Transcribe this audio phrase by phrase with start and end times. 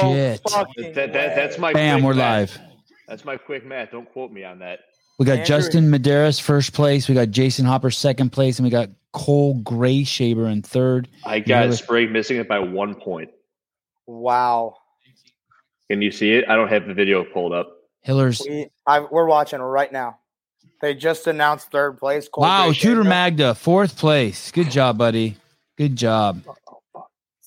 [0.00, 0.94] shit.
[0.94, 2.56] That, that, that's my Bam, quick we're math.
[2.56, 2.66] live.
[3.08, 3.90] That's my quick math.
[3.90, 4.80] Don't quote me on that.
[5.18, 7.08] We got Andrew- Justin Medeiros first place.
[7.08, 11.08] We got Jason Hoppe second place, and we got Cole Greashaber in third.
[11.26, 13.30] I got really- Sprague missing it by one point.
[14.06, 14.76] Wow.
[15.90, 16.48] Can you see it?
[16.48, 17.68] I don't have the video pulled up.
[18.02, 18.40] Hillers.
[18.48, 20.18] We, I, we're watching right now.
[20.80, 22.28] They just announced third place.
[22.28, 23.04] Cole Wow, Gray Tudor Shaver.
[23.08, 24.50] Magda fourth place.
[24.52, 25.36] Good job, buddy.
[25.76, 26.42] Good job.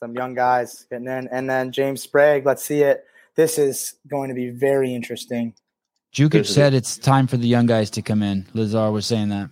[0.03, 1.29] Some young guys getting in.
[1.29, 2.45] And then James Sprague.
[2.45, 3.05] Let's see it.
[3.35, 5.53] This is going to be very interesting.
[6.13, 8.45] Dukic said it's time for the young guys to come in.
[8.53, 9.49] Lazar was saying that.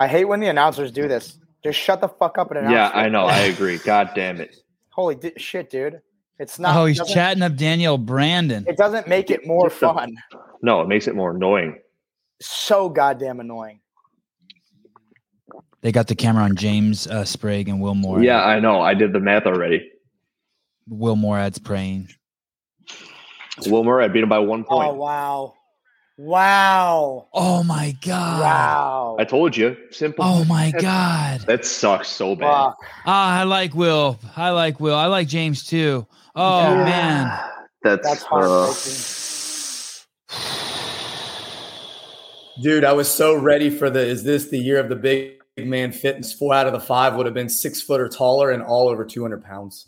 [0.00, 1.36] I hate when the announcers do this.
[1.62, 2.72] Just shut the fuck up and announce.
[2.72, 3.04] Yeah, it.
[3.04, 3.26] I know.
[3.26, 3.76] I agree.
[3.76, 4.56] God damn it.
[4.88, 6.00] Holy di- shit, dude!
[6.38, 6.74] It's not.
[6.74, 8.64] oh, he's chatting up Daniel Brandon.
[8.66, 10.16] It doesn't make it more fun.
[10.62, 11.80] No, it makes it more annoying.
[12.40, 13.81] So goddamn annoying.
[15.82, 18.22] They got the camera on James uh, Sprague and Will Moore.
[18.22, 18.80] Yeah, I know.
[18.80, 19.90] I did the math already.
[20.88, 22.08] Will Moorad's praying.
[23.66, 24.88] Wilmer, I beat him by one point.
[24.88, 25.54] Oh wow,
[26.16, 28.40] wow, Oh my god.
[28.40, 29.16] wow.
[29.20, 29.76] I told you.
[29.90, 30.24] Simple.
[30.24, 31.40] Oh my god.
[31.42, 32.46] That sucks so bad.
[32.70, 32.76] Fuck.
[33.04, 34.18] Ah, I like Will.
[34.36, 34.94] I like Will.
[34.96, 36.06] I like James too.
[36.34, 36.84] Oh Yeah.
[36.84, 37.40] man.
[37.82, 39.02] That's, That's uh, heartbreaking.
[42.62, 45.92] Dude, I was so ready for the is this the year of the big man
[45.92, 46.32] fitness?
[46.32, 49.04] Four out of the five would have been six foot or taller and all over
[49.04, 49.86] 200 pounds.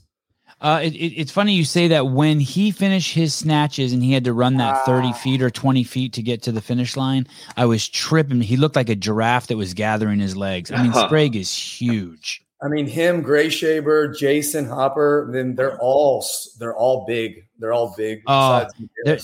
[0.60, 2.06] Uh, it, it, it's funny you say that.
[2.08, 5.12] When he finished his snatches and he had to run that 30 Ah.
[5.12, 7.26] feet or 20 feet to get to the finish line,
[7.56, 8.40] I was tripping.
[8.40, 10.70] He looked like a giraffe that was gathering his legs.
[10.70, 12.42] I mean, Sprague is huge.
[12.62, 16.24] I mean, him, Greashaber, Jason Hoppe, then they're all
[16.58, 17.46] they're all big.
[17.58, 18.22] They're all big.
[18.26, 18.66] Oh,
[19.04, 19.18] They're,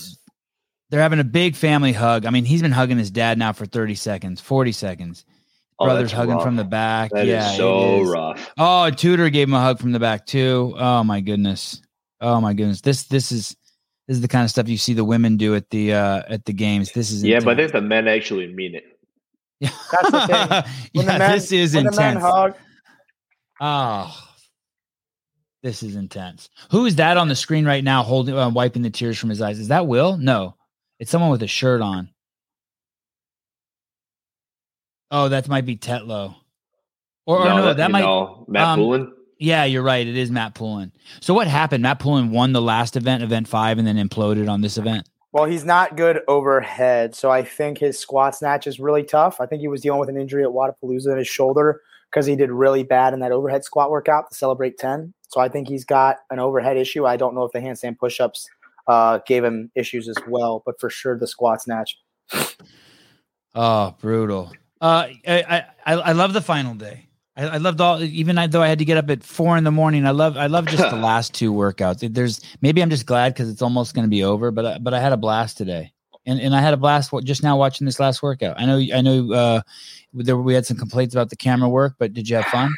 [0.89, 2.25] they're having a big family hug.
[2.25, 5.25] I mean, he's been hugging his dad now for 30 seconds, 40 seconds.
[5.81, 6.43] Oh, Brothers hugging rough.
[6.43, 7.11] from the back.
[7.11, 8.51] That yeah, so rough.
[8.57, 10.73] Oh, Tudor gave him a hug from the back too.
[10.77, 11.81] Oh my goodness.
[12.19, 12.81] Oh my goodness.
[12.81, 13.55] This this is
[14.07, 16.45] this is the kind of stuff you see the women do at the uh at
[16.45, 16.91] the games.
[16.91, 17.71] This is Yeah, but I intense.
[17.71, 18.83] think the men actually mean it.
[19.61, 20.47] That's the thing.
[20.93, 22.23] When yeah, the men, this is when the men intense.
[22.23, 22.55] hug,
[23.59, 24.27] Oh,
[25.63, 26.49] this is intense.
[26.71, 29.41] Who is that on the screen right now, holding, uh, wiping the tears from his
[29.41, 29.59] eyes?
[29.59, 30.17] Is that Will?
[30.17, 30.55] No,
[30.99, 32.09] it's someone with a shirt on.
[35.11, 36.35] Oh, that might be Tetlow.
[37.25, 38.01] Or, or no, that, you might.
[38.01, 39.13] know, Matt um, Poulin.
[39.37, 40.05] Yeah, you're right.
[40.07, 40.91] It is Matt Poulin.
[41.19, 41.83] So what happened?
[41.83, 45.09] Matt Poulin won the last event, event five, and then imploded on this event.
[45.31, 49.39] well, he's not good overhead, so I think his squat snatch is really tough.
[49.41, 52.35] I think he was dealing with an injury at Wodapalooza in his shoulder because he
[52.35, 55.13] did really bad in that overhead squat workout to celebrate ten.
[55.29, 57.05] So I think he's got an overhead issue.
[57.05, 58.45] I don't know if the handstand pushups
[58.87, 61.97] uh, gave him issues as well, but for sure the squat snatch.
[63.55, 64.51] Oh, brutal.
[64.81, 67.07] Uh, I, I, I love the final day.
[67.37, 69.71] I, I loved all, even though I had to get up at four in the
[69.71, 70.05] morning.
[70.07, 72.13] I love, I love just the last two workouts.
[72.13, 74.93] There's maybe I'm just glad because it's almost going to be over, but I, but
[74.93, 75.93] I had a blast today,
[76.25, 78.59] and and I had a blast just now watching this last workout.
[78.59, 79.61] I know, I know, uh,
[80.13, 82.71] there we had some complaints about the camera work, but did you have fun?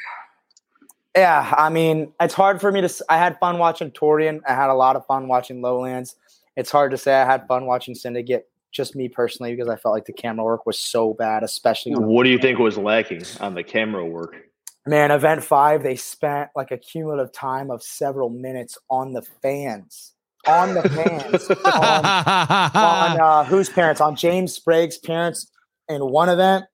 [1.15, 3.05] Yeah, I mean, it's hard for me to.
[3.07, 4.41] I had fun watching Torian.
[4.47, 6.15] I had a lot of fun watching Lowlands.
[6.57, 8.49] It's hard to say I had fun watching Syndicate.
[8.73, 12.23] Just me personally, because I felt like the camera work was so bad, especially What
[12.23, 14.35] do you think was lacking on the camera work?
[14.85, 15.11] man.
[15.11, 20.13] Event five, they spent like a cumulative time of several minutes on the fans,
[20.47, 22.05] on the fans, on,
[22.75, 24.01] on uh, whose parents?
[24.01, 25.49] On James Sprague's parents
[25.87, 26.65] in one event,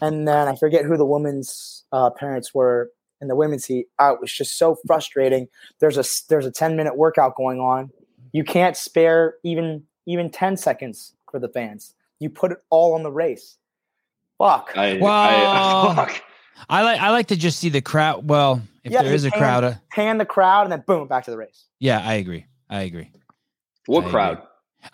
[0.00, 2.90] and then I forget who the woman's uh, parents were
[3.20, 3.86] in the women's heat.
[3.98, 5.48] Uh, it was just so frustrating.
[5.80, 7.90] There's a s- there's a ten minute workout going on.
[8.32, 11.92] You can't spare even even ten seconds for the fans.
[12.18, 13.58] You put it all on the race.
[14.38, 14.72] Fuck.
[14.74, 16.22] I, Well- I, fuck.
[16.70, 18.26] I like, I like to just see the crowd.
[18.26, 19.38] Well, if Yeah, there you is a can.
[19.38, 21.66] crowd, uh, Pan the crowd and then boom, back to the race.
[21.78, 22.46] yeah, I agree.
[22.70, 23.10] I agree.
[23.84, 24.42] What I crowd?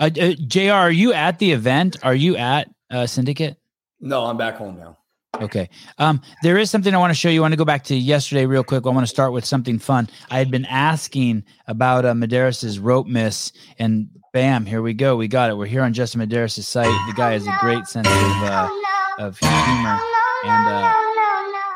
[0.00, 0.72] Uh, uh, Jr.
[0.72, 1.98] Are you at the event?
[2.02, 3.56] Are you at uh, Syndicate?
[4.00, 4.98] No, I'm back home now.
[5.40, 5.70] Okay.
[5.98, 7.40] Um, there is something I want to show you.
[7.40, 8.86] I want to go back to yesterday real quick.
[8.86, 10.08] I want to start with something fun.
[10.30, 15.16] I had been asking about uh, Medeiros' rope miss, and bam, here we go.
[15.16, 15.56] We got it.
[15.56, 16.86] We're here on Justin Medeiros' site.
[17.08, 18.68] The guy has a great sense of, uh,
[19.18, 19.98] of humor.
[20.44, 20.92] And uh,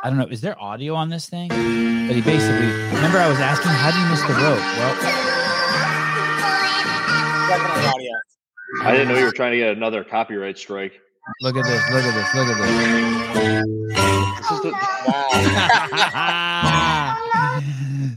[0.02, 1.48] I don't know, is there audio on this thing?
[1.48, 4.58] But he basically, remember I was asking, how do you miss the rope?
[4.76, 4.96] Well,
[8.82, 11.00] I didn't know you were trying to get another copyright strike.
[11.40, 12.56] Look at this, look at this, look at
[14.37, 14.76] This is the, this.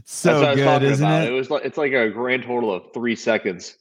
[0.06, 1.22] so that's what I was good, isn't about.
[1.24, 1.28] it?
[1.28, 3.76] It was like it's like a grand total of three seconds.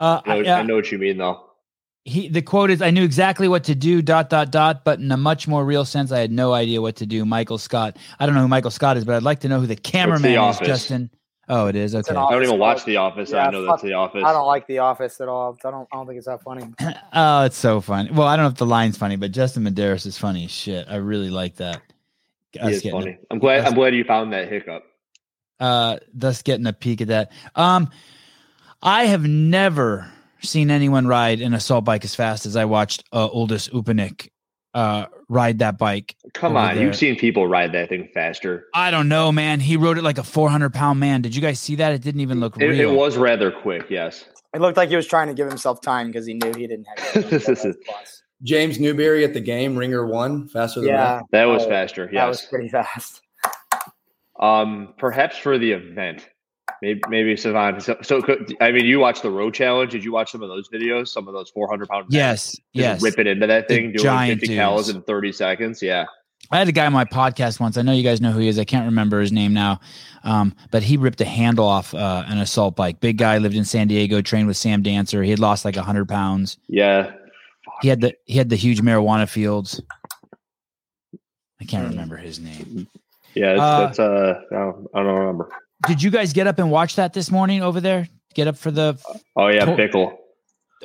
[0.00, 1.42] Uh, I know, I- I know what you mean though.
[2.04, 5.10] he the quote is I knew exactly what to do dot dot dot but in
[5.10, 8.26] a much more real sense I had no idea what to do Michael Scott I
[8.26, 10.58] don't know who Michael Scott is but I'd like to know who the cameraman is
[10.60, 11.10] Justin
[11.48, 12.86] oh it is okay I don't Office even watch quote.
[12.86, 13.30] The Office.
[13.30, 14.22] Yeah, I know fuck- that's The Office.
[14.24, 15.56] I don't like The Office at all.
[15.64, 15.88] I don't.
[15.92, 16.64] I don't think it's that funny.
[17.12, 20.06] oh it's so funny well I don't know if the line's funny but Justin Medeiros
[20.06, 21.80] is funny as shit I really like that
[22.52, 23.18] He Us is funny.
[23.30, 23.60] I'm glad.
[23.60, 24.84] us- I'm glad you found that hiccup.
[25.60, 27.88] uh thus getting a peek at that um
[28.82, 30.06] i have never
[30.42, 34.28] seen anyone ride an assault bike as fast as i watched uh Uldis Upenieks
[34.74, 36.84] uh ride that bike Come on, there.
[36.84, 38.66] you've seen people ride that thing faster.
[38.74, 41.58] i don't know man he rode it like a 400 pound man did you guys
[41.58, 43.86] see that it didn't even look It, real it was rather quick.
[43.90, 44.24] Yes.
[44.54, 46.86] It looked like he was trying to give himself time because he knew he didn't
[46.96, 47.28] have.
[47.30, 47.76] This is-
[48.42, 52.08] James Newbury at the game, ringer one, faster than yeah, That was Oh, faster.
[52.12, 53.20] that was pretty fast.
[54.38, 56.28] Um, perhaps for the event,
[56.82, 57.82] maybe maybe Savant.
[57.82, 59.92] So, so could, I mean, you watched the road challenge.
[59.92, 61.08] Did you watch some of those videos?
[61.08, 62.06] Some of those 400 pound.
[62.10, 64.88] yes yes ripping into that The thing, doing giant 50 cals dudes.
[64.90, 65.82] in 30 seconds.
[65.82, 66.04] Yeah.
[66.50, 67.76] I had a guy on my podcast once.
[67.76, 68.58] I know you guys know who he is.
[68.58, 69.80] I can't remember his name now,
[70.22, 73.00] um, but he ripped a handle off uh, an assault bike.
[73.00, 75.22] Big guy lived in San Diego, trained with Sam Dancer.
[75.24, 76.58] He had lost like hundred pounds.
[76.68, 77.12] Yeah.
[77.82, 79.80] He had the he had the huge marijuana fields.
[81.60, 82.86] I can't remember his name.
[83.34, 83.52] Yeah.
[83.52, 85.48] It's, Uh, that's uh, I don't, I don't remember.
[85.86, 88.08] Did you guys get up and watch that this morning over there?
[88.34, 88.98] Get up for the
[89.36, 89.76] Oh yeah, Cool.
[89.76, 90.16] Bickle.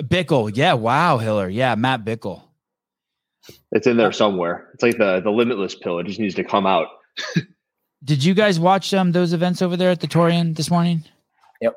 [0.01, 0.51] Bickle.
[0.55, 1.49] Yeah, wow, Hiller.
[1.49, 2.43] Yeah, Matt Bickle.
[3.71, 4.69] It's in there somewhere.
[4.73, 5.99] It's like the the limitless pill.
[5.99, 6.87] It just needs to come out.
[8.03, 11.03] Did you guys watch um those events over there at the Torian this morning?
[11.61, 11.75] Yep.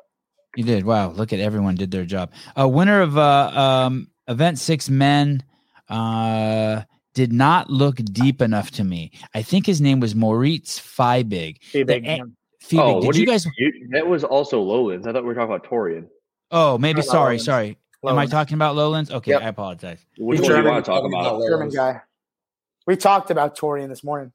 [0.55, 0.85] You did.
[0.85, 2.31] Wow, look at everyone did their job.
[2.59, 5.43] Uh winner of uh um event 6 men
[5.89, 6.81] uh
[7.13, 9.11] did not look deep enough to me.
[9.33, 11.57] I think his name was Moritz Fiebig.
[11.71, 12.19] Pretty
[12.69, 12.69] big.
[12.69, 12.81] The- yeah.
[12.83, 12.95] Fiebig.
[12.95, 15.07] oh, did what do you guys You, that was also Lowlands.
[15.07, 16.07] I thought we were talking about Torian.
[16.51, 17.45] Oh, maybe No, no, sorry, Lowlands.
[17.45, 17.77] sorry.
[18.07, 19.09] Am I talking about Lowlands?
[19.09, 19.41] Okay, Yep.
[19.41, 20.05] I apologize.
[20.19, 20.73] Which He's one do you German.
[20.73, 21.41] want to talk about?
[21.47, 22.01] German guy.
[22.85, 24.31] We talked about Torian this morning.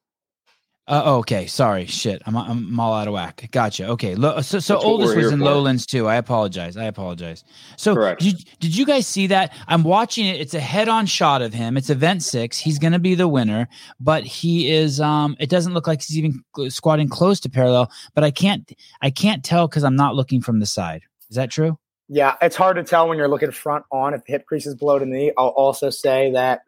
[0.87, 1.87] Uh, oh, okay, sorry.
[1.87, 3.49] Shit, I'm, I'm all out of whack.
[3.53, 3.87] Gotcha.
[3.91, 5.44] Okay, Lo- so so That's Uldis was in for.
[5.44, 6.09] Lowlands too.
[6.09, 6.77] I apologize.
[6.77, 7.44] I apologize.
[7.77, 8.21] So Correct.
[8.21, 9.55] Did, did you guys see that?
[9.69, 10.41] I'm watching it.
[10.41, 11.77] It's a head-on shot of him.
[11.77, 12.59] It's event six.
[12.59, 13.69] He's going to be the winner,
[14.00, 15.00] but he is.
[15.00, 17.88] Um, it doesn't look like he's even squatting close to parallel.
[18.15, 18.69] But I can't.
[19.00, 21.03] I can't tell because I'm not looking from the side.
[21.29, 21.79] Is that true?
[22.09, 24.75] Yeah, it's hard to tell when you're looking front on if the hip crease is
[24.75, 25.31] below the knee.
[25.38, 26.62] I'll also say that.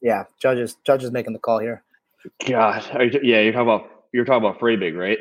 [0.00, 1.82] Yeah, judges judges making the call here.
[2.46, 5.18] God, are you, yeah, you're talking about you're talking about Freibig, right?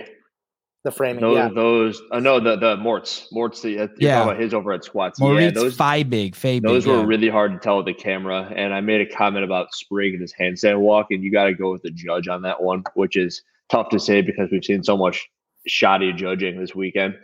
[0.84, 1.22] The framing.
[1.22, 3.62] Those, yeah, those, uh, no, the the Morts, Morts.
[3.62, 4.20] The, you're Yeah.
[4.20, 5.20] talking about his over at squats.
[5.20, 6.34] yeah, Moritz those Fiebig.
[6.36, 6.62] Fiebig.
[6.62, 6.94] those yeah.
[6.94, 8.52] were really hard to tell with the camera.
[8.56, 11.56] And I made a comment about Spring and his handstand walk, and you got to
[11.56, 14.84] go with the judge on that one, which is tough to say because we've seen
[14.84, 15.28] so much
[15.66, 17.16] shoddy judging this weekend.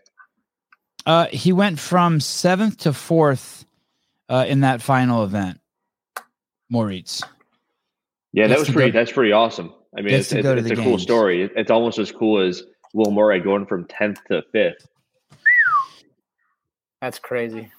[1.05, 3.65] Uh, he went from seventh to fourth
[4.27, 5.59] uh, in that final event.
[6.69, 7.21] Moritz.
[8.33, 8.91] Yeah, that was pretty.
[8.91, 9.73] go- that's pretty awesome.
[9.97, 11.49] I mean, it's, it's, it's the a cool story.
[11.55, 12.63] It's almost as cool as
[12.93, 14.87] Will Moorad going from tenth to fifth.
[17.01, 17.69] that's crazy.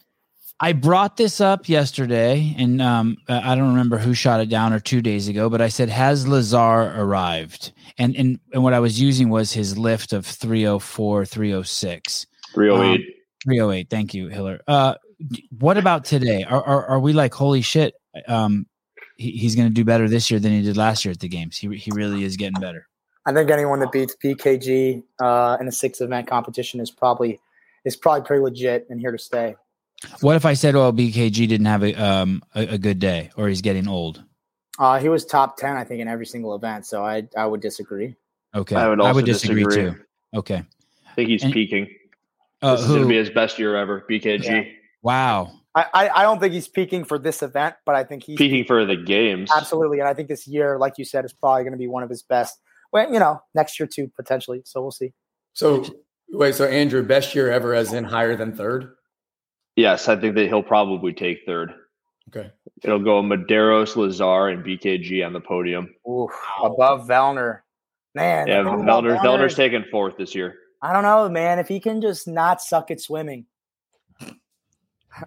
[0.60, 4.78] I brought this up yesterday, and um, I don't remember who shot it down or
[4.78, 9.00] two days ago, but I said, "Has Lazar arrived?" And and and what I was
[9.00, 13.00] using was his lift of 304, 306, Three oh eight.
[13.42, 13.90] 308.
[13.90, 14.60] Thank you, Hiller.
[14.68, 14.94] Uh,
[15.58, 16.44] what about today?
[16.44, 17.94] Are are, are we like holy shit?
[18.28, 18.66] Um,
[19.22, 21.28] he, he's going to do better this year than he did last year at the
[21.28, 21.56] games.
[21.56, 22.88] He he really is getting better.
[23.24, 27.38] I think anyone that beats BKG uh, in a six event competition is probably
[27.84, 29.54] is probably pretty legit and here to stay.
[30.20, 33.48] What if I said, "Well, BKG didn't have a um a, a good day, or
[33.48, 34.22] he's getting old"?
[34.78, 36.84] Uh, he was top ten, I think, in every single event.
[36.86, 38.16] So I I would disagree.
[38.54, 39.92] Okay, I would also disagree, disagree.
[39.92, 40.00] too.
[40.34, 40.56] Okay,
[41.08, 41.88] I think he's And- peaking.
[42.62, 44.04] uh, this is going to be his best year ever.
[44.10, 44.64] BKG Yeah.
[45.02, 45.52] wow.
[45.74, 48.64] I, I I don't think he's peaking for this event, but I think he's peaking
[48.64, 49.50] for the games.
[49.56, 50.00] absolutely.
[50.00, 52.10] And I think this year, like you said, is probably going to be one of
[52.10, 52.58] his best.
[52.92, 54.62] Well, you know, next year too potentially.
[54.64, 55.12] So we'll see.
[55.54, 55.84] So
[56.30, 58.92] wait, so Andrew, best year ever, as in higher than third.
[59.76, 61.72] Yes, I think that he'll probably take third.
[62.28, 62.50] Okay.
[62.84, 65.94] It'll go Medeiros, Lazar, and BKG on the podium.
[66.08, 66.30] Oof,
[66.62, 67.60] above Vellner,
[68.14, 68.46] man.
[68.46, 70.54] Yeah, thing about Velder's, Vellner Velder's is- taking fourth this year.
[70.82, 71.58] I don't know, man.
[71.60, 73.46] If he can just not suck at swimming,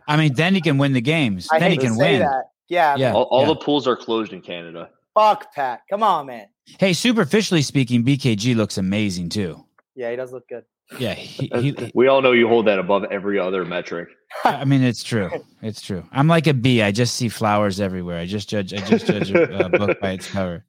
[0.07, 1.47] I mean, then he can win the games.
[1.51, 2.21] I then hate he to can say win.
[2.21, 2.43] that.
[2.67, 3.13] Yeah, Yeah.
[3.13, 3.47] All, all yeah.
[3.49, 4.89] the pools are closed in Canada.
[5.13, 5.81] Fuck Pat.
[5.89, 6.47] Come on, man.
[6.79, 9.63] Hey, superficially speaking, BKG looks amazing too.
[9.95, 10.63] Yeah, he does look good.
[10.99, 14.09] Yeah, he, he, we all know you hold that above every other metric.
[14.43, 15.29] I mean, it's true.
[15.61, 16.03] It's true.
[16.11, 16.81] I'm like a bee.
[16.81, 18.19] I just see flowers everywhere.
[18.19, 18.73] I just judge.
[18.73, 20.65] I just judge a, a book by its cover.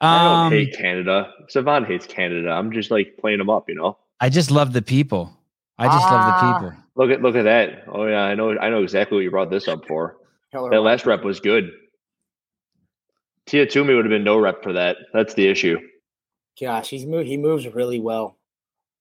[0.00, 1.32] I don't Um, hate Canada.
[1.48, 2.50] Savant hates Canada.
[2.50, 3.98] I'm just like playing them up, you know.
[4.20, 5.36] I just love the people.
[5.78, 6.58] I just love the Ah.
[6.60, 6.78] people.
[6.96, 7.84] Look at look at that.
[7.92, 10.16] Oh yeah, I know I know exactly what you brought this up for.
[10.52, 11.70] Hiller That last rep was good.
[13.46, 14.96] Tia Toomey would have been no rep for that.
[15.12, 15.78] That's the issue.
[16.60, 18.38] Gosh, he's move, he moves really well.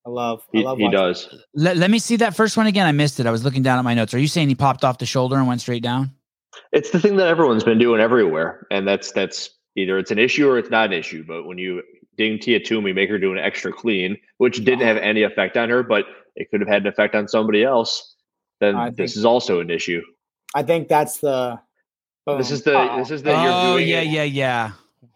[0.06, 0.42] I love.
[0.54, 0.78] I He, love.
[0.78, 1.44] he watching- does.
[1.56, 2.86] Let, let me see that first one again.
[2.86, 3.26] I missed it.
[3.26, 4.14] I was looking down at my notes.
[4.14, 6.12] Are you saying he popped off the shoulder and went straight down?
[6.72, 10.48] It's the thing that everyone's been doing everywhere, and that's that's either it's an issue
[10.48, 11.24] or it's not an issue.
[11.28, 11.82] But when you
[12.18, 15.70] ding Tia Toomey, make her do an extra clean, which didn't have any effect on
[15.70, 16.06] her, but
[16.36, 18.16] it could have had an effect on somebody else,
[18.60, 20.02] then I this think- is also an issue.
[20.54, 21.60] I think that's the.
[22.28, 22.98] This is the Uh-oh.
[22.98, 23.32] this is the.
[23.32, 24.72] oh you're doing yeah, it- yeah, yeah.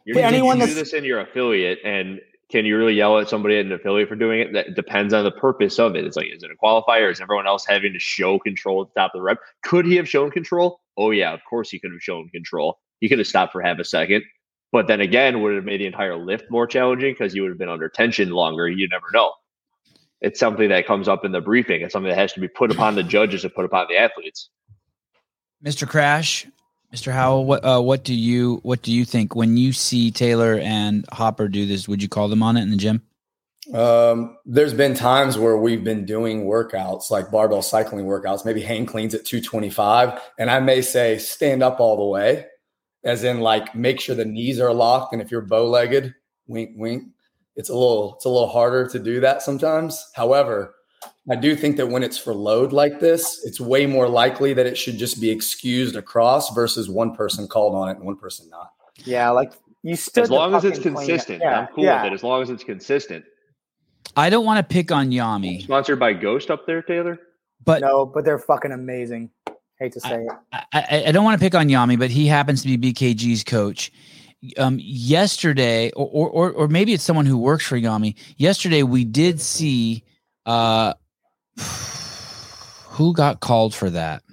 [0.05, 3.29] You're Hey, anyone you do this in your affiliate, and can you really yell at
[3.29, 4.53] somebody at an affiliate for doing it?
[4.53, 6.05] That depends on the purpose of it.
[6.05, 7.11] It's like, is it a qualifier?
[7.11, 9.37] Is everyone else having to show control at the top of the rep?
[9.63, 10.79] Could he have shown control?
[10.97, 12.79] Oh yeah, of course he could have shown control.
[12.99, 14.23] He could have stopped for half a second.
[14.71, 17.49] But then again, would it have made the entire lift more challenging because you would
[17.49, 18.67] have been under tension longer?
[18.67, 19.33] You never know.
[20.21, 21.81] It's something that comes up in the briefing.
[21.81, 24.49] It's something that has to be put upon the judges and put upon the athletes.
[25.63, 25.88] Mr.
[25.88, 26.45] Crash,
[26.93, 27.11] Mr.
[27.11, 31.05] Howell, what uh, what do you what do you think when you see Taylor and
[31.07, 31.88] Hoppe do this?
[31.88, 33.01] Would you call them on it in the gym?
[33.73, 38.88] Um, there's been times where we've been doing workouts like barbell cycling workouts, maybe hang
[38.88, 42.45] cleans at 225, and I may say stand up all the way,
[43.03, 46.13] as in like make sure the knees are locked, and if you're bow legged,
[46.47, 47.03] wink, wink.
[47.55, 50.03] It's a little it's a little harder to do that sometimes.
[50.15, 50.75] However,
[51.29, 54.65] I do think that when it's for load like this, it's way more likely that
[54.65, 58.49] it should just be excused across versus one person called on it and one person
[58.49, 58.71] not.
[59.05, 59.53] Yeah, like
[59.83, 60.23] you stood.
[60.23, 62.03] As long as it's consistent, Yeah, I'm cool yeah.
[62.03, 62.15] with it.
[62.15, 63.25] As long as it's consistent.
[64.15, 67.19] I don't want to pick on Jami, Sponsored by Ghost up there, Taylor.
[67.63, 69.29] but No, but they're fucking amazing.
[69.79, 70.31] Hate to say it.
[70.51, 73.43] I, I, I don't want to pick on Jami, but he happens to be BKG's
[73.43, 73.91] coach.
[74.57, 78.15] Um, yesterday, or, or or or maybe it's someone who works for Jami.
[78.38, 80.03] Yesterday, we did see
[80.45, 80.93] uh,
[82.89, 84.24] who got called for that.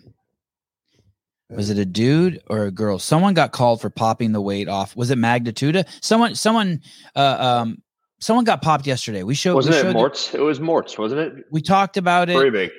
[1.51, 2.99] Was it a dude or a girl?
[2.99, 4.97] Someone got called for popping the weight off.
[4.97, 5.87] Was it Magnituda?
[6.03, 6.81] Someone, someone,
[7.15, 7.83] uh, um,
[8.19, 9.23] someone got popped yesterday.
[9.23, 9.55] We showed.
[9.55, 9.95] Wasn't we it showed
[10.33, 11.45] the- It was Mortz, wasn't it?
[11.53, 12.37] we talked about it.
[12.37, 12.71] Breivik.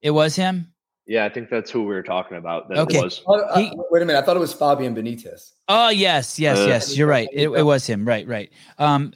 [0.00, 0.72] It was him.
[1.06, 2.68] Yeah, I think that's who we were talking about.
[2.70, 3.00] That Okay.
[3.02, 3.22] was.
[3.26, 5.52] Uh, He- wait a minute, I thought it was Fabian Benitez.
[5.68, 6.96] Oh yes, yes, Uh, yes.
[6.96, 7.28] You're right.
[7.32, 8.06] It, it was him.
[8.08, 8.50] Right, right.
[8.78, 9.12] Um,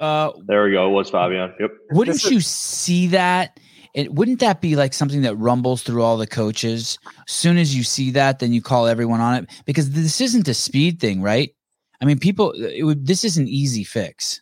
[0.00, 0.88] uh, There we go.
[0.88, 1.52] It was Fabian.
[1.60, 1.70] Yep.
[1.92, 3.60] wouldn't you see that?
[3.94, 6.98] It wouldn't that be like something that rumbles through all the coaches?
[7.28, 10.46] As soon as you see that, then you call everyone on it because this isn't
[10.48, 11.54] a speed thing, right?
[12.00, 12.52] I mean, people.
[12.52, 13.06] It would.
[13.06, 14.40] This is an easy fix.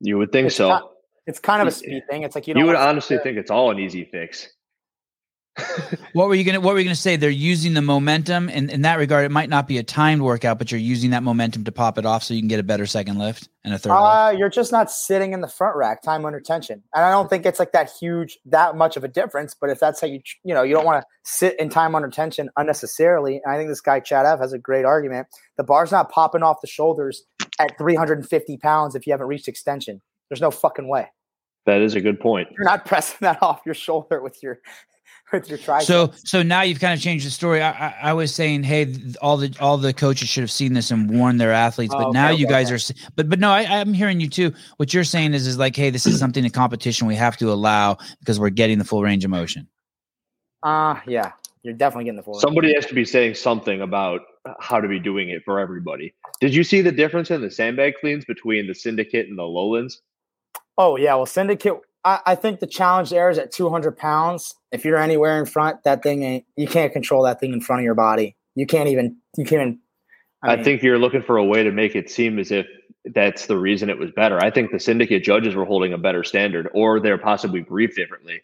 [0.00, 0.68] You would think It's so.
[0.68, 0.88] not-
[1.26, 2.22] It's kind of a speed thing.
[2.24, 4.48] It's like you You, don't would wanna- honestly think it's all an easy fix.
[6.14, 7.16] What were you gonna What were you gonna say?
[7.16, 10.58] They're using the momentum, and in that regard, it might not be a timed workout,
[10.58, 12.86] but you're using that momentum to pop it off, so you can get a better
[12.86, 13.90] second lift and a third.
[13.90, 14.02] lift.
[14.02, 16.82] Uh, you're just not sitting in the front rack, time under tension.
[16.94, 19.54] And I don't think it's like that huge, that much of a difference.
[19.58, 22.08] But if that's how you, you know, you don't want to sit in time under
[22.08, 23.40] tension unnecessarily.
[23.44, 25.28] And I think this guy Chad F has a great argument.
[25.56, 27.24] The bar's not popping off the shoulders
[27.58, 30.00] at 350 pounds if you haven't reached extension.
[30.30, 31.08] There's no fucking way.
[31.66, 32.48] That is a good point.
[32.52, 34.60] You're not pressing that off your shoulder with your
[35.32, 35.82] with your tricep.
[35.82, 37.62] So so now you've kind of changed the story.
[37.62, 40.90] I, I, I was saying, hey, all the all the coaches should have seen this
[40.90, 42.94] and warned their athletes, but Oh, now okay, you guys okay.
[42.98, 43.10] are.
[43.16, 44.52] But but no, I, I'm hearing you too.
[44.76, 47.50] What you're saying is is like, hey, this is something in competition we have to
[47.52, 49.66] allow because we're getting the full range of motion.
[50.62, 52.34] uh yeah, you're definitely getting the full.
[52.38, 54.20] Somebody has to be saying something about
[54.60, 56.12] how to be doing it for everybody.
[56.40, 60.02] Did you see the difference in the sandbag cleans between the syndicate and the lowlands?
[60.78, 61.74] Oh yeah, well, syndicate.
[62.04, 64.54] I, I think the challenge there is at 200 pounds.
[64.70, 66.44] If you're anywhere in front, that thing ain't.
[66.56, 68.36] You can't control that thing in front of your body.
[68.54, 69.16] You can't even.
[69.36, 69.62] You can't.
[69.62, 69.78] Even,
[70.42, 72.66] I, mean, think you're looking for a way to make it seem as if
[73.06, 74.38] that's the reason it was better.
[74.38, 78.42] I think the syndicate judges were holding a better standard, or they're possibly briefed differently.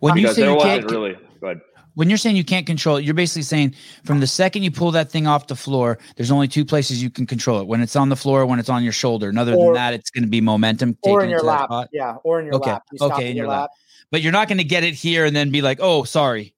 [0.00, 1.60] When you say there you can't, really good.
[1.94, 3.74] When you're saying you can't control it, you're basically saying
[4.04, 7.08] from the second you pull that thing off the floor, there's only two places you
[7.10, 9.28] can control it: when it's on the floor, or when it's on your shoulder.
[9.28, 10.98] And other Or- than that, it's going to be momentum.
[11.02, 11.70] or in your lap.
[11.92, 12.82] Yeah, or in your Okay, lap.
[12.92, 13.60] You okay, in in your your lap.
[13.62, 13.70] lap.
[14.10, 16.54] But you're not going to get it here and then be like, oh, sorry.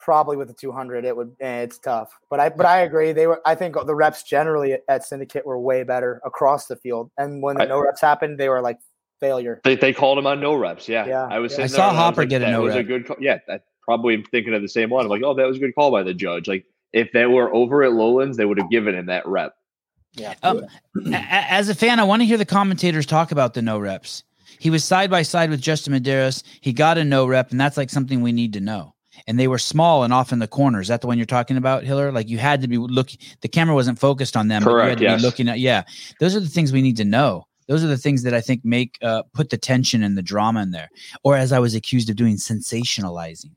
[0.00, 1.36] Probably with the 200, it would.
[1.40, 2.10] Eh, it's tough.
[2.30, 2.48] But I.
[2.48, 3.12] But I agree.
[3.12, 3.40] They were.
[3.44, 7.10] I think the reps generally at, at syndicate were way better across the field.
[7.18, 8.78] And when the I- no reps happened, they were like
[9.20, 9.60] failure.
[9.64, 10.88] They, they called him on no reps.
[10.88, 11.52] Yeah, Yeah, I was.
[11.52, 11.58] yeah.
[11.64, 12.86] I there saw and was Hoppe like, get a no was a rep.
[12.86, 13.06] good.
[13.06, 13.16] Call.
[13.20, 13.58] Yeah, I
[13.88, 15.06] probably thinking of the same one.
[15.06, 16.46] I'm like, oh, that was a good call by the judge.
[16.46, 19.54] Like if they were over at Lowlands, they would have given him that rep.
[20.12, 20.34] Yeah.
[20.42, 20.66] Um,
[21.06, 21.14] a- a-
[21.52, 24.24] as a fan, I want to hear the commentators talk about the no reps.
[24.58, 26.42] He was side by side with Justin Medeiros.
[26.60, 28.94] He got a no rep, and that's like something we need to know.
[29.26, 30.84] And they were small and off in the corners.
[30.84, 32.12] Is that the one you're talking about, Hiller?
[32.12, 33.18] Like you had to be looking.
[33.40, 34.62] The camera wasn't focused on them.
[34.64, 35.20] but you Correct, had to yes.
[35.20, 35.60] be looking at.
[35.60, 35.84] Yeah,
[36.20, 37.44] those are the things we need to know.
[37.68, 40.62] Those are the things that I think make uh, put the tension and the drama
[40.62, 40.88] in there.
[41.22, 43.50] Or as I was accused of doing, sensationalizing.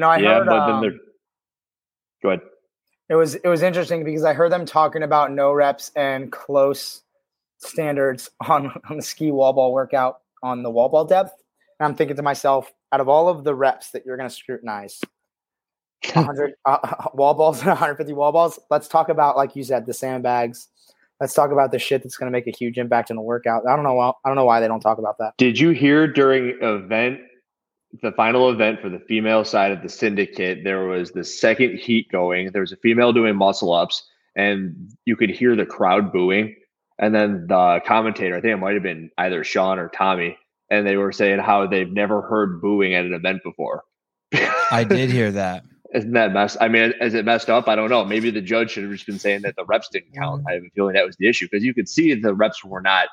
[0.00, 0.46] You know, I yeah, heard.
[0.46, 1.00] but um, then they're.
[2.22, 2.40] Go ahead.
[3.10, 7.02] it was it was interesting because I heard them talking about no reps and close
[7.58, 11.34] standards on on the ski wall ball workout on the wall ball depth.
[11.78, 14.34] And I'm thinking to myself, out of all of the reps that you're going to
[14.34, 15.02] scrutinize,
[16.14, 18.58] 100 uh, wall balls and 150 wall balls.
[18.70, 20.68] Let's talk about, like you said, the sandbags.
[21.20, 23.66] Let's talk about the shit that's going to make a huge impact in the workout.
[23.68, 23.92] I don't know.
[23.92, 25.34] why- I don't know why they don't talk about that.
[25.36, 27.20] Did you hear during event,
[28.02, 32.10] the final event for the female side of the syndicate, there was the second heat
[32.10, 32.52] going.
[32.52, 34.04] There was a female doing muscle ups,
[34.36, 36.56] and you could hear the crowd booing.
[36.98, 40.36] And then the commentator, I think it might have been either Sean or Tommy,
[40.70, 43.84] and they were saying how they've never heard booing at an event before.
[44.70, 45.64] I did hear that.
[45.92, 46.58] Isn't that messed?
[46.60, 47.68] I mean, is it messed up?
[47.68, 48.04] I don't know.
[48.04, 50.44] Maybe the judge should have just been saying that the reps didn't count.
[50.48, 52.80] I have a feeling that was the issue because you could see the reps were
[52.80, 53.08] not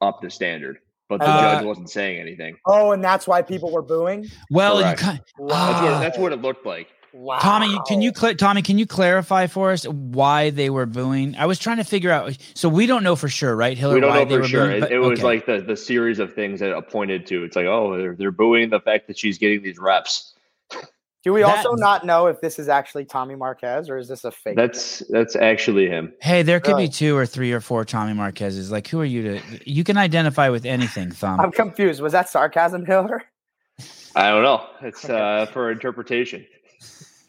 [0.00, 2.56] up to standard, but the Uh, judge wasn't saying anything.
[2.66, 4.26] Oh, and that's why people were booing.
[4.50, 5.00] Well, you Correct.
[5.00, 5.82] kind That's, Ah.
[5.92, 6.88] what, that's what it looked like.
[7.12, 7.38] Wow.
[7.38, 11.34] Tommy, can you cl- Tommy, can you clarify for us why they were booing?
[11.38, 12.36] I was trying to figure out.
[12.54, 13.96] So we don't know for sure, right, Hillary?
[13.96, 14.66] we don't why know they for sure.
[14.66, 15.22] booing, It, but- it was okay.
[15.26, 17.44] like the the series of things that it pointed to.
[17.44, 20.34] It's like, oh, they're, they're booing the fact that she's getting these reps.
[21.26, 24.22] Do we That- also not know if this is actually Tommy Marquez or is this
[24.22, 24.54] a fake?
[24.54, 26.12] That's that's actually him.
[26.20, 26.86] Hey, there could Really?
[26.86, 28.70] be two or three or four Tommy Marquez's.
[28.70, 29.40] Like, who are you to?
[29.68, 31.40] You can identify with anything, Thumb.
[31.40, 32.00] I'm confused.
[32.00, 33.24] Was that sarcasm, Hiller?
[34.14, 34.66] I don't know.
[34.82, 36.46] It's uh, for interpretation.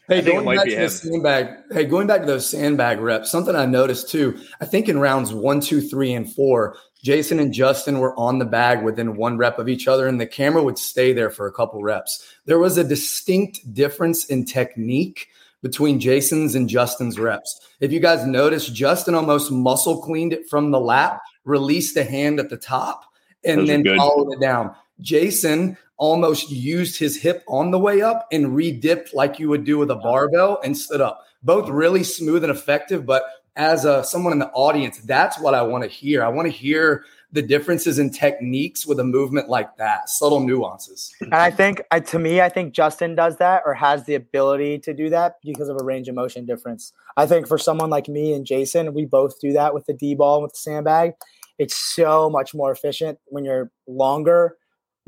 [0.06, 1.48] Hey, I think it going back be to the sandbag.
[1.72, 4.38] Hey, going back to those sandbag reps, something I noticed too.
[4.60, 8.44] I think in rounds one, two, three, and four, Jason and Justin were on the
[8.44, 11.52] bag within one rep of each other, and the camera would stay there for a
[11.52, 12.26] couple reps.
[12.44, 15.28] There was a distinct difference in technique
[15.62, 17.60] between Jason's and Justin's reps.
[17.80, 22.40] If you guys notice, Justin almost muscle cleaned it from the lap, released the hand
[22.40, 23.04] at the top,
[23.44, 23.96] and then good.
[23.96, 24.74] followed it down.
[25.00, 29.78] Jason almost used his hip on the way up and re-dipped like you would do
[29.78, 31.24] with a barbell and stood up.
[31.42, 33.24] Both really smooth and effective, but
[33.58, 36.22] as a someone in the audience, that's what I want to hear.
[36.22, 41.14] I want to hear the differences in techniques with a movement like that, subtle nuances.
[41.20, 44.78] And I think, I, to me, I think Justin does that or has the ability
[44.78, 46.92] to do that because of a range of motion difference.
[47.18, 50.14] I think for someone like me and Jason, we both do that with the D
[50.14, 51.12] ball with the sandbag.
[51.58, 54.56] It's so much more efficient when you're longer,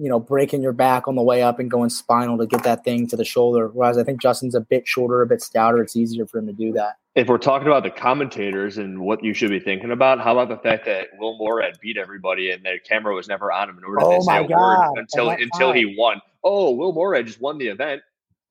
[0.00, 2.84] you know, breaking your back on the way up and going spinal to get that
[2.84, 3.68] thing to the shoulder.
[3.68, 5.82] Whereas I think Justin's a bit shorter, a bit stouter.
[5.82, 6.96] It's easier for him to do that.
[7.16, 10.48] If we're talking about the commentators and what you should be thinking about, how about
[10.48, 13.84] the fact that Will Moorad beat everybody and their camera was never on him in
[13.84, 16.22] order Oh to say a word God, until event until he won.
[16.42, 18.00] Oh, Will Moorad just won the event.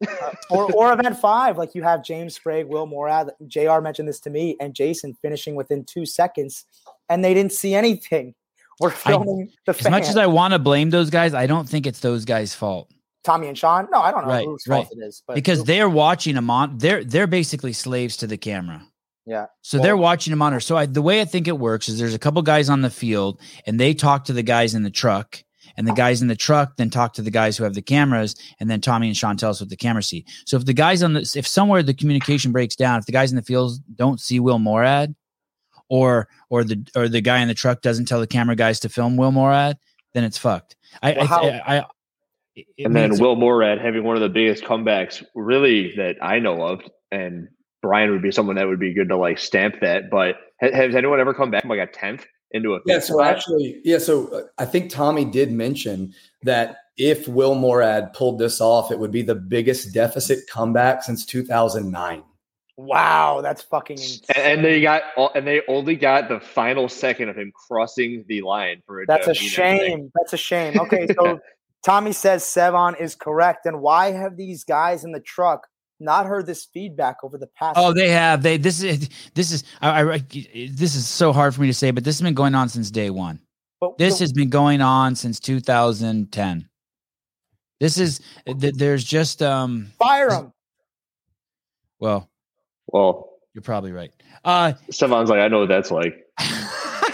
[0.07, 4.19] Uh, or, or event five, like you have James Sprague, Will Moorad, JR mentioned this
[4.19, 6.65] to me, and Jason finishing within two seconds,
[7.09, 8.35] and they didn't see anything.
[8.79, 11.85] We're filming the As much as I want to blame those guys, I don't think
[11.85, 12.91] it's those guys' fault
[13.23, 13.87] Tommy and Sean.
[13.91, 14.83] No, I don't know Right, whose right.
[14.85, 16.77] fault it is, but because they're watching them on.
[16.77, 18.81] They're they're basically slaves to the camera.
[19.25, 20.59] yeah, So Well- they're watching them on her.
[20.61, 22.89] So I, the way I think it works is there's a couple guys on the
[22.89, 25.43] field and they talk to the guys in the truck,
[25.77, 28.35] and the guys in the truck then talk to the guys who have the cameras,
[28.59, 30.25] and then Tommy and Sean tell us what the cameras see.
[30.45, 33.31] So if the guys on the if somewhere the communication breaks down, if the guys
[33.31, 35.13] in the field don't see Will Moorad,
[35.89, 38.89] or or the or the guy in the truck doesn't tell the camera guys to
[38.89, 39.75] film Will Moorad,
[40.13, 40.75] then it's fucked.
[41.03, 41.85] I Well, how- I, I
[42.55, 46.61] it and then Will Moorad having one of the biggest comebacks really that I know
[46.61, 47.47] of, and
[47.81, 50.09] Brian would be someone that would be good to like stamp that.
[50.09, 53.27] But has anyone ever come back from like a tenth into a Yeah, so spot?
[53.27, 58.59] actually, yeah, so uh, I think Tommy did mention that if Will Moorad pulled this
[58.59, 62.23] off, it would be the biggest deficit comeback since 2009.
[62.81, 64.21] Wow, that's fucking insane.
[64.35, 68.23] And, and they got all- and they only got the final second of him crossing
[68.29, 69.07] the line for it.
[69.07, 69.87] That's a mean anything.
[69.89, 70.11] shame.
[70.15, 70.79] That's a shame.
[70.79, 71.39] Okay, so
[71.85, 75.67] Tommy says Sevan is correct, and why have these guys in the truck
[75.99, 77.77] not heard this feedback over the past?
[77.77, 78.43] Oh, they have.
[78.43, 81.91] They this is this is I, I this is so hard for me to say,
[81.91, 83.41] but this has been going on since day one.
[83.81, 86.69] but This the- has been going on since 2010.
[87.81, 90.53] This is th- there's just um fire them.
[91.99, 92.28] well,
[92.91, 94.11] Well, you're probably right.
[94.45, 96.15] Uh Stefan's like, I know what that's like.
[97.09, 97.13] you,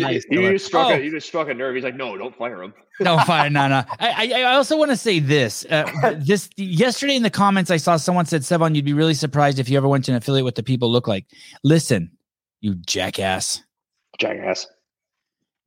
[0.00, 0.52] nice, you Miller.
[0.52, 1.74] just struck Oh, a, you just struck a nerve.
[1.74, 2.74] He's like, no, don't fire him.
[3.00, 3.82] no, fine, no, no.
[3.98, 5.64] I, I I also want to say this.
[5.70, 9.58] Uh, this yesterday in the comments, I saw someone said, "Sevan, you'd be really surprised
[9.58, 11.26] if you ever went to an affiliate what the people look like."
[11.64, 12.10] Listen,
[12.60, 13.62] you jackass.
[14.18, 14.66] Jackass.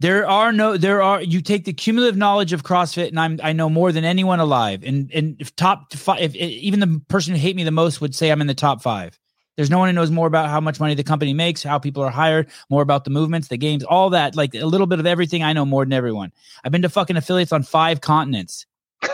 [0.01, 1.21] There are no, there are.
[1.21, 4.83] You take the cumulative knowledge of CrossFit, and I'm I know more than anyone alive.
[4.83, 8.15] And and if top five, if, even the person who hate me the most would
[8.15, 9.19] say I'm in the top five.
[9.57, 12.01] There's no one who knows more about how much money the company makes, how people
[12.01, 14.37] are hired, more about the movements, the games, all that.
[14.37, 15.43] Like a little bit of everything.
[15.43, 16.31] I know more than everyone.
[16.63, 18.65] I've been to fucking affiliates on five continents.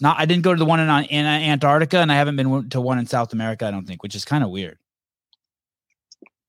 [0.00, 2.80] Not, I didn't go to the one in, in Antarctica, and I haven't been to
[2.80, 3.66] one in South America.
[3.66, 4.78] I don't think, which is kind of weird.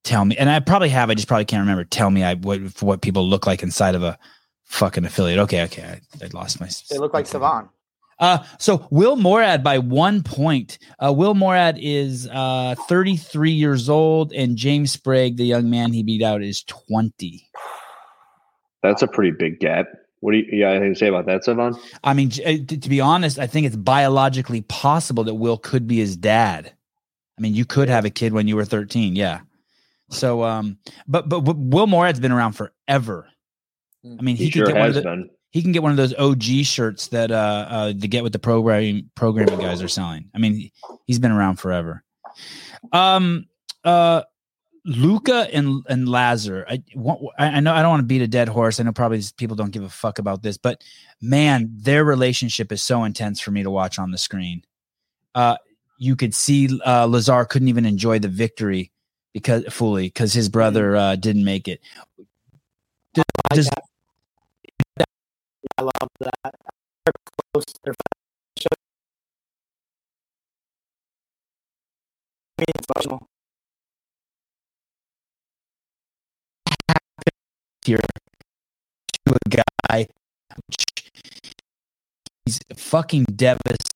[0.04, 1.10] Tell me, and I probably have.
[1.10, 1.86] I just probably can't remember.
[1.86, 4.18] Tell me, I what what people look like inside of a
[4.66, 5.39] fucking affiliate.
[5.39, 6.68] Okay, okay, I, I lost my.
[6.89, 7.70] They look like Sevan.
[8.20, 10.78] Uh, so Will Moorad by one point.
[11.00, 16.04] Uh, Will Moorad is uh, 33 years old, and James Sprague, the young man he
[16.04, 17.50] beat out, is 20.
[18.82, 19.88] That's a pretty big gap.
[20.20, 21.78] What do you, you got anything to say about that, Sevan?
[22.04, 25.88] I mean, uh, to, to be honest, I think it's biologically possible that Will could
[25.88, 26.74] be his dad.
[27.38, 29.16] I mean, you could have a kid when you were 13.
[29.16, 29.42] Yeah.
[30.13, 33.28] So, um, but but Will Moorad's been around forever.
[34.06, 35.30] I mean, he, He, could sure get one of the, been.
[35.52, 38.39] he can get one of those OG shirts that uh, uh the get with the
[38.39, 40.30] programming programming guys are selling.
[40.34, 40.69] I mean,
[41.06, 42.04] he's been around forever.
[42.91, 43.45] Um
[43.84, 44.23] uh
[44.86, 46.65] Luka and and Lazar.
[46.69, 48.80] I want I I know I don't want to beat a dead horse.
[48.80, 50.84] I know probably these people don't give a fuck about this, but
[51.21, 54.63] man, their relationship is so intense for me to watch on the screen.
[55.36, 55.58] Uh
[55.97, 58.91] you could see uh Lazar couldn't even enjoy the victory
[59.34, 61.82] because fully because his brother uh didn't make it.
[63.13, 63.69] Does- I does-
[65.78, 66.56] I love that.
[67.06, 67.13] They're
[67.54, 67.65] close.
[67.84, 67.93] They're
[72.60, 73.28] I mean, it's emotional.
[77.86, 78.00] here
[79.26, 80.08] to a guy.
[82.46, 83.92] He's fucking devastated.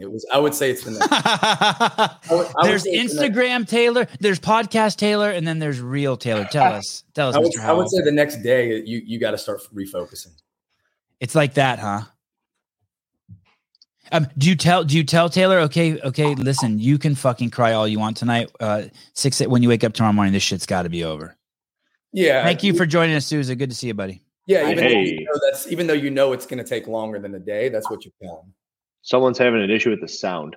[0.00, 0.26] It was.
[0.32, 0.94] I would say it's been.
[0.94, 5.80] The, I would- I there's say the- Instagram Taylor, there's podcast Taylor, and then there's
[5.80, 6.44] real Taylor.
[6.50, 7.60] Tell us, tell us, I would, Mr.
[7.64, 10.32] I would say the next day you you got to start refocusing.
[11.20, 12.02] It's like that, huh?
[14.10, 17.72] Um, do you tell do you tell Taylor, okay, okay, listen, you can fucking cry
[17.72, 18.50] all you want tonight.
[18.58, 21.36] Uh six when you wake up tomorrow morning, this shit's gotta be over.
[22.12, 22.42] Yeah.
[22.42, 23.54] Thank you for joining us, Souza.
[23.54, 24.22] Good to see you, buddy.
[24.46, 24.70] Yeah.
[24.70, 27.34] Even though you know that's even though you know it's going to take longer than
[27.34, 28.54] a day, that's what you tell them.
[29.02, 30.56] Someone's having an issue with the sound.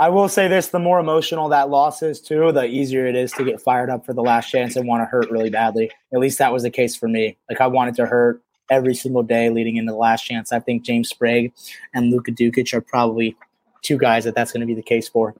[0.00, 3.32] I will say this: the more emotional that loss is, too, the easier it is
[3.32, 5.90] to get fired up for the last chance and want to hurt really badly.
[6.12, 7.36] At least that was the case for me.
[7.48, 10.52] Like I wanted to hurt every single day leading into the last chance.
[10.52, 11.52] I think James Sprague
[11.94, 13.36] and Luka Dukic are probably
[13.82, 15.34] two guys that that's going to be the case for.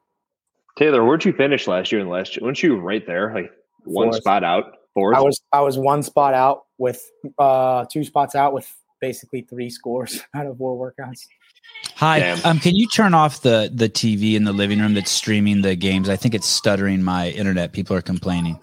[0.76, 2.00] Taylor, where'd you finish last year?
[2.00, 3.52] And last, year, weren't you right there, like
[3.84, 4.16] one Fourth.
[4.16, 5.16] spot out, fourth?
[5.16, 9.70] I was I was one spot out with uh two spots out with basically three
[9.70, 11.26] scores out of four workouts.
[11.96, 12.20] Hi.
[12.20, 12.44] Damn.
[12.44, 15.74] Um, can you turn off the the TV in the living room that's streaming the
[15.74, 16.09] games?
[16.09, 17.72] I think it's stuttering my internet.
[17.72, 18.59] People are complaining.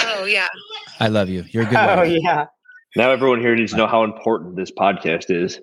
[0.00, 0.48] Oh yeah.
[1.00, 1.44] I love you.
[1.50, 1.76] You're a good.
[1.76, 2.18] Oh wife.
[2.22, 2.46] yeah.
[2.96, 5.60] now everyone here needs to know how important this podcast is.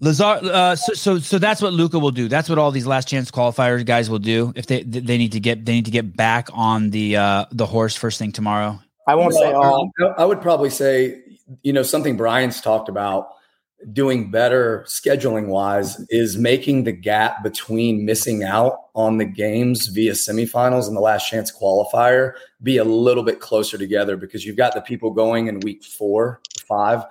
[0.00, 0.40] Lazar.
[0.42, 2.26] Uh, so, so so that's what Luka will do.
[2.26, 5.40] That's what all these last chance qualifiers guys will do if they they need to
[5.40, 8.80] get they need to get back on the uh the horse first thing tomorrow.
[9.06, 9.90] I won't say all.
[10.00, 11.20] I I would probably say,
[11.62, 13.28] you know, something Brian's talked about
[13.92, 20.12] doing better scheduling wise is making the gap between missing out on the games via
[20.12, 22.32] semifinals and the last chance qualifier
[22.62, 26.40] be a little bit closer together because you've got the people going in week four,
[26.68, 27.04] five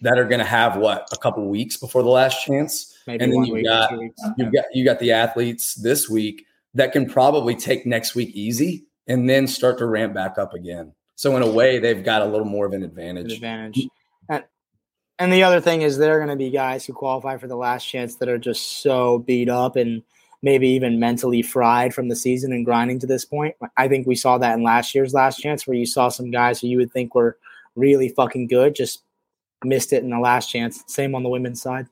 [0.00, 2.96] that are going to have what a couple weeks before the last chance.
[3.06, 3.90] Maybe And then week got-
[4.38, 8.86] You've got you got the athletes this week that can probably take next week easy
[9.06, 10.92] and then start to ramp back up again.
[11.16, 13.32] So in a way, they've got a little more of an an advantage.
[13.32, 13.86] advantage.
[14.28, 14.44] And,
[15.18, 17.56] and the other thing is, there are going to be guys who qualify for the
[17.56, 20.02] last chance that are just so beat up and
[20.42, 23.56] maybe even mentally fried from the season and grinding to this point.
[23.76, 26.60] I think we saw that in last year's last chance, where you saw some guys
[26.60, 27.38] who you would think were
[27.76, 29.02] really fucking good just
[29.64, 30.84] missed it in the last chance.
[30.86, 31.86] Same on the women's side.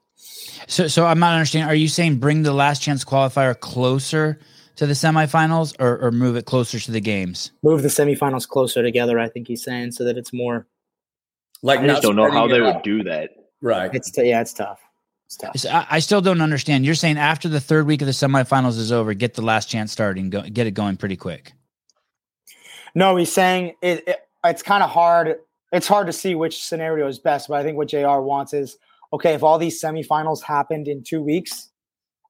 [0.68, 1.68] So so I'm not understanding.
[1.68, 4.38] Are you saying bring the last chance qualifier closer
[4.76, 7.52] to the semifinals or or move it closer to the games?
[7.62, 9.18] Move the semifinals closer together.
[9.18, 10.66] I think he's saying so that it's more.
[11.62, 12.85] Like I just don't know how they it would out.
[12.85, 13.30] do that.
[13.61, 13.94] Right.
[13.94, 14.80] It's t- yeah, it's tough.
[15.26, 15.56] It's tough.
[15.56, 16.85] So I, I still don't understand.
[16.85, 19.92] You're saying after the third week of the semifinals is over, get the last chance
[19.92, 21.52] starting, go, get it going pretty quick.
[22.94, 25.37] No, he's saying it, it it's kind of hard.
[25.70, 28.76] It's hard to see which scenario is best, but I think what JR wants is
[29.12, 31.70] okay, if all these semifinals happened in two weeks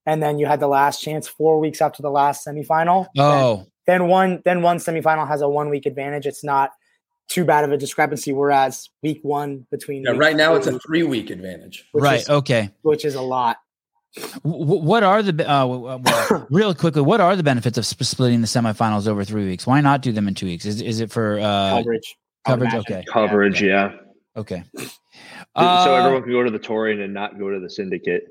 [0.07, 3.67] and then you had the last chance four weeks after the last semifinal, then- Oh,
[3.87, 6.27] then, one then one semifinal has a one week advantage.
[6.27, 6.71] It's not
[7.29, 8.33] too bad of a discrepancy.
[8.33, 11.85] Whereas week one between Yeah, week right now, it's a three week advantage.
[11.95, 12.21] right.
[12.21, 12.71] is, Okay.
[12.83, 13.57] which is a lot.
[14.43, 17.01] what are the uh, well, real quickly?
[17.03, 19.67] What are the benefits of sp- splitting the semifinals over three weeks?
[19.67, 20.65] Why not do them in two weeks?
[20.67, 22.17] Is is it for uh, coverage.
[22.47, 22.75] coverage?
[22.75, 23.93] Okay, Coverage, yeah.
[24.37, 24.85] okay, so
[25.57, 28.25] Uh, everyone can go to the Torian and not go to the Syndicate.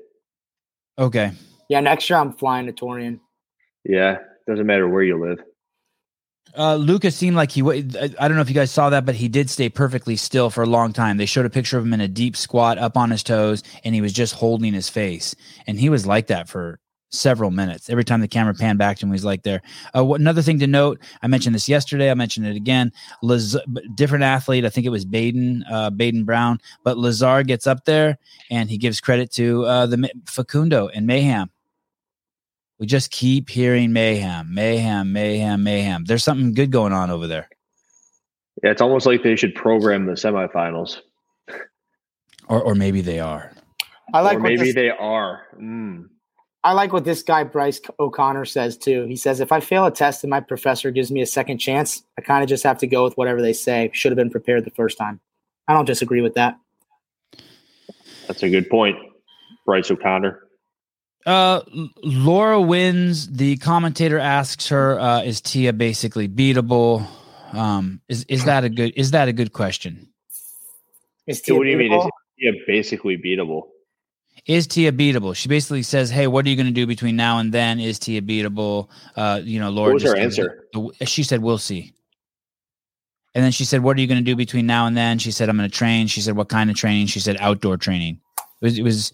[0.98, 1.32] okay.
[1.68, 3.20] Yeah, next year I'm flying to Torian.
[3.84, 5.38] Yeah, doesn't matter where you live.
[6.56, 7.62] Uh, Lucas seemed like he.
[7.62, 10.16] wa- I I don't know if you guys saw that, but he did stay perfectly
[10.16, 11.16] still for a long time.
[11.16, 13.94] They showed a picture of him in a deep squat, up on his toes, and
[13.94, 15.34] he was just holding his face.
[15.66, 16.78] And he was like that for
[17.12, 17.88] several minutes.
[17.90, 19.62] Every time the camera panned back to him, he was like there.
[19.96, 22.10] Uh, what, another thing to note: I mentioned this yesterday.
[22.10, 22.92] I mentioned it again.
[23.22, 23.56] Laz-
[23.94, 24.64] different athlete.
[24.64, 28.18] I think it was Baden, uh, Baden Brown, but Lazar gets up there
[28.50, 31.50] and he gives credit to uh, the Ma- Facundo and Mayhem.
[32.78, 36.04] We just keep hearing mayhem, mayhem, mayhem, mayhem.
[36.04, 37.48] There's something good going on over there.
[38.62, 40.98] Yeah, it's almost like they should program the semifinals.
[42.48, 43.52] Or or maybe they are.
[44.12, 45.42] I like or maybe this, they are.
[45.56, 46.08] Mm.
[46.64, 49.04] I like what this guy Bryce O'Connor says too.
[49.06, 52.04] He says if I fail a test and my professor gives me a second chance,
[52.16, 53.90] I kind of just have to go with whatever they say.
[53.92, 55.20] Should have been prepared the first time.
[55.66, 56.58] I don't disagree with that.
[58.28, 58.96] That's a good point.
[59.66, 60.40] Bryce O'Connor.
[61.26, 61.60] Uh
[62.02, 63.28] Laura wins.
[63.28, 67.06] The commentator asks her, uh, is Tia basically beatable?
[67.52, 70.08] Um, is is that a good is that a good question?
[71.26, 71.92] Is So what do you mean?
[71.92, 72.10] Is beatable?
[72.38, 73.68] yeah, basically beatable?
[74.46, 75.36] Is Tia beatable?
[75.36, 77.78] She basically says, Hey, what are you gonna do between now and then?
[77.78, 78.88] Is Tia beatable?
[79.14, 80.66] Uh, you know, Laura What was her answer?
[81.04, 81.92] she said, We'll see.
[83.34, 85.18] And then she said, What are you gonna do between now and then?
[85.18, 86.08] She said, I'm gonna train.
[86.08, 87.06] She said, What kind of training?
[87.06, 88.20] She said, outdoor training.
[88.60, 89.12] It was it was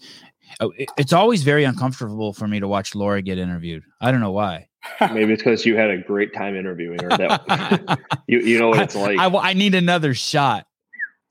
[0.61, 3.83] oh, it- it's always very uncomfortable for me to watch Laura get interviewed.
[4.01, 4.67] I don't know why.
[5.13, 7.09] Maybe it's because you had a great time interviewing her.
[7.09, 9.19] That you you know what it's like.
[9.19, 10.65] I, I need another shot.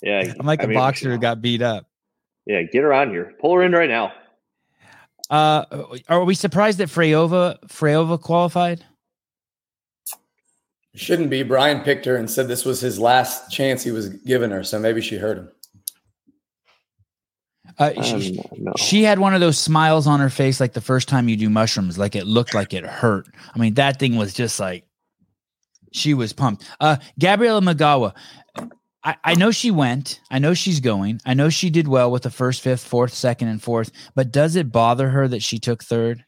[0.02, 1.86] yeah, I'm like a a boxer who got beat up.
[2.48, 3.34] Yeah, get her on here.
[3.40, 4.12] Pull her in right now.
[5.30, 5.64] Uh,
[6.08, 8.82] are we surprised that Freyova Freyova qualified?
[10.94, 11.42] Shouldn't be.
[11.42, 14.78] Brian picked her and said this was his last chance he was giving her, so
[14.80, 15.48] maybe she heard him.
[17.78, 21.06] Uh, she, Um, she had one of those smiles on her face, like the first
[21.06, 23.28] time you do mushrooms, like it looked like it hurt.
[23.54, 24.84] I mean, that thing was just like
[25.92, 26.64] she was pumped.
[26.80, 28.14] Uh, Gabriela Migała,
[29.08, 30.20] I, I know she went.
[30.30, 31.18] I know she's going.
[31.24, 33.90] I know she did well with the first, fifth, fourth, second, and fourth.
[34.14, 36.24] But does it bother her that she took third?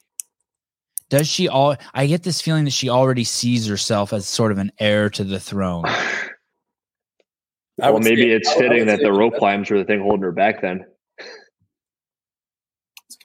[1.10, 1.76] Does she all?
[1.92, 5.24] I get this feeling that she already sees herself as sort of an heir to
[5.24, 5.84] the throne.
[7.78, 10.00] Well, maybe say- it's I would- I fitting that the rope climbs were the thing
[10.00, 10.60] holding her back.
[10.60, 10.84] Then
[11.18, 11.30] That's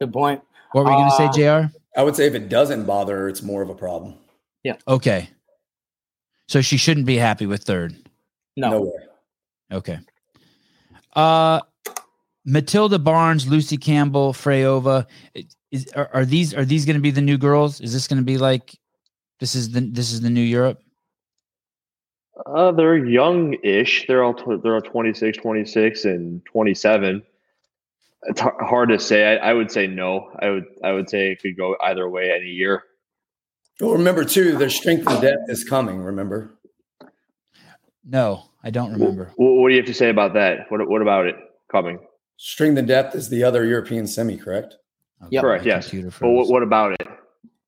[0.00, 0.40] a good point.
[0.72, 1.74] What were you going to Uh, say, Jr?
[1.94, 4.14] I would say if it doesn't bother her, it's more of a problem.
[4.64, 4.76] Yeah.
[4.88, 5.28] Okay,
[6.48, 7.96] so she shouldn't be happy with third.
[8.56, 8.70] No.
[8.70, 8.92] No way.
[9.72, 9.98] Okay.
[11.14, 11.60] Uh
[12.44, 15.06] Matilda Barnes, Lucy Campbell, Freyova.
[15.72, 17.80] Is are, are these are these going to be the new girls?
[17.80, 18.78] Is this going to be like
[19.40, 20.80] this is the this is the new Europe?
[22.44, 24.06] uh, they're young-ish.
[24.06, 27.22] They're all tw- they're all 26, 26, and 27.
[28.24, 29.38] It's har- hard to say.
[29.38, 30.30] I, I would say no.
[30.38, 32.82] I would I would say it could go either way any year.
[33.80, 35.98] Well, remember too, their strength and depth is coming.
[35.98, 36.58] Remember,
[38.04, 39.32] No, I don't remember.
[39.36, 40.70] What, what do you have to say about that?
[40.70, 41.36] What what about it
[41.70, 41.98] coming?
[42.36, 44.76] strength and depth is the other European semi, correct?
[45.30, 45.42] Yep.
[45.42, 45.90] Correct, yes.
[45.90, 47.08] But what, what about it?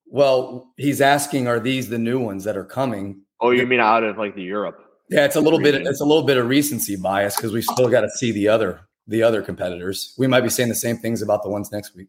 [0.07, 3.23] Well, he's asking, are these the new ones that are coming?
[3.41, 4.85] Oh, you mean out of like the Europe?
[5.11, 5.75] Yeah, it's a little bit.
[5.75, 8.81] It's a little bit of recency bias because we still got to see the other
[9.07, 10.15] the other competitors.
[10.19, 12.09] We might be saying the same things about the ones next week.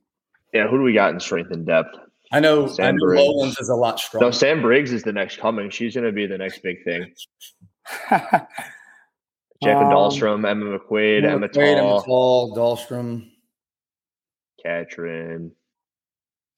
[0.54, 1.96] Yeah, who do we got in strength and depth?
[2.32, 2.66] I know.
[2.66, 3.22] I Sam know Briggs.
[3.22, 4.26] Lowlands is a lot stronger.
[4.26, 5.70] No, Sam Briggs is the next coming.
[5.70, 7.14] She's going to be the next big thing.
[9.62, 13.30] Jacqueline Um, Dahlstrom, Emma McQuaid, Emma Wade, Emma Tall, Tall, Dahlstrom.
[14.64, 15.52] Katrin.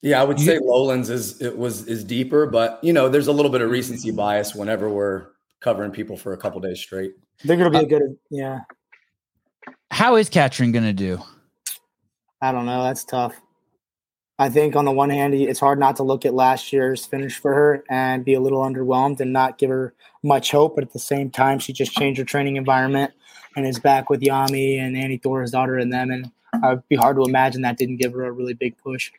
[0.02, 3.32] Yeah, I would say Lowlands is it was is deeper, but you know, there's a
[3.32, 5.28] little bit of recency bias whenever we're
[5.60, 7.12] covering people for a couple days straight.
[7.44, 8.18] I think it'll be a good.
[8.32, 8.62] Yeah,
[9.92, 11.20] How is Katrin going to do?
[12.42, 12.84] I don't know.
[12.84, 13.40] That's tough.
[14.42, 17.38] I think on the one hand, it's hard not to look at last year's finish
[17.38, 20.74] for her and be a little underwhelmed and not give her much hope.
[20.74, 23.14] But at the same time, she just changed her training environment
[23.56, 26.10] and is back with Jami and Annie Thorisdottir and them.
[26.10, 29.12] And uh, it'd be hard to imagine that didn't give her a really big push.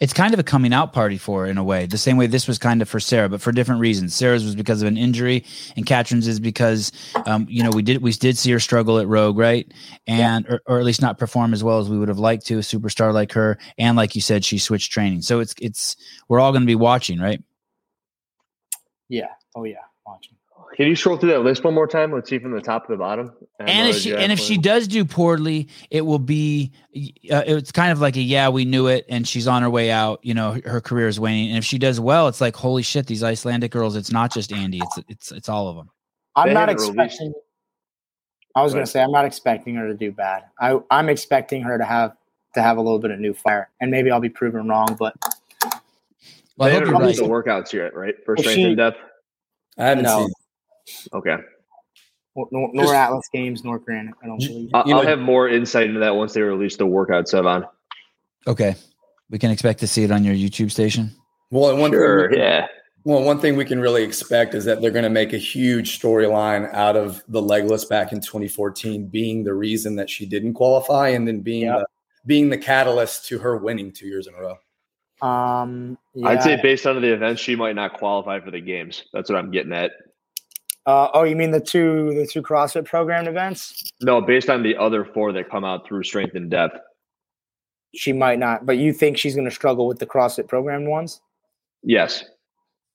[0.00, 2.26] It's kind of a coming out party for her in a way, the same way
[2.26, 4.14] this was kind of for Sarah, but for different reasons.
[4.14, 5.44] Sarah's was because of an injury,
[5.76, 6.92] and Katrin's is because,
[7.24, 9.70] um, you know, we did we did see her struggle at Rogue, right?
[10.06, 12.56] And or, or at least not perform as well as we would have liked to.
[12.56, 15.96] A superstar like her, and like you said, she switched training, so it's it's
[16.28, 17.42] we're all going to be watching, right?
[19.08, 19.28] Yeah.
[19.54, 19.76] Oh yeah.
[20.06, 20.35] Watching.
[20.76, 22.12] Can you scroll through that list one more time?
[22.12, 23.32] Let's see from the top to the bottom.
[23.58, 26.70] And if she and if she does do poorly, it will be
[27.30, 29.90] uh, it's kind of like a yeah we knew it, and she's on her way
[29.90, 30.20] out.
[30.22, 31.48] You know her career is waning.
[31.48, 33.96] And if she does well, it's like holy shit, these Icelandic girls.
[33.96, 34.82] It's not just Andy.
[34.82, 35.88] It's it's it's all of them.
[36.36, 37.28] I'm not expecting.
[37.28, 37.40] Released.
[38.54, 40.44] I was going to say I'm not expecting her to do bad.
[40.60, 42.14] I I'm expecting her to have
[42.54, 44.94] to have a little bit of new fire, and maybe I'll be proven wrong.
[44.98, 45.14] But
[46.58, 47.26] well, they haven't released right.
[47.26, 48.14] the workouts yet, right?
[48.26, 48.98] For strength and depth.
[49.78, 50.20] I haven't no.
[50.20, 50.32] seen.
[51.12, 51.36] Okay.
[52.36, 54.14] Nor, nor Atlas Games, nor Granite.
[54.22, 54.70] I don't believe.
[54.74, 57.66] I'll, I'll have more insight into that once they release the workout Sevan.
[58.46, 58.76] Okay,
[59.30, 61.10] we can expect to see it on your YouTube station.
[61.50, 62.66] Well, one sure, thing, yeah.
[63.04, 65.98] Well, one thing we can really expect is that they're going to make a huge
[65.98, 71.08] storyline out of the legless back in 2014 being the reason that she didn't qualify,
[71.08, 71.78] and then being yep.
[71.78, 71.86] the,
[72.26, 74.56] being the catalyst to her winning two years in a row.
[75.22, 76.28] Um, yeah.
[76.28, 79.04] I'd say based on the events, she might not qualify for the games.
[79.12, 79.92] That's what I'm getting at.
[80.86, 83.90] Uh, oh, you mean the two the two CrossFit program events?
[84.00, 86.78] No, based on the other four that come out through strength and depth.
[87.94, 91.20] She might not, but you think she's going to struggle with the CrossFit program ones?
[91.82, 92.24] Yes.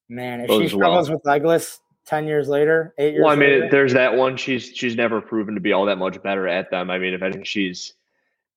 [0.07, 1.17] Man, if Those she struggles well.
[1.17, 3.23] with legless ten years later, eight years.
[3.23, 4.37] Well, I mean, later, there's that one.
[4.37, 6.89] She's she's never proven to be all that much better at them.
[6.89, 7.93] I mean, if I think she's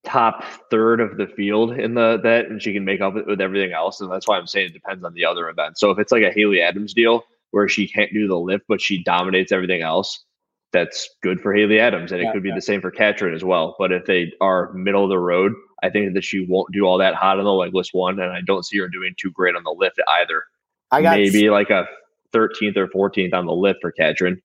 [0.04, 3.40] top third of the field in the that, and she can make up with, with
[3.40, 5.78] everything else, and that's why I'm saying it depends on the other event.
[5.78, 8.80] So if it's like a Haley Adams deal where she can't do the lift, but
[8.80, 10.24] she dominates everything else,
[10.72, 12.10] that's good for Haley Adams.
[12.10, 12.56] And it could be yeah.
[12.56, 13.76] the same for Katrin as well.
[13.78, 16.98] But if they are middle of the road, I think that she won't do all
[16.98, 18.18] that hot on the legless one.
[18.18, 20.42] And I don't see her doing too great on the lift either.
[20.90, 21.86] I got maybe like a
[22.34, 24.42] 13th or 14th on the lift for Katrin.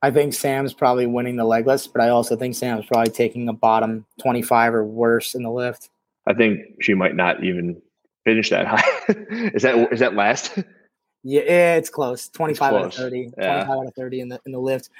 [0.00, 3.52] I think Sam's probably winning the legless, but I also think Sam's probably taking a
[3.52, 5.90] bottom 25 or worse in the lift.
[6.26, 7.82] I think she might not even
[8.24, 8.82] finish that high.
[9.52, 10.58] is that is that last?
[11.24, 12.28] Yeah, it's close.
[12.28, 12.82] 25 it's close.
[12.82, 13.32] out of 30.
[13.38, 13.64] Yeah.
[13.64, 14.90] 25 out of 30 in the in the lift.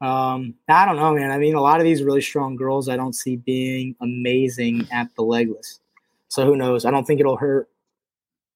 [0.00, 1.30] Um, I don't know, man.
[1.30, 5.14] I mean, a lot of these really strong girls I don't see being amazing at
[5.16, 5.80] the legless.
[6.28, 6.84] So who knows?
[6.84, 7.68] I don't think it'll hurt.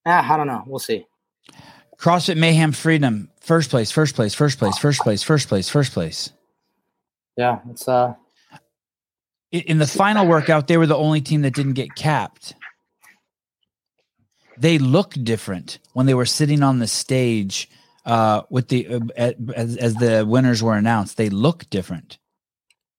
[0.04, 0.64] Ah, I don't know.
[0.66, 1.06] We'll see.
[1.98, 6.32] CrossFit Mayhem Freedom, first place, first place, first place, first place, first place, first place.
[7.36, 8.14] Yeah, it's uh
[9.52, 12.54] in the final workout, they were the only team that didn't get capped
[14.60, 17.68] they look different when they were sitting on the stage
[18.04, 21.16] uh, with the uh, as, as the winners were announced.
[21.16, 22.18] They look different.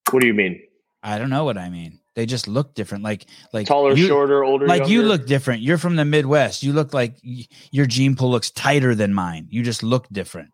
[0.09, 0.61] What do you mean?
[1.03, 1.99] I don't know what I mean.
[2.15, 3.03] They just look different.
[3.03, 4.67] Like like taller, you, shorter, older.
[4.67, 4.93] Like younger.
[4.93, 5.61] you look different.
[5.61, 6.63] You're from the Midwest.
[6.63, 9.47] You look like your gene pool looks tighter than mine.
[9.49, 10.49] You just look different.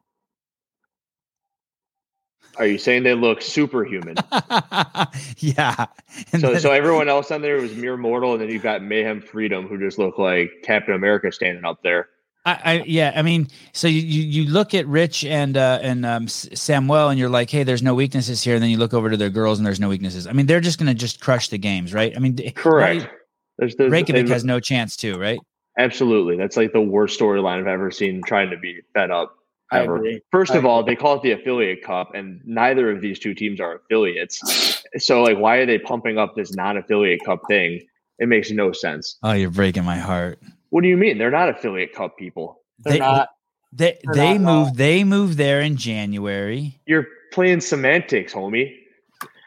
[2.58, 4.16] Are you saying they look superhuman?
[5.38, 5.86] yeah.
[6.32, 8.82] And so, then, so everyone else on there was mere mortal, and then you've got
[8.82, 12.10] Mayhem Freedom, who just look like Captain America standing up there.
[12.46, 16.28] I, I yeah, I mean, so you you look at Rich and uh, and um,
[16.28, 18.56] Samuel, and you're like, hey, there's no weaknesses here.
[18.56, 20.26] And then you look over to their girls, and there's no weaknesses.
[20.26, 22.16] I mean, they're just going to just crush the games, right?
[22.16, 23.02] I mean, correct.
[23.02, 23.12] Right?
[23.58, 25.40] There's, there's Reykjavik has no chance too, right?
[25.78, 28.24] Absolutely, that's like the worst storyline I've ever seen.
[28.24, 29.37] Trying to be fed up
[29.72, 30.04] ever.
[30.32, 33.60] First of all, they call it the affiliate cup, and neither of these two teams
[33.60, 34.42] are affiliates.
[34.98, 37.82] so, like, why are they pumping up this non-affiliate cup thing?
[38.20, 39.18] It makes no sense.
[39.24, 40.40] Oh, you're breaking my heart.
[40.70, 41.18] What do you mean?
[41.18, 42.62] They're not affiliate cup people.
[42.80, 43.30] They're they, not.
[43.74, 44.76] They they're they moved.
[44.76, 46.80] They moved there in January.
[46.86, 48.76] You're playing semantics, homie.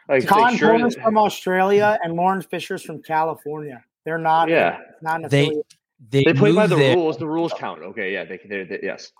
[0.07, 3.83] Like Khan sure Porter's from Australia and Lauren Fisher's from California.
[4.05, 4.49] They're not.
[4.49, 5.65] Yeah, not an affiliate.
[6.09, 6.95] They they, they play by the there.
[6.95, 7.17] rules.
[7.17, 7.81] The rules count.
[7.81, 9.11] Okay, yeah, they, they, they yes.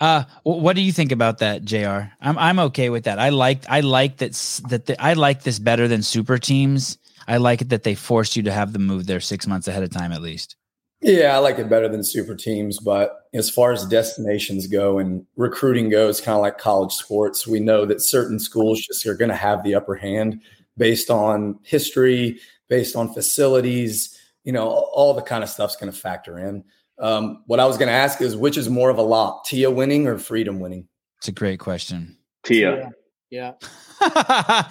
[0.00, 2.10] Uh, what do you think about that, Jr?
[2.20, 3.20] I'm I'm okay with that.
[3.20, 4.32] I like I like that
[4.68, 6.98] that the, I like this better than super teams.
[7.28, 9.84] I like it that they forced you to have them move there six months ahead
[9.84, 10.56] of time at least.
[11.02, 12.78] Yeah, I like it better than super teams.
[12.78, 17.58] But as far as destinations go and recruiting goes, kind of like college sports, we
[17.60, 20.40] know that certain schools just are going to have the upper hand
[20.76, 24.16] based on history, based on facilities.
[24.44, 26.64] You know, all the kind of stuff's going to factor in.
[26.98, 29.70] Um, what I was going to ask is which is more of a lot, Tia
[29.70, 30.88] winning or Freedom winning?
[31.18, 32.16] It's a great question.
[32.44, 32.90] Tia.
[33.30, 33.54] Yeah.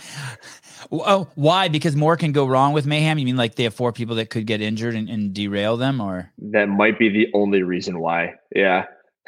[0.91, 1.67] oh, why?
[1.67, 3.17] Because more can go wrong with Mayhem.
[3.17, 5.99] You mean like they have four people that could get injured and, and derail them,
[5.99, 8.36] or that might be the only reason why.
[8.55, 8.86] Yeah.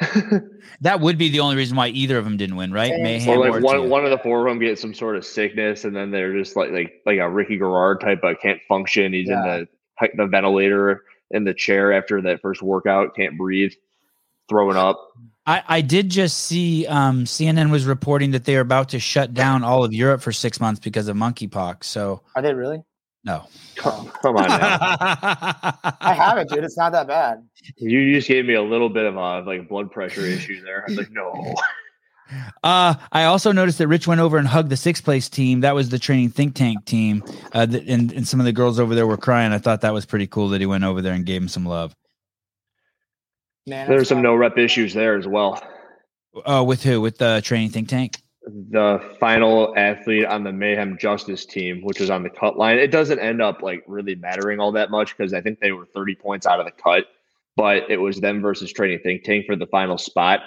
[0.80, 2.92] that would be the only reason why either of them didn't win, right?
[3.00, 3.88] Mayhem or like or one, Tia.
[3.88, 6.54] one of the four of them get some sort of sickness, and then they're just
[6.54, 9.12] like like like a Ricky Garard type but can't function.
[9.12, 9.56] He's yeah.
[9.56, 9.68] in
[10.00, 11.02] the the ventilator
[11.34, 13.72] in the chair after that first workout, can't breathe,
[14.48, 14.98] throwing up.
[15.46, 19.34] I, I did just see um, CNN was reporting that they are about to shut
[19.34, 21.84] down all of Europe for six months because of monkeypox.
[21.84, 22.82] So are they really?
[23.24, 23.44] No.
[23.76, 24.58] Come, come on now.
[26.00, 26.62] I have it, dude.
[26.62, 27.46] It's not that bad.
[27.76, 30.82] You just gave me a little bit of a like blood pressure issue there.
[30.82, 31.54] I was like, no.
[32.62, 35.60] Uh, I also noticed that Rich went over and hugged the sixth place team.
[35.60, 37.22] That was the training think tank team.
[37.52, 39.52] Uh, th- and, and some of the girls over there were crying.
[39.52, 41.66] I thought that was pretty cool that he went over there and gave him some
[41.66, 41.94] love.
[43.66, 45.62] Man, There's some no rep issues there as well.
[46.44, 47.00] Oh, with who?
[47.00, 48.18] With the training think tank?
[48.46, 52.90] The final athlete on the Mayhem Justice team, which was on the cut line, it
[52.90, 56.16] doesn't end up like really mattering all that much because I think they were 30
[56.16, 57.06] points out of the cut,
[57.56, 60.40] but it was them versus Training Think Tank for the final spot.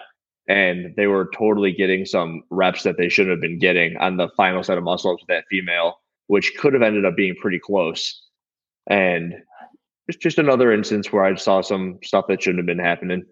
[0.47, 4.29] And they were totally getting some reps that they shouldn't have been getting on the
[4.37, 7.59] final set of muscle ups with that female, which could have ended up being pretty
[7.59, 8.21] close.
[8.89, 9.33] And
[10.07, 13.23] it's just another instance where I saw some stuff that shouldn't have been happening.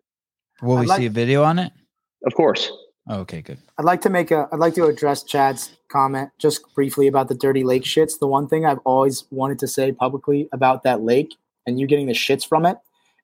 [0.62, 1.72] Will we like- see a video on it?
[2.26, 2.72] Of course.
[3.08, 3.60] Oh, okay, good.
[3.78, 4.50] I'd like to make a.
[4.52, 8.18] I'd like to address Chad's comment just briefly about the dirty lake shits.
[8.18, 11.36] The one thing I've always wanted to say publicly about that lake
[11.68, 12.78] and you getting the shits from it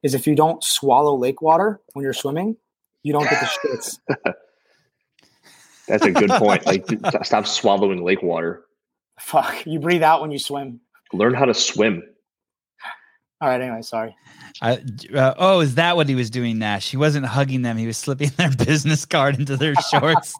[0.03, 2.57] is if you don't swallow lake water when you're swimming,
[3.03, 3.99] you don't get the shits.
[5.87, 6.65] That's a good point.
[6.65, 6.85] Like,
[7.23, 8.63] stop swallowing lake water.
[9.19, 10.79] Fuck, you breathe out when you swim.
[11.13, 12.03] Learn how to swim.
[13.41, 13.59] All right.
[13.59, 14.15] Anyway, sorry.
[14.61, 14.79] I,
[15.15, 16.91] uh, oh, is that what he was doing, Nash?
[16.91, 17.75] He wasn't hugging them.
[17.77, 20.35] He was slipping their business card into their shorts.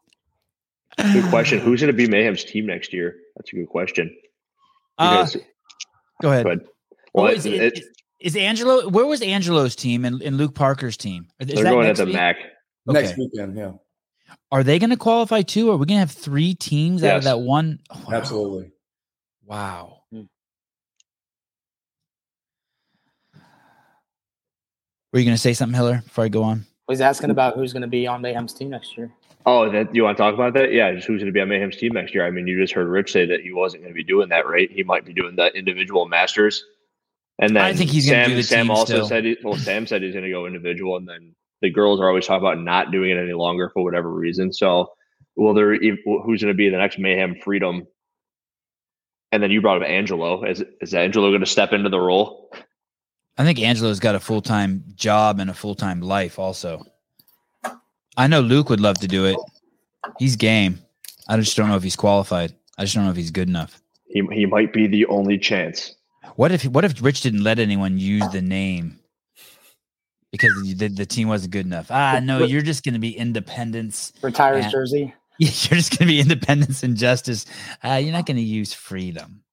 [0.98, 1.60] Good question.
[1.60, 3.16] Who's going to be Mayhem's team next year?
[3.36, 4.16] That's a good question.
[5.00, 5.38] Uh, Because,
[6.22, 6.44] go ahead.
[6.44, 6.60] but
[7.16, 7.84] Oh, well, is, it- it-
[8.22, 8.88] is Angelo?
[8.88, 11.28] Where was Angelo's team and, and Luke Parker's team?
[11.40, 12.16] Is they're that going at the week?
[12.16, 12.38] MAC.
[12.90, 13.02] Okay.
[13.02, 13.72] Next weekend, yeah.
[14.52, 15.72] Are they going to qualify too?
[15.72, 17.80] Are we going to have three teams out of that one?
[17.90, 18.18] Oh, wow.
[18.18, 18.72] Absolutely.
[19.46, 20.04] Wow.
[20.12, 20.22] Hmm.
[25.12, 26.66] Were you going to say something, Hiller, before I go on?
[26.88, 29.12] Was asking about who's going to be on Mayhem's team next year.
[29.46, 30.74] Oh, that you want to talk about that?
[30.74, 32.26] Yeah, just who's going to be on Mayhem's team next year?
[32.26, 34.48] I mean, you just heard Rich say that he wasn't going to be doing that,
[34.48, 34.70] right?
[34.72, 36.64] He might be doing the individual masters.
[37.42, 39.08] And then I think he's Sam, do the Sam also still.
[39.08, 42.08] said, he, well, Sam said he's going to go individual, and then the girls are
[42.08, 44.54] always talking about not doing it any longer for whatever reason.
[44.54, 44.92] So,
[45.36, 45.76] will there?
[45.76, 47.88] Who's going to be the next Mayhem Freedom?
[49.32, 50.44] And then you brought up Angelo.
[50.44, 52.54] Is is Angelo going to step into the role?
[53.40, 56.84] I think Angelo's got a full time job and a full time life also.
[58.18, 59.38] I know Luke would love to do it.
[60.20, 60.80] He's game.
[61.28, 62.54] I just don't know if he's qualified.
[62.78, 63.82] I just don't know if he's good enough.
[64.06, 65.96] He he might be the only chance.
[66.42, 69.00] What if what if Rich didn't let anyone use the name
[70.32, 71.92] because the, the team wasn't good enough?
[71.92, 74.12] Ah, no, you're just going to be independence.
[74.24, 74.72] Retire his Yeah.
[74.72, 75.14] jersey.
[75.38, 77.46] You're just going to be independence and justice.
[77.84, 79.44] Uh, you're not going to use freedom.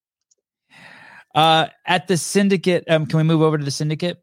[1.34, 4.22] Uh, at the syndicate, um, can we move over to the syndicate?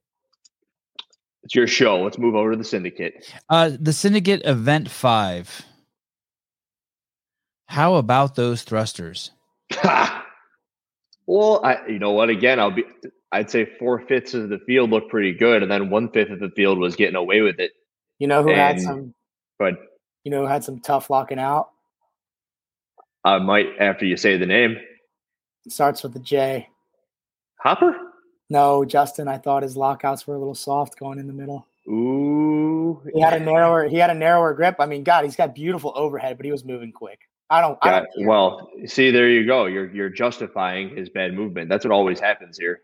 [1.43, 2.01] It's your show.
[2.01, 3.32] Let's move over to the syndicate.
[3.47, 5.61] Uh, the syndicate event five.
[7.68, 9.30] How about those thrusters?
[11.28, 12.30] well, I you know what?
[12.30, 12.84] Again, I'll be.
[13.32, 16.39] I'd say four fifths of the field looked pretty good, and then one fifth of
[16.39, 17.71] the field was getting away with it.
[18.19, 19.13] You know who had some.
[19.59, 19.76] But
[20.23, 21.69] You know who had some tough locking out.
[23.23, 24.78] I might after you say the name,
[25.67, 26.69] starts with a J.
[27.59, 27.95] Hopper.
[28.49, 29.28] No, Justin.
[29.28, 31.65] I thought his lockouts were a little soft going in the middle.
[31.88, 33.88] Ooh, He had a narrower.
[33.88, 34.76] He had a narrower grip.
[34.80, 37.19] I mean, God, he's got beautiful overhead, but he was moving quick.
[37.50, 37.78] I don't.
[37.82, 38.28] I don't care.
[38.28, 39.66] well, see, there you go.
[39.66, 41.70] You're you're justifying his bad movement.
[41.70, 42.82] That's what always happens here.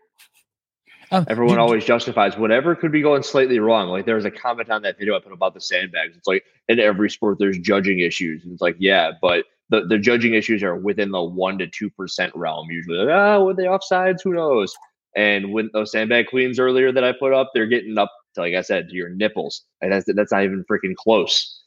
[1.10, 3.88] Um, Everyone you- always justifies whatever could be going slightly wrong.
[3.88, 6.16] Like there was a comment on that video I put about the sandbags.
[6.16, 8.44] It's like in every sport there's judging issues.
[8.44, 11.90] And it's like, yeah, but the, the judging issues are within the one to two
[11.90, 12.98] percent realm usually.
[12.98, 14.22] Like, ah, were they offsides?
[14.22, 14.74] Who knows?
[15.14, 18.54] And with those sandbag queens earlier that I put up, they're getting up to like
[18.54, 19.64] I said, to your nipples.
[19.82, 21.61] And that's that's not even freaking close.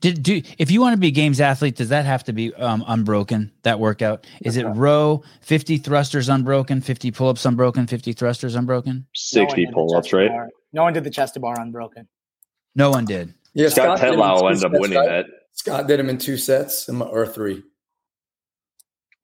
[0.00, 2.54] Did do if you want to be a games athlete, does that have to be
[2.54, 3.52] um, unbroken?
[3.62, 8.92] That workout is it row fifty thrusters unbroken, fifty pull ups unbroken, fifty thrusters unbroken?
[8.94, 10.28] No one Sixty did the pull ups, right?
[10.28, 10.48] bar.
[10.72, 12.08] No one did the chest to bar unbroken.
[12.74, 13.34] No one did.
[13.54, 15.08] Yeah, Scott did him Tetlow two will end up winning right?
[15.08, 15.26] that.
[15.52, 17.62] Scott did him in two sets or three.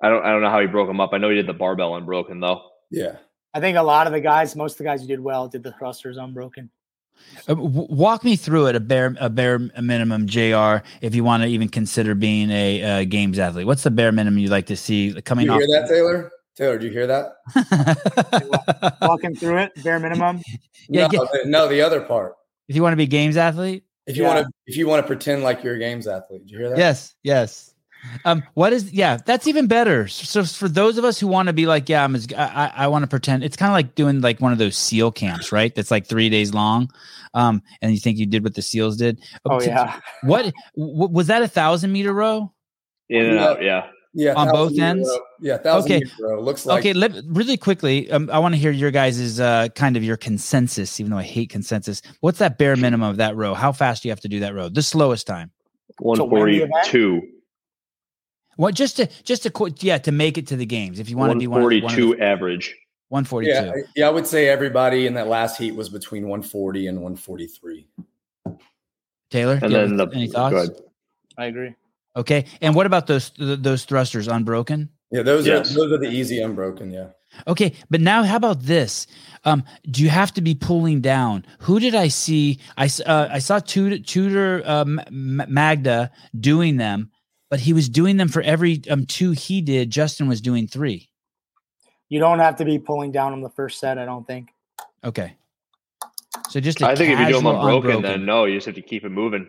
[0.02, 1.10] I don't I don't know how he broke them up.
[1.12, 2.62] I know he did the barbell unbroken though.
[2.90, 3.16] Yeah.
[3.54, 5.62] I think a lot of the guys, most of the guys who did well, did
[5.62, 6.70] the thrusters unbroken.
[7.48, 10.78] Uh, w- walk me through it a bare a bare minimum, Jr.
[11.00, 14.38] If you want to even consider being a uh, games athlete, what's the bare minimum
[14.38, 15.58] you'd like to see coming you off?
[15.60, 16.30] hear that, Taylor?
[16.56, 18.96] Taylor, do you hear that?
[19.02, 20.40] Walking through it, bare minimum.
[20.88, 22.34] Yeah, no, get- the, no, the other part.
[22.68, 24.34] if you want to be games athlete, If you Yeah.
[24.34, 26.68] want to, if you want to pretend like you're a games athlete, do you hear
[26.70, 26.78] that?
[26.78, 27.74] Yes, yes.
[28.24, 29.18] Um, what is yeah?
[29.24, 30.08] That's even better.
[30.08, 32.86] So for those of us who want to be like, yeah, I'm as, I, I
[32.88, 33.44] want to pretend.
[33.44, 35.74] It's kind of like doing like one of those SEAL camps, right?
[35.74, 36.90] That's like three days long.
[37.34, 39.20] Um, and you think you did what the SEAls did.
[39.44, 40.00] Oh T- yeah.
[40.22, 41.42] What w- was that?
[41.42, 42.52] A thousand meter row?
[43.08, 43.44] In and Yeah.
[43.46, 43.86] out, yeah.
[44.18, 44.32] Yeah.
[44.34, 45.06] On both ends?
[45.08, 45.18] row.
[45.42, 45.58] Yeah.
[45.58, 45.98] Thousand Okay.
[46.04, 46.40] meter row.
[46.40, 48.10] Looks like okay, let, really quickly.
[48.10, 51.22] Um, I want to hear your guys' uh, kind of your consensus, even though I
[51.22, 52.00] hate consensus.
[52.20, 53.52] What's that bare minimum of that row?
[53.52, 54.70] How fast do you have to do that row?
[54.70, 55.50] The slowest time.
[55.98, 56.72] One To win the event?
[56.72, 57.22] forty-two.
[58.56, 61.16] What just to just to qu- yeah to make it to the games if you
[61.16, 62.74] want to be one of the, one of forty-two the, average.
[63.08, 63.52] 142.
[63.52, 67.86] Yeah, yeah, I would say everybody in that last heat was between 140 and 143.
[69.30, 70.54] Taylor, And you have then the any thoughts?
[70.56, 70.70] ahead.
[71.38, 71.74] I agree.
[72.16, 74.88] Okay, and what about those th- those thrusters unbroken?
[75.12, 75.70] Yeah, those Yes.
[75.70, 76.90] are those are the easy unbroken.
[76.90, 77.08] Yeah.
[77.46, 79.06] Okay, but now how about this?
[79.44, 81.44] Um, do you have to be pulling down?
[81.60, 82.58] Who did I see?
[82.76, 87.10] I s- uh, I saw Tudor, Tudor uh, M- M- Magda doing them,
[87.56, 89.88] but he was doing them for every um two he did.
[89.88, 91.08] Justin was doing three.
[92.10, 93.96] You don't have to be pulling down on the first set.
[93.96, 94.50] I don't think.
[95.02, 95.34] Okay,
[96.50, 98.74] so just I I think if you do them unbroken, then no, you just have
[98.74, 99.48] to keep it moving.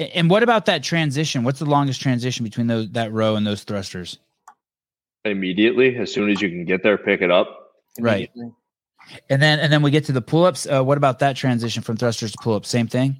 [0.00, 1.44] And what about that transition?
[1.44, 4.18] What's the longest transition between those that row and those thrusters?
[5.24, 7.70] Immediately, as soon as you can get there, pick it up.
[8.00, 8.32] Right.
[9.30, 10.66] And then and then we get to the pull ups.
[10.66, 12.68] Uh, what about that transition from thrusters to pull ups?
[12.68, 13.18] Same thing.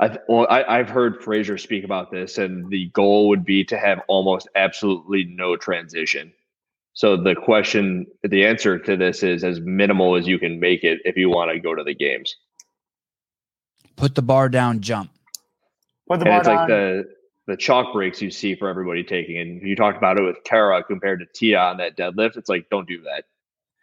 [0.00, 3.76] I, well, I, I've heard Fraser speak about this, and the goal would be to
[3.76, 6.32] have almost absolutely no transition.
[6.94, 11.00] So the question, the answer to this is as minimal as you can make it
[11.04, 12.34] if you want to go to the games.
[13.96, 15.10] Put the bar down, jump.
[16.08, 17.04] Put the and bar it's like the
[17.46, 19.38] the chalk breaks you see for everybody taking.
[19.38, 22.36] And you talked about it with Kara compared to Tia on that deadlift.
[22.36, 23.24] It's like don't do that.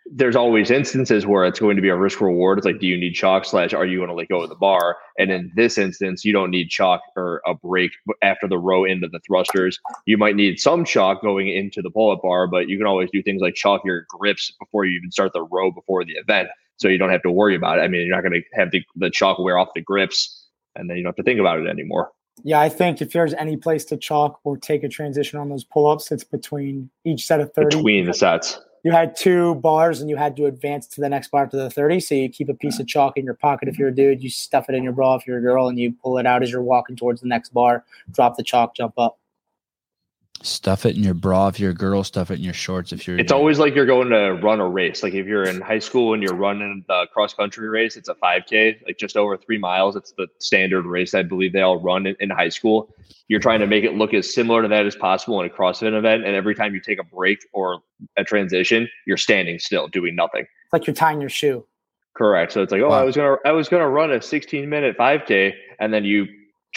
[0.10, 2.58] There's always instances where it's going to be a risk reward.
[2.58, 4.55] It's like, do you need chalk slash are you going to let go of the
[4.55, 4.97] bar?
[5.18, 7.91] And in this instance, you don't need chalk or a break
[8.22, 9.80] after the row into the thrusters.
[10.05, 13.22] You might need some chalk going into the pull-up bar, but you can always do
[13.22, 16.49] things like chalk your grips before you even start the row before the event.
[16.78, 17.82] So you don't have to worry about it.
[17.82, 20.47] I mean, you're not going to have the, the chalk wear off the grips
[20.78, 22.12] and then you don't have to think about it anymore.
[22.43, 25.64] Yeah, I think if there's any place to chalk or take a transition on those
[25.64, 27.78] pull-ups, it's between each set of 30.
[27.78, 28.60] Between the sets.
[28.84, 31.70] You had two bars and you had to advance to the next bar to the
[31.70, 32.00] 30.
[32.00, 34.30] So you keep a piece of chalk in your pocket if you're a dude, you
[34.30, 36.52] stuff it in your bra if you're a girl, and you pull it out as
[36.52, 39.20] you're walking towards the next bar, drop the chalk, jump up.
[40.44, 42.04] Stuff it in your bra if you're a girl.
[42.04, 43.18] Stuff it in your shorts if you're.
[43.18, 43.38] It's dude.
[43.38, 45.02] always like you're going to run a race.
[45.04, 48.16] Like if you're in high school and you're running the cross country race, it's a
[48.16, 49.96] 5K, like just over three miles.
[49.96, 52.94] It's the standard race I believe they all run in, in high school.
[53.28, 55.98] You're trying to make it look as similar to that as possible in a CrossFit
[55.98, 56.26] event.
[56.26, 57.82] And every time you take a break or
[58.16, 60.42] a transition, you're standing still doing nothing.
[60.42, 61.66] It's like you're tying your shoe.
[62.16, 62.52] Correct.
[62.54, 63.02] So it's like, oh, Wow.
[63.02, 66.26] I was gonna I was gonna run a 16 minute 5K, and then you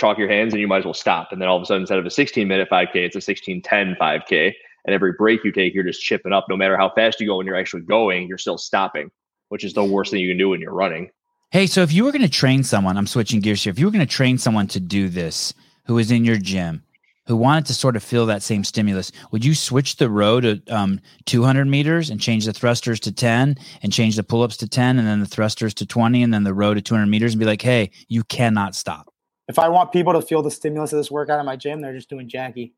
[0.00, 1.30] chalk your hands and you might as well stop.
[1.30, 3.62] And then all of a sudden, instead of a 16 minute 5K, it's a 16
[3.62, 4.52] 10 5K.
[4.86, 6.46] And every break you take, you're just chipping up.
[6.48, 9.10] No matter how fast you go when you're actually going, you're still stopping,
[9.50, 11.10] which is the worst thing you can do when you're running.
[11.50, 13.72] Hey, so if you were going to train someone, I'm switching gears here.
[13.72, 15.52] If you were going to train someone to do this,
[15.84, 16.84] who was in your gym,
[17.26, 20.62] who wanted to sort of feel that same stimulus, would you switch the row to
[20.68, 24.68] um, 200 meters and change the thrusters to 10 and change the pull ups to
[24.68, 27.40] 10 and then the thrusters to 20 and then the row to 200 meters and
[27.40, 29.09] be like, hey, you cannot stop.
[29.50, 31.94] If I want people to feel the stimulus of this workout in my gym, they're
[31.94, 32.72] just doing Jackie.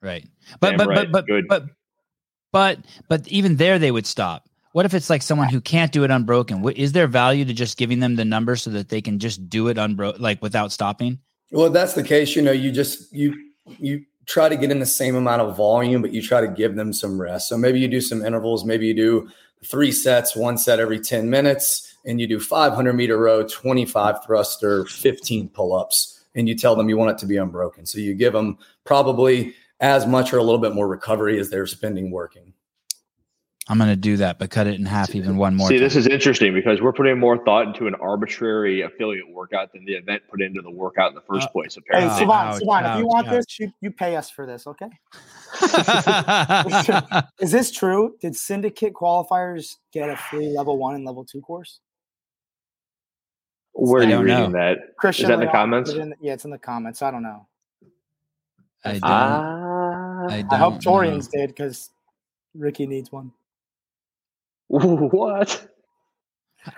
[0.00, 0.26] Right.
[0.60, 0.96] But Damn but, right.
[0.96, 1.48] but but Good.
[1.48, 1.64] but
[2.52, 2.78] but
[3.08, 4.48] but even there they would stop.
[4.72, 6.60] What if it's like someone who can't do it unbroken?
[6.60, 9.48] What, is there value to just giving them the number so that they can just
[9.48, 11.18] do it unbroken, like without stopping?
[11.50, 13.34] Well, if that's the case, you know, you just you
[13.78, 16.76] you try to get in the same amount of volume, but you try to give
[16.76, 17.48] them some rest.
[17.48, 18.64] So maybe you do some intervals.
[18.64, 19.28] Maybe you do
[19.64, 24.84] three sets, one set every 10 minutes, and you do 500 meter row, 25 thruster,
[24.86, 27.84] 15 pull ups, and you tell them you want it to be unbroken.
[27.84, 31.66] So you give them probably as much or a little bit more recovery as they're
[31.66, 32.52] spending working.
[33.68, 35.66] I'm going to do that, but cut it in half even one more.
[35.66, 35.82] See, time.
[35.82, 39.94] this is interesting because we're putting more thought into an arbitrary affiliate workout than the
[39.94, 41.74] event put into the workout in the first Uh, place.
[41.74, 43.34] Hey, Apparently, Sevan, ouch, Sevan, if you want ouch.
[43.34, 44.86] this, you, you pay us for this, okay?
[47.40, 48.14] Is this true?
[48.20, 51.80] Did syndicate qualifiers get a free level one and level two course?
[53.78, 54.58] Where I are you don't reading know.
[54.58, 54.96] that?
[54.96, 55.90] Christian, Is that in the comments?
[55.92, 57.02] in the- yeah, it's in the comments.
[57.02, 57.46] I don't know.
[58.84, 59.00] I don't.
[59.04, 61.40] Ah, I I hope Torians know.
[61.40, 61.90] did because
[62.54, 63.32] Ricky needs one.
[64.68, 65.68] what?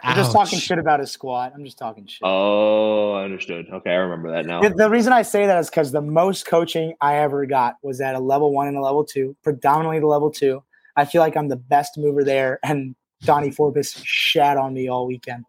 [0.03, 1.53] I'm just talking shit about his squat.
[1.55, 2.21] I'm just talking shit.
[2.23, 3.67] Oh, I understood.
[3.73, 4.61] Okay, I remember that now.
[4.61, 8.01] The, the reason I say that is because the most coaching I ever got was
[8.03, 10.63] at a level one and a level two, predominantly the level two.
[10.97, 15.07] I feel like I'm the best mover there, and Donnie Forbes shat on me all
[15.07, 15.45] weekend.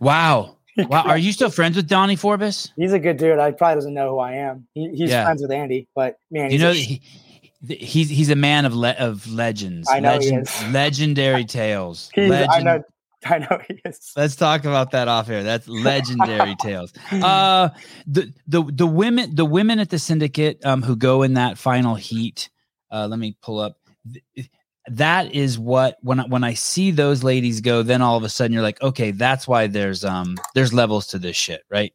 [0.00, 0.57] Wow.
[0.88, 1.02] Wow.
[1.04, 2.72] Are you still friends with Donnie Forbes?
[2.76, 3.38] He's a good dude.
[3.38, 4.66] I probably doesn't know who I am.
[4.74, 5.24] He, he's Yeah.
[5.24, 7.00] friends with Andy, but man, You know, he,
[7.68, 9.88] he's he's a man of le- of legends.
[9.90, 10.50] I know he is.
[10.72, 12.10] legendary tales.
[12.14, 12.82] he's, I know,
[13.26, 14.12] I know he is.
[14.16, 15.42] Let's talk about that off air.
[15.42, 16.92] That's legendary tales.
[17.10, 17.70] Uh,
[18.06, 21.96] the the the women the women at the syndicate um who go in that final
[21.96, 22.48] heat.
[22.92, 23.76] Uh, let me pull up.
[24.88, 28.24] Th- That is what when I, when I see those ladies go, then all of
[28.24, 31.92] a sudden you're like, okay, that's why there's um there's levels to this shit, right?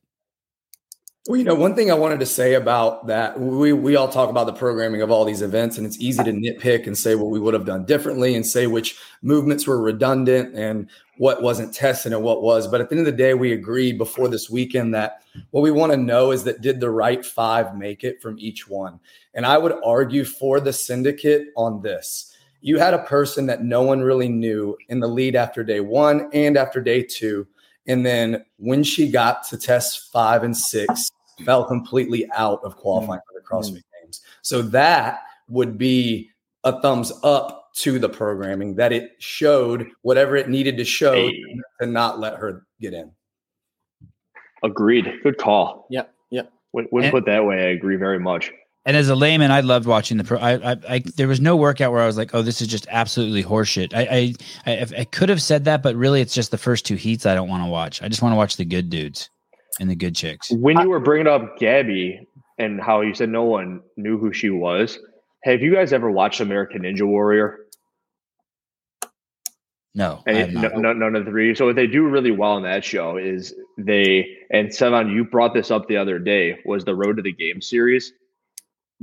[1.25, 4.29] Well, you know, one thing I wanted to say about that, we we all talk
[4.29, 7.29] about the programming of all these events, and it's easy to nitpick and say what
[7.29, 12.11] we would have done differently and say which movements were redundant and what wasn't tested
[12.11, 12.67] and what was.
[12.67, 15.71] But at the end of the day, we agreed before this weekend that what we
[15.71, 18.99] want to know is that did the right five make it from each one?
[19.33, 22.32] And I would argue for the syndicate on this.
[22.63, 26.29] You had a person that no one really knew in the lead after day one
[26.33, 27.45] and after day two
[27.87, 31.09] and then when she got to test five and six,
[31.45, 34.05] fell completely out of qualifying for the CrossFit mm-hmm.
[34.05, 34.21] Games.
[34.41, 36.29] So that would be
[36.63, 41.43] a thumbs up to the programming that it showed whatever it needed to show hey.
[41.81, 43.11] to not let her get in.
[44.63, 45.11] Agreed.
[45.23, 45.87] Good call.
[45.89, 46.13] Yep.
[46.29, 46.53] Yep.
[46.71, 48.51] When, when put that way, I agree very much.
[48.85, 50.37] And as a layman, I loved watching the pro.
[50.37, 52.85] I, I, I, there was no workout where I was like, "Oh, this is just
[52.89, 54.33] absolutely horseshit." I,
[54.65, 57.25] I, I, I could have said that, but really, it's just the first two heats
[57.25, 58.01] I don't want to watch.
[58.01, 59.29] I just want to watch the good dudes
[59.79, 60.51] and the good chicks.
[60.51, 62.27] When you were bringing up Gabby
[62.57, 64.99] and how you said no one knew who she was,
[65.43, 67.59] have you guys ever watched American Ninja Warrior?
[69.95, 71.55] No, and no, no, none of the three.
[71.55, 75.53] So what they do really well in that show is they and Sevan, you brought
[75.53, 78.11] this up the other day was the Road to the Game series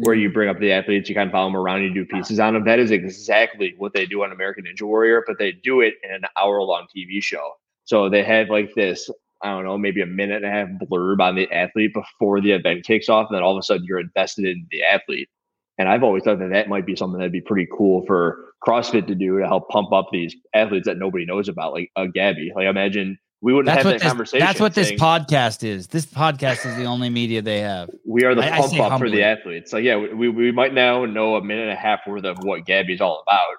[0.00, 2.40] where you bring up the athletes, you kind of follow them around, you do pieces
[2.40, 2.64] on them.
[2.64, 6.10] That is exactly what they do on American Ninja Warrior, but they do it in
[6.10, 7.52] an hour long TV show.
[7.84, 9.10] So they have like this,
[9.42, 12.52] I don't know, maybe a minute and a half blurb on the athlete before the
[12.52, 13.26] event kicks off.
[13.28, 15.28] And then all of a sudden you're invested in the athlete.
[15.76, 19.06] And I've always thought that that might be something that'd be pretty cool for CrossFit
[19.06, 22.52] to do to help pump up these athletes that nobody knows about, like a Gabby.
[22.54, 24.46] Like imagine we wouldn't that's have that this, conversation.
[24.46, 25.86] That's what saying, this podcast is.
[25.86, 27.88] This podcast is the only media they have.
[28.06, 29.08] We are the I, pump I up humbly.
[29.08, 29.70] for the athletes.
[29.70, 32.66] So yeah, we, we might now know a minute and a half worth of what
[32.66, 33.56] Gabby's all about.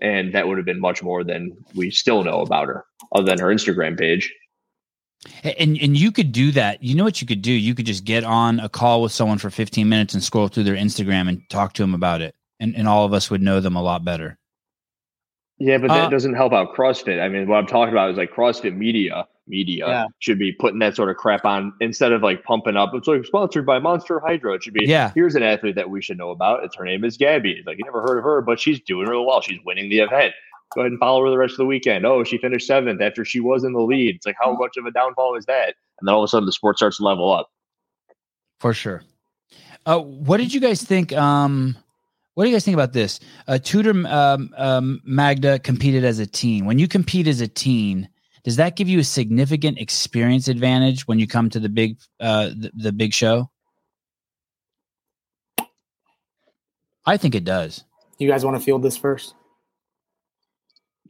[0.00, 3.38] And that would have been much more than we still know about her, other than
[3.38, 4.32] her Instagram page.
[5.44, 6.82] And and you could do that.
[6.82, 7.52] You know what you could do?
[7.52, 10.64] You could just get on a call with someone for 15 minutes and scroll through
[10.64, 12.34] their Instagram and talk to them about it.
[12.58, 14.38] And and all of us would know them a lot better.
[15.60, 17.20] Yeah, but that uh, doesn't help out CrossFit.
[17.20, 19.28] I mean, what I'm talking about is like CrossFit media.
[19.46, 20.04] Media yeah.
[20.20, 22.92] should be putting that sort of crap on instead of like pumping up.
[22.94, 24.54] It's like sponsored by Monster Hydro.
[24.54, 24.86] It should be.
[24.86, 25.12] Yeah.
[25.14, 26.64] Here's an athlete that we should know about.
[26.64, 27.52] It's her name is Gabby.
[27.52, 29.42] It's like you never heard of her, but she's doing really well.
[29.42, 30.32] She's winning the event.
[30.74, 32.06] Go ahead and follow her the rest of the weekend.
[32.06, 34.16] Oh, she finished seventh after she was in the lead.
[34.16, 35.74] It's like how much of a downfall is that?
[36.00, 37.50] And then all of a sudden the sport starts to level up.
[38.60, 39.02] For sure.
[39.84, 41.12] Uh, what did you guys think?
[41.12, 41.76] Um,
[42.34, 43.20] what do you guys think about this?
[43.48, 46.64] Uh, Tudor um, um, Magda competed as a teen.
[46.64, 48.08] When you compete as a teen,
[48.44, 52.48] does that give you a significant experience advantage when you come to the big uh,
[52.48, 53.50] the, the big show?
[57.04, 57.84] I think it does.
[58.18, 59.34] You guys want to field this first?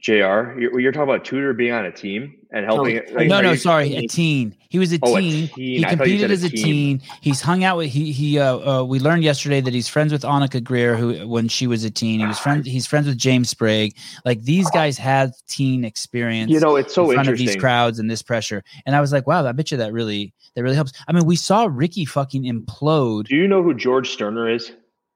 [0.01, 0.13] Jr.
[0.13, 2.95] You're, you're, talking about Tudor being on a team and helping.
[2.95, 4.55] No, like, no, no sorry, a teen.
[4.69, 5.43] He was a oh, teen.
[5.43, 5.77] A teen.
[5.77, 6.99] He competed as a teen.
[6.99, 7.01] teen.
[7.21, 8.39] He's hung out with he he.
[8.39, 11.83] Uh, uh, we learned yesterday that he's friends with Annika Greer, who when she was
[11.83, 12.65] a teen, he was friends.
[12.65, 13.95] He's friends with James Sprague.
[14.25, 16.51] Like these guys had teen experience.
[16.51, 18.63] You know, it's so in front of these crowds and this pressure.
[18.87, 20.93] And I was like, wow, I bet you that really that really helps.
[21.07, 23.25] I mean, we saw Ricky fucking implode.
[23.25, 24.71] Do you know who George Sterner is?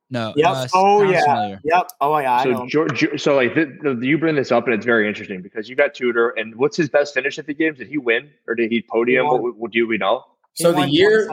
[0.10, 0.34] No.
[0.36, 0.48] Yep.
[0.48, 1.22] Uh, oh yeah.
[1.22, 1.62] Familiar.
[1.64, 1.90] Yep.
[2.00, 2.44] Oh yeah.
[2.44, 5.68] so George, so like the, the, you bring this up and it's very interesting because
[5.68, 7.80] you got Tudor and what's his best finish at the games?
[7.80, 9.26] Did he win or did he podium?
[9.26, 10.24] He what, what, do we know?
[10.54, 11.32] So the year.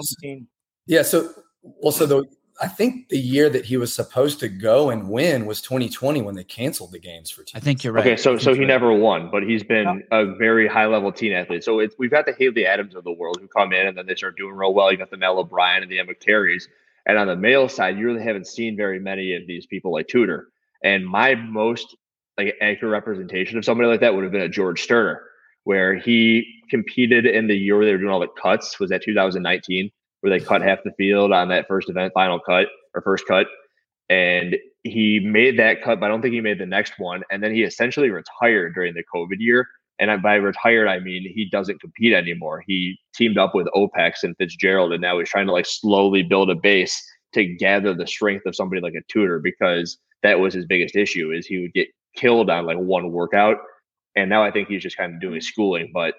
[0.87, 1.03] Yeah.
[1.03, 1.31] So
[1.63, 2.25] well, so the
[2.61, 6.35] I think the year that he was supposed to go and win was 2020 when
[6.35, 7.45] they canceled the games for.
[7.55, 8.07] I think you're right.
[8.07, 8.69] Okay, so so he right.
[8.69, 11.65] never won, but he's been a very high level teen athlete.
[11.65, 14.07] So it's, we've got the Haley Adams of the world who come in and then
[14.07, 14.91] they start doing real well.
[14.91, 16.69] You got the Mal O'Brien and the Emma Careys
[17.07, 20.09] and on the male side, you really haven't seen very many of these people like
[20.09, 20.49] Tudor.
[20.85, 21.97] And my most
[22.39, 25.23] like accurate representation of somebody like that would have been a George Sterner,
[25.65, 28.79] where he competed in the year where they were doing all the cuts.
[28.81, 29.91] Was that 2019,
[30.21, 33.47] where they cut half the field on that first event, final cut or first cut,
[34.09, 37.23] and he made that cut, but I don't think he made the next one.
[37.31, 39.69] And then he essentially retired during the COVID year
[39.99, 42.63] and by retired, I mean he doesn't compete anymore.
[42.67, 46.51] He teamed up with OPEX and Fitzgerald, and now he's trying to like slowly build
[46.51, 47.01] a base
[47.35, 51.33] to gather the strength of somebody like a Tudor because that was his biggest issue
[51.33, 53.57] is he would get killed on like one workout.
[54.15, 55.91] And now I think he's just kind of doing schooling.
[55.93, 56.15] But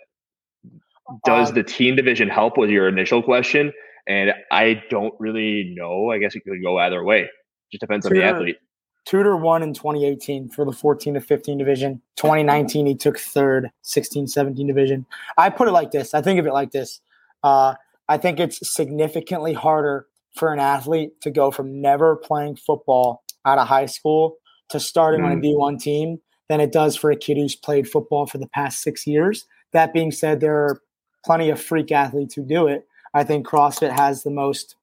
[1.26, 3.72] does um, the teen division help with your initial question?
[4.08, 6.12] And I don't really know.
[6.12, 7.30] I guess it could go either way.
[7.72, 8.58] Just depends on the athlete.
[9.06, 12.02] Tudor won in 2018 for the 14 to 15 division.
[12.16, 15.06] 2019, he took third, 16, 17 division.
[15.38, 16.14] I put it like this.
[16.14, 17.02] I think of it like this.
[17.44, 17.76] Uh,
[18.08, 23.58] I think it's significantly harder for an athlete to go from never playing football out
[23.58, 24.38] of high school
[24.70, 25.26] to starting mm.
[25.26, 25.60] on a mm-hmm.
[25.60, 29.06] D1 team than it does for a kid who's played football for the past six
[29.06, 29.46] years.
[29.72, 30.82] That being said, there are
[31.26, 32.88] plenty of freak athletes who do it.
[33.14, 34.76] I think CrossFit has the most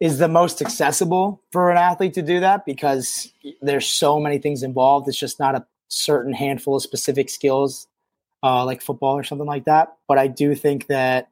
[0.00, 4.62] is the most accessible for an athlete to do that because there's so many things
[4.62, 5.06] involved.
[5.08, 7.86] It's just not a certain handful of specific skills
[8.42, 9.96] uh, like football or something like that.
[10.08, 11.28] But I do think that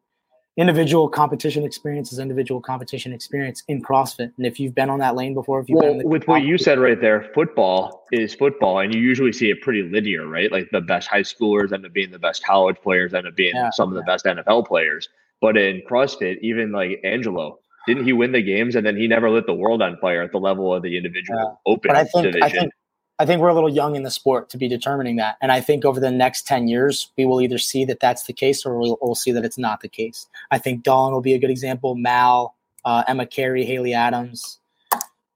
[0.58, 4.32] individual competition experience is individual competition experience in CrossFit.
[4.36, 6.58] And if you've been on that lane before, if you've well, been with what you
[6.58, 10.50] said right there, football is football, and you usually see it pretty linear, right?
[10.50, 13.54] Like the best high schoolers end up being the best college players, end up being
[13.54, 15.08] yeah, some of the best NFL players.
[15.40, 19.30] But in CrossFit, even like Angelo, didn't he win the games and then he never
[19.30, 21.72] lit the world on fire at the level of the individual yeah.
[21.72, 22.42] open but I think, division?
[22.42, 22.72] I think
[23.18, 25.38] I think we're a little young in the sport to be determining that.
[25.40, 28.32] And I think over the next 10 years, we will either see that that's the
[28.32, 30.26] case or we'll, we'll see that it's not the case.
[30.52, 34.60] I think Dawn will be a good example, Mal, uh, Emma Carey, Haley Adams.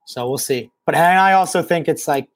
[0.05, 0.71] So we'll see.
[0.85, 2.29] But and I also think it's like,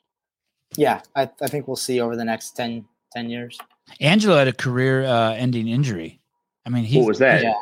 [0.75, 3.57] yeah, I, I think we'll see over the next 10, 10 years.
[4.01, 6.19] Angelo had a career uh, ending injury.
[6.65, 7.43] I mean, he what was that?
[7.43, 7.53] Yeah,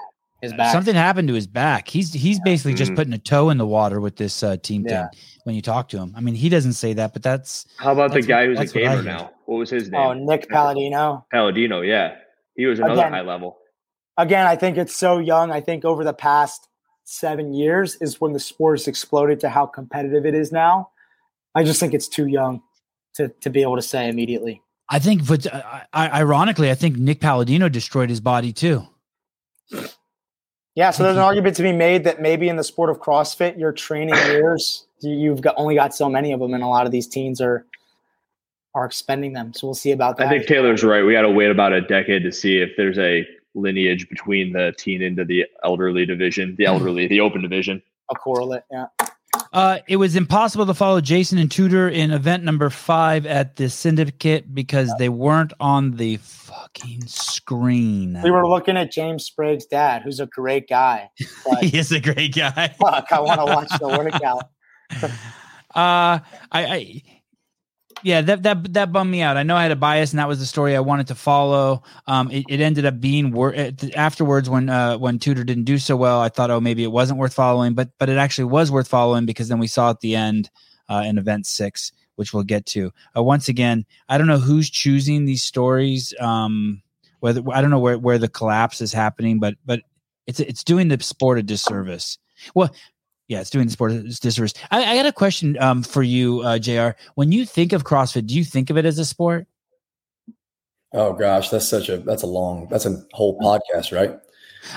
[0.45, 0.71] his back.
[0.71, 1.87] Something happened to his back.
[1.87, 2.77] He's he's basically mm-hmm.
[2.77, 5.09] just putting a toe in the water with this uh, team yeah.
[5.09, 6.13] thing when you talk to him.
[6.15, 8.73] I mean, he doesn't say that, but that's how about the guy what, who's a
[8.73, 9.31] gamer now?
[9.45, 10.01] What was his name?
[10.01, 11.25] Oh, Nick Palladino.
[11.31, 12.15] Palladino, yeah,
[12.55, 13.57] he was another again, high level.
[14.17, 15.51] Again, I think it's so young.
[15.51, 16.67] I think over the past
[17.03, 20.89] seven years is when the sport has exploded to how competitive it is now.
[21.53, 22.61] I just think it's too young
[23.15, 24.61] to to be able to say immediately.
[24.89, 25.61] I think, but uh,
[25.93, 28.87] I, ironically, I think Nick Palladino destroyed his body too.
[30.75, 33.57] Yeah, so there's an argument to be made that maybe in the sport of CrossFit,
[33.57, 36.91] your training years, you've got only got so many of them, and a lot of
[36.91, 37.65] these teens are
[38.75, 39.53] are expending them.
[39.53, 40.27] So we'll see about that.
[40.27, 41.03] I think Taylor's right.
[41.03, 44.73] We got to wait about a decade to see if there's a lineage between the
[44.77, 47.81] teen into the elderly division, the elderly, the open division.
[48.11, 48.87] A correlate, yeah.
[49.55, 53.69] Uh, it was impossible to follow Jayson and Tudor in event number five at the
[53.69, 58.19] syndicate because they weren't on the fucking screen.
[58.21, 61.09] We were looking at James Sprague's dad, who's a great guy.
[61.61, 62.75] he is a great guy.
[62.77, 64.49] fuck, I want to watch the workout.
[65.73, 66.19] uh, I,
[66.51, 67.01] I
[68.03, 69.37] yeah, that that that bummed me out.
[69.37, 71.83] I know I had a bias, and that was the story I wanted to follow.
[72.07, 73.55] Um, it, it ended up being wor-
[73.95, 76.19] afterwards when uh, when Tudor didn't do so well.
[76.19, 79.25] I thought, oh, maybe it wasn't worth following, but but it actually was worth following
[79.25, 80.49] because then we saw at the end
[80.89, 82.91] uh, in event six, which we'll get to.
[83.15, 86.13] Uh, once again, I don't know who's choosing these stories.
[86.19, 86.81] Um,
[87.19, 89.81] whether I don't know where where the collapse is happening, but but
[90.27, 92.17] it's it's doing the sport a disservice.
[92.53, 92.69] Well,
[93.27, 94.53] yeah, it's doing the sport disservice.
[94.71, 96.89] I, I got a question um, for you, uh, Jr.
[97.15, 99.47] When you think of CrossFit, do you think of it as a sport?
[100.93, 104.17] Oh gosh, that's such a that's a long that's a whole podcast, right?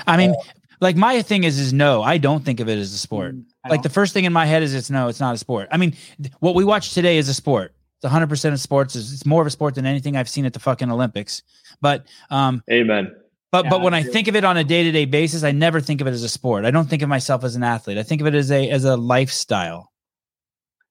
[0.05, 0.43] I mean, uh,
[0.81, 3.35] like my thing is is no, I don't think of it as a sport.
[3.35, 5.67] Mm, like the first thing in my head is it's no, it's not a sport.
[5.71, 5.91] I mean,
[6.21, 7.73] th- what we watch today is a sport.
[8.01, 8.95] It's 100% of sports.
[8.95, 11.43] It's, it's more of a sport than anything I've seen at the fucking Olympics.
[11.81, 13.15] But um Amen.
[13.51, 15.51] But yeah, but when I think of it on a day to day basis, I
[15.51, 16.65] never think of it as a sport.
[16.65, 17.97] I don't think of myself as an athlete.
[17.97, 19.91] I think of it as a as a lifestyle.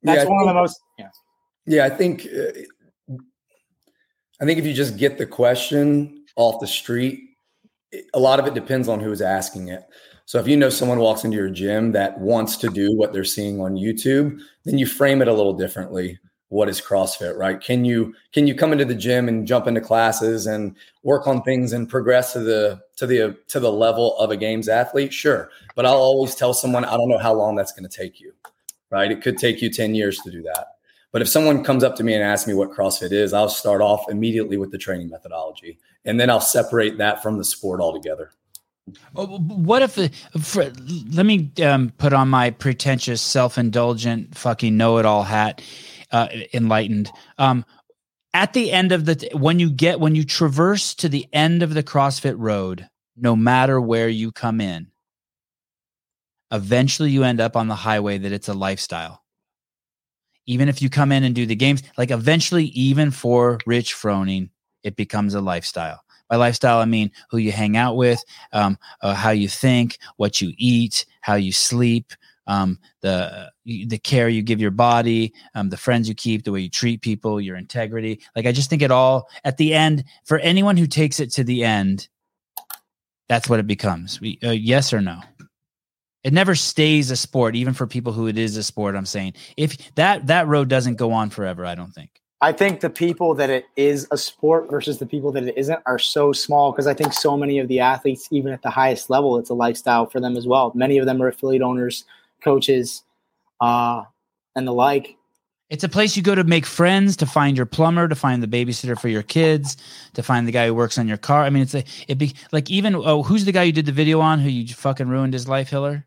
[0.03, 0.81] That's yeah, one think, of the most.
[0.99, 1.09] Yeah.
[1.67, 2.27] Yeah, I think.
[2.27, 3.17] Uh,
[4.41, 7.21] I think if you just get the question off the street,
[8.15, 9.83] a lot of it depends on who's asking it.
[10.27, 13.25] So if you know someone walks into your gym that wants to do what they're
[13.25, 16.19] seeing on YouTube, then you frame it a little differently
[16.49, 17.61] what is CrossFit, right?
[17.61, 21.43] Can you can you come into the gym and jump into classes and work on
[21.43, 25.13] things and progress to the to the to the level of a games athlete?
[25.13, 28.21] Sure, but I'll always tell someone I don't know how long that's going to take
[28.21, 28.33] you,
[28.91, 29.11] right?
[29.11, 30.67] It could take you 10 years to do that.
[31.11, 33.81] But if someone comes up to me and asks me what CrossFit is, I'll start
[33.81, 38.31] off immediately with the training methodology and then I'll separate that from the sport altogether.
[39.13, 39.95] What if,
[40.41, 40.73] for,
[41.11, 45.61] let me um, put on my pretentious, self indulgent, fucking know it all hat
[46.11, 47.11] uh, enlightened.
[47.39, 47.65] Um,
[48.35, 51.75] at the end of the when you get when you traverse to the end of
[51.75, 54.89] the CrossFit road, no matter where you come in,
[56.53, 59.23] eventually you end up on the highway that it's a lifestyle.
[60.47, 64.51] Even if you come in and do the games, like eventually, even for Rich Froning,
[64.83, 66.01] it becomes a lifestyle.
[66.29, 70.41] By lifestyle, I mean who you hang out with, um, uh, how you think, what
[70.41, 72.13] you eat, how you sleep,
[72.49, 76.61] um, the the care you give your body, um, the friends you keep, the way
[76.61, 78.21] you treat people, your integrity.
[78.35, 81.45] Like I just think it all at the end for anyone who takes it to
[81.45, 82.09] the end,
[83.29, 84.21] that's what it becomes.
[84.21, 85.21] We, uh, yes or no?
[86.25, 88.97] It never stays a sport, even for people who it is a sport.
[88.97, 92.11] I'm saying if that that road doesn't go on forever, I don't think.
[92.41, 95.81] I think the people that it is a sport versus the people that it isn't
[95.87, 99.11] are so small because I think so many of the athletes, even at the highest
[99.11, 100.71] level, it's a lifestyle for them as well.
[100.75, 102.05] Many of them are affiliate owners
[102.43, 103.03] coaches,
[103.61, 104.03] uh,
[104.55, 105.17] and the like.
[105.71, 108.47] It's a place you go to make friends, to find your plumber, to find the
[108.47, 109.77] babysitter for your kids,
[110.15, 111.45] to find the guy who works on your car.
[111.45, 113.93] I mean, it's a it be like even oh, who's the guy you did the
[113.93, 116.07] video on who you fucking ruined his life, Hiller?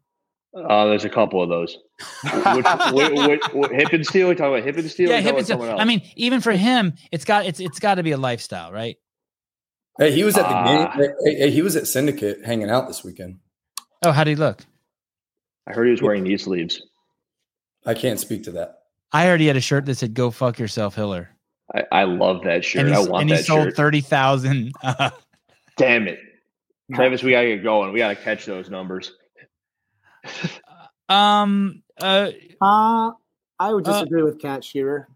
[0.54, 1.78] Uh, there's a couple of those.
[2.24, 4.28] which, which, which, which, hip and steel?
[4.28, 5.10] We talking about hip and steel?
[5.10, 5.62] Yeah, hip and steel.
[5.62, 8.98] I mean, even for him, it's got it's it's got to be a lifestyle, right?
[9.98, 11.14] Hey, he was at the uh, game.
[11.24, 13.40] Hey, hey, he was at Syndicate hanging out this weekend.
[14.04, 14.66] Oh, how did he look?
[15.68, 16.82] I heard he was wearing knee sleeves.
[17.86, 18.80] I can't speak to that.
[19.12, 21.30] I already had a shirt that said "Go fuck yourself, Hiller."
[21.74, 22.91] I, I love that shirt.
[22.91, 23.76] I want and that he sold shirt.
[23.76, 24.74] thirty thousand.
[24.84, 25.09] Uh,
[25.78, 26.20] Damn it,
[26.93, 27.24] Travis!
[27.24, 27.91] We gotta get going.
[27.93, 29.14] We gotta catch those numbers.
[31.09, 31.84] um.
[31.99, 32.32] Uh.
[32.62, 33.12] Uh,
[33.59, 35.07] I would Uh, disagree with Kat Shearer.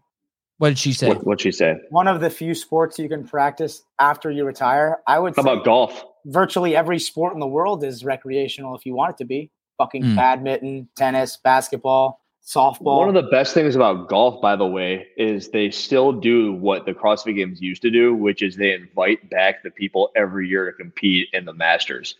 [0.58, 1.08] What did she say?
[1.08, 1.76] What, what'd she say?
[1.90, 4.98] One of the few sports you can practice after you retire.
[5.06, 6.04] I would How say about golf?
[6.24, 9.50] virtually every sport in the world is recreational if you want it to be.
[9.78, 10.16] Fucking Mm.
[10.16, 12.98] badminton, tennis, basketball, softball.
[12.98, 16.86] One of the best things about golf, by the way, is they still do what
[16.86, 20.64] the CrossFit Games used to do, which is they invite back the people every year
[20.70, 22.16] to compete in the Masters.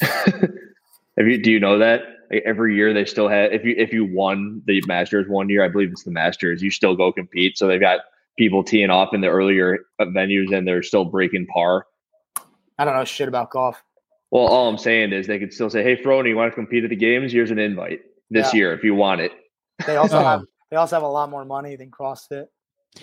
[0.00, 1.42] Have you?
[1.42, 2.02] Do you know that?
[2.30, 3.52] Like every year they still have.
[3.52, 6.70] If you if you won the Masters one year, I believe it's the Masters, you
[6.70, 7.58] still go compete.
[7.58, 8.00] So they've got
[8.38, 11.86] people teeing off in the earlier venues, and they're still breaking par.
[12.78, 13.82] I don't know shit about golf.
[14.30, 16.84] Well, all I'm saying is they could still say, "Hey, Frony, you want to compete
[16.84, 17.32] at the games?
[17.32, 18.00] Here's an invite
[18.30, 18.58] this Yeah.
[18.58, 19.32] year if you want it."
[19.86, 20.24] They also Oh.
[20.24, 22.46] have they also have a lot more money than CrossFit.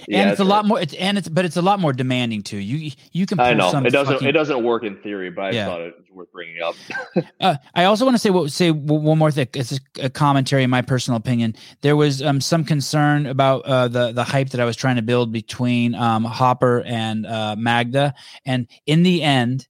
[0.08, 0.80] Yeah, and it's a that's lot more.
[0.82, 2.58] It's and it's but it's a lot more demanding too.
[2.58, 3.40] You you can.
[3.40, 4.16] I know some it doesn't.
[4.16, 5.66] fucking- It doesn't work in theory, but I Yeah.
[5.66, 6.76] thought it was worth bringing up.
[7.42, 9.48] Uh, I also want to say what say one more thing.
[9.54, 11.56] It's a, a commentary, in my personal opinion.
[11.82, 15.02] There was um, some concern about uh, the the hype that I was trying to
[15.02, 18.14] build between um, Hopper and uh, Magda,
[18.46, 19.68] and in the end,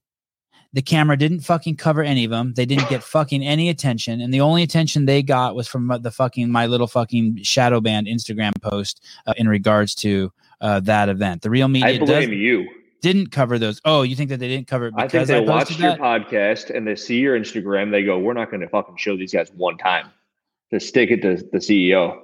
[0.72, 2.52] the camera didn't fucking cover any of them.
[2.54, 5.98] They didn't get fucking any attention, and the only attention they got was from uh,
[5.98, 11.08] the fucking my little fucking shadow band Instagram post uh, in regards to uh, that
[11.08, 11.42] event.
[11.42, 12.68] The real media I blame you.
[13.00, 13.80] didn't cover those.
[13.84, 15.90] Oh, you think that they didn't cover it I because think they posted watched your
[15.90, 16.00] that?
[16.00, 17.90] podcast and they see your Instagram.
[17.90, 20.10] They go, "We're not going to fucking show these guys one time."
[20.70, 22.20] To stick it to the CEO.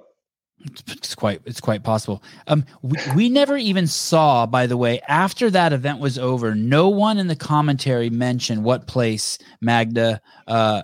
[0.64, 2.22] It's quite it's quite possible.
[2.46, 6.88] Um, we, we never even saw, by the way, after that event was over, no
[6.88, 10.82] one in the commentary mentioned what place Magda uh,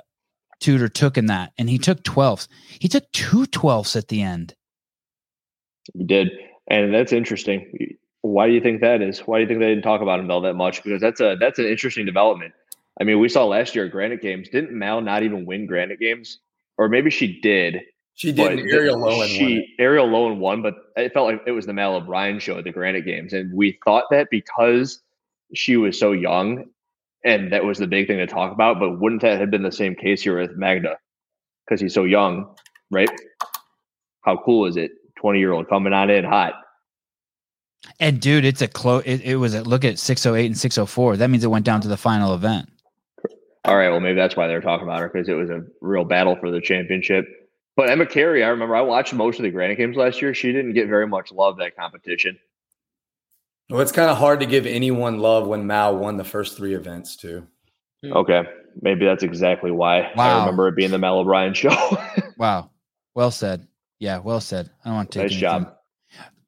[0.60, 2.48] Tudor took in that, and he took twelfth.
[2.78, 4.54] He took two twelfths at the end.
[5.94, 6.30] He did,
[6.68, 7.96] and that's interesting.
[8.22, 9.20] Why do you think that is?
[9.20, 10.82] Why do you think they didn't talk about him all that much?
[10.82, 12.52] Because that's a that's an interesting development.
[13.00, 14.50] I mean, we saw last year at Granite Games.
[14.50, 16.38] Didn't Mal not even win Granite Games,
[16.76, 17.80] or maybe she did?
[18.20, 18.58] She did.
[18.58, 19.28] and Arielle Loewen won.
[19.28, 22.64] She Arielle Loewen won, but it felt like it was the Mal O'Brien show at
[22.64, 25.00] the Granite Games, and we thought that because
[25.54, 26.66] she was so young,
[27.24, 28.78] and that was the big thing to talk about.
[28.78, 30.98] But wouldn't that have been the same case here with Magda?
[31.64, 32.54] Because he's so young,
[32.90, 33.08] right?
[34.20, 34.90] How cool is it?
[35.18, 36.52] Twenty year old coming on in hot.
[38.00, 39.02] And dude, it's a close.
[39.06, 41.16] It, it was a look at six oh eight and six oh four.
[41.16, 42.68] That means it went down to the final event.
[43.64, 46.04] All right, well maybe that's why they're talking about her because it was a real
[46.04, 47.24] battle for the championship.
[47.76, 50.34] But Emma Carey, I remember I watched most of the Granite Games last year.
[50.34, 52.38] She didn't get very much love that competition.
[53.70, 56.74] Well, it's kind of hard to give anyone love when Mal won the first three
[56.74, 57.46] events too.
[58.04, 58.42] Okay,
[58.82, 61.70] maybe that's exactly why I remember it being the Mal O'Brien show.
[62.36, 62.70] Wow,
[63.14, 63.66] well said.
[63.98, 64.70] Yeah, well said.
[64.84, 65.64] I don't want to take nice anything.
[65.66, 65.76] job.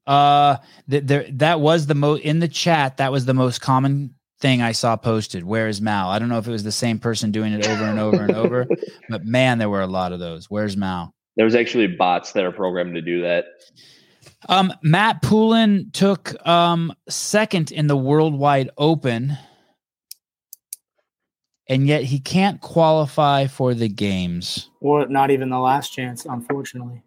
[0.05, 0.57] Uh,
[0.89, 2.97] th- there that was the most in the chat.
[2.97, 5.45] That was the most common thing I saw posted.
[5.45, 6.09] Where is Mal?
[6.09, 8.35] I don't know if it was the same person doing it over and over and
[8.35, 8.67] over,
[9.09, 10.49] but man, there were a lot of those.
[10.49, 11.15] Where's Mal?
[11.37, 13.45] There was actually bots that are programmed to do that.
[14.49, 19.37] Um, Matt Poulin took um second in the Worldwide Open,
[21.69, 24.69] and yet he can't qualify for the games.
[24.81, 27.01] Or not even the last chance, unfortunately.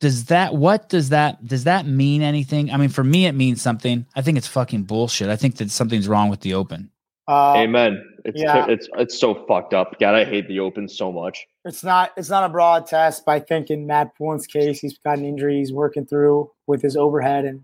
[0.00, 2.70] Does that what does that does that mean anything?
[2.70, 4.06] I mean, for me, it means something.
[4.16, 5.28] I think it's fucking bullshit.
[5.28, 6.90] I think that something's wrong with the Open.
[7.28, 8.02] Uh, Amen.
[8.24, 8.66] It's yeah.
[8.68, 10.00] it's it's so fucked up.
[10.00, 11.46] God, I hate the Open so much.
[11.64, 14.98] it's not it's not a broad test, but I think in Matt Poulin's case, he's
[14.98, 17.62] got an injury he's working through with his overhead and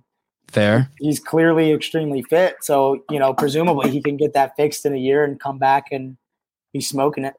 [0.49, 0.91] Fair.
[1.01, 2.57] he's clearly extremely fit.
[2.61, 5.87] So, you know, presumably he can get that fixed in a year and come back
[5.91, 6.17] and
[6.73, 7.35] be smoking it.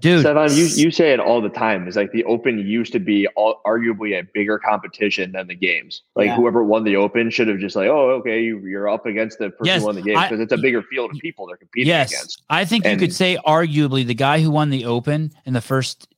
[0.00, 1.86] Dude, Sevan, you, you say it all the time.
[1.86, 6.02] It's like the Open used to be all, arguably a bigger competition than the games.
[6.16, 6.36] Like Yeah.
[6.36, 9.50] whoever won the Open should have just like, oh, okay, you, you're up against the
[9.50, 11.88] person Yes, who won the game because it's a bigger field of people they're competing
[11.88, 12.42] yes, against.
[12.50, 16.08] I think you could say arguably the guy who won the Open in the first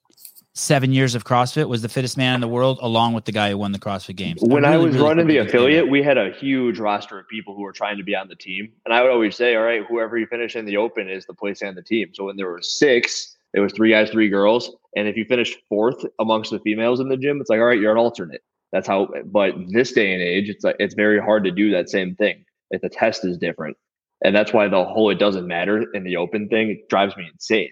[0.57, 3.51] seven years of CrossFit was the fittest man in the world, along with the guy
[3.51, 4.41] who won the CrossFit Games.
[4.41, 5.91] When I, really, was really running the you could say affiliate, that.
[5.91, 8.73] we had a huge roster of people who were trying to be on the team.
[8.87, 11.35] And I would always say, all right, whoever you finish in the open is the
[11.35, 12.09] place on the team.
[12.15, 14.71] So when there were six, there was three guys, three girls.
[14.97, 17.81] And if you finished fourth amongst the females in the gym, it's like, all right,
[17.81, 18.43] you're an alternate.
[18.73, 19.09] That's how.
[19.25, 22.45] But this day and age, it's like it's very hard to do that same thing.
[22.71, 23.77] If the test is different,
[24.25, 27.29] and that's why the whole it doesn't matter in the open thing it drives me
[27.33, 27.71] insane.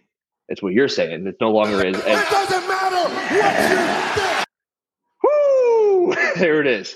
[0.49, 1.27] It's what you're saying.
[1.27, 1.97] It no longer is.
[1.97, 3.43] It doesn't matter what you
[4.23, 4.47] think.
[5.25, 6.15] Woo!
[6.37, 6.95] there it is.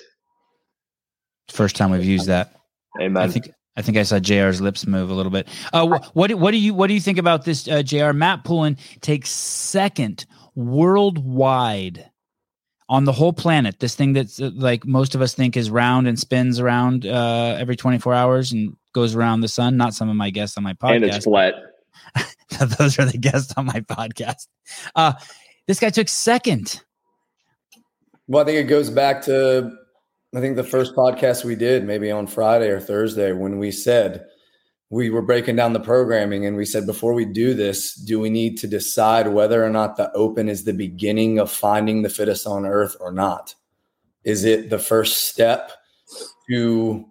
[1.49, 2.55] First time we've used that.
[3.01, 3.23] Amen.
[3.23, 5.47] I think I think I saw Jr's lips move a little bit.
[5.73, 8.13] Uh, wh- what what do you what do you think about this, uh, Jr?
[8.13, 10.27] Matt Poulin takes second
[10.57, 12.11] worldwide
[12.89, 13.79] on the whole planet.
[13.79, 17.57] This thing that's uh, like most of us think is round and spins around uh,
[17.57, 19.77] every twenty four hours and goes around the sun.
[19.77, 20.97] Not some of my guests on my podcast.
[20.97, 21.55] and it's flat.
[22.79, 24.49] Those are the guests on my podcast.
[24.97, 25.13] Uh,
[25.69, 26.83] this guy took second.
[28.27, 29.78] Well, I think it goes back to
[30.35, 34.27] I think the first podcast we did, maybe on Friday or Thursday, when we said
[34.91, 38.29] we were breaking down the programming and we said before we do this, do we
[38.29, 42.47] need to decide whether or not the open is the beginning of finding the fittest
[42.47, 43.55] on earth or not?
[44.25, 45.73] Is it the first step
[46.51, 47.07] to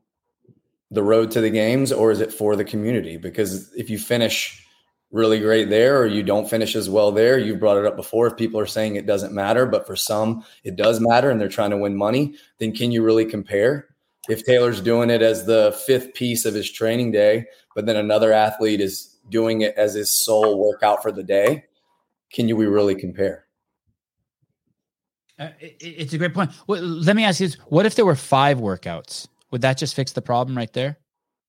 [0.91, 3.18] the road to the games or is it for the community?
[3.18, 4.66] Because if you finish
[5.12, 7.38] really great there or you don't finish as well there.
[7.38, 8.28] You've brought it up before.
[8.28, 11.47] If people are saying it doesn't matter, but for some it does matter and they're
[11.47, 13.88] trying to win money, then can you really compare?
[14.30, 17.45] If Taylor's doing it as the fifth piece of his training day,
[17.76, 21.64] but then another athlete is doing it as his sole workout for the day,
[22.34, 23.45] can you we really compare?
[25.39, 26.51] Uh, it, it's a great point.
[26.68, 29.28] Well, let me ask you this: What if there were five workouts?
[29.51, 30.97] Would that just fix the problem right there?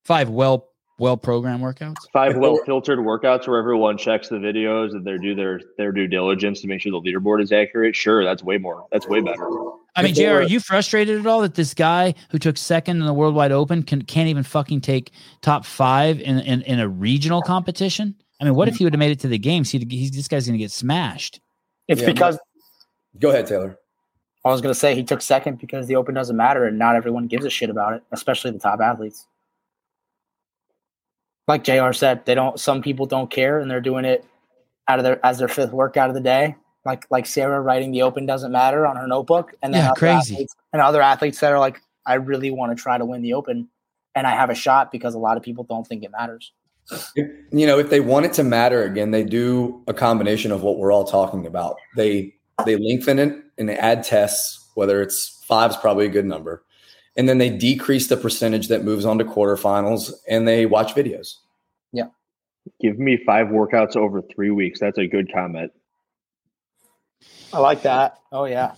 [0.04, 0.68] Five well
[0.98, 1.96] well programmed workouts.
[2.12, 6.06] Five well filtered workouts where everyone checks the videos and they do their their due
[6.06, 7.96] diligence to make sure the leaderboard is accurate.
[7.96, 8.86] Sure, that's way more.
[8.92, 9.48] That's way better.
[9.96, 13.06] I mean, Jr., are you frustrated at all that this guy who took second in
[13.06, 17.42] the Worldwide Open can can't even fucking take top five in in, in a regional
[17.42, 18.14] competition?
[18.40, 19.70] I mean, what if he would have made it to the games?
[19.70, 21.40] He he's this guy's gonna get smashed.
[21.88, 22.38] It's Yeah, because
[23.18, 23.78] Go ahead, Taylor.
[24.44, 26.94] I was going to say he took second because the Open doesn't matter and not
[26.94, 29.26] everyone gives a shit about it, especially the top athletes.
[31.48, 31.92] Like Jr.
[31.92, 32.60] said, they don't.
[32.60, 34.24] Some people don't care and they're doing it
[34.86, 36.54] out of their as their fifth workout of the day.
[36.84, 39.98] Like like Sarah writing the Open doesn't matter on her notebook, and then Yeah, other
[39.98, 40.34] crazy.
[40.34, 43.32] athletes- and other athletes that are like, I really want to try to win the
[43.32, 43.68] Open,
[44.14, 46.52] and I have a shot because a lot of people don't think it matters.
[47.16, 50.62] If- you know, if they want it to matter again, they do a combination of
[50.62, 51.76] what we're all talking about.
[51.96, 52.34] They
[52.66, 56.64] they lengthen it and they add tests, whether it's five's probably a good number.
[57.18, 61.34] And then they decrease the percentage that moves on to quarterfinals and they watch videos.
[61.92, 62.06] Yeah.
[62.80, 64.80] Give me five workouts over three weeks.
[64.80, 65.72] That's a good comment.
[67.52, 68.18] I like that.
[68.32, 68.74] Oh yeah.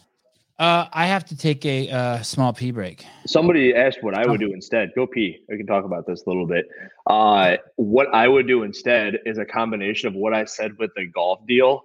[0.58, 3.06] Uh, I have to take a uh, small pee break.
[3.26, 4.90] Somebody asked what I would do instead.
[4.94, 5.38] Go pee.
[5.48, 6.66] We can talk about this a little bit.
[7.06, 11.06] Uh, what I would do instead is a combination of what I said with the
[11.06, 11.84] golf deal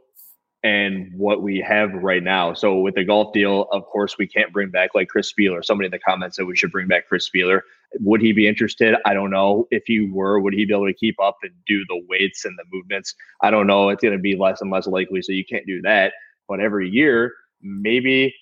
[0.65, 2.51] and what we have right now.
[2.51, 5.63] So with the golf deal, of course, we can't bring back like Chris Spealler.
[5.63, 7.61] Somebody in the comments said we should bring back Chris Spealler.
[7.99, 8.95] Would he be interested?
[9.05, 9.67] I don't know.
[9.69, 12.57] If he were, would he be able to keep up and do the weights and
[12.57, 13.13] the movements?
[13.43, 13.89] I don't know.
[13.89, 15.21] It's going to be less and less likely.
[15.21, 16.13] So you can't do that.
[16.47, 18.33] But every year, maybe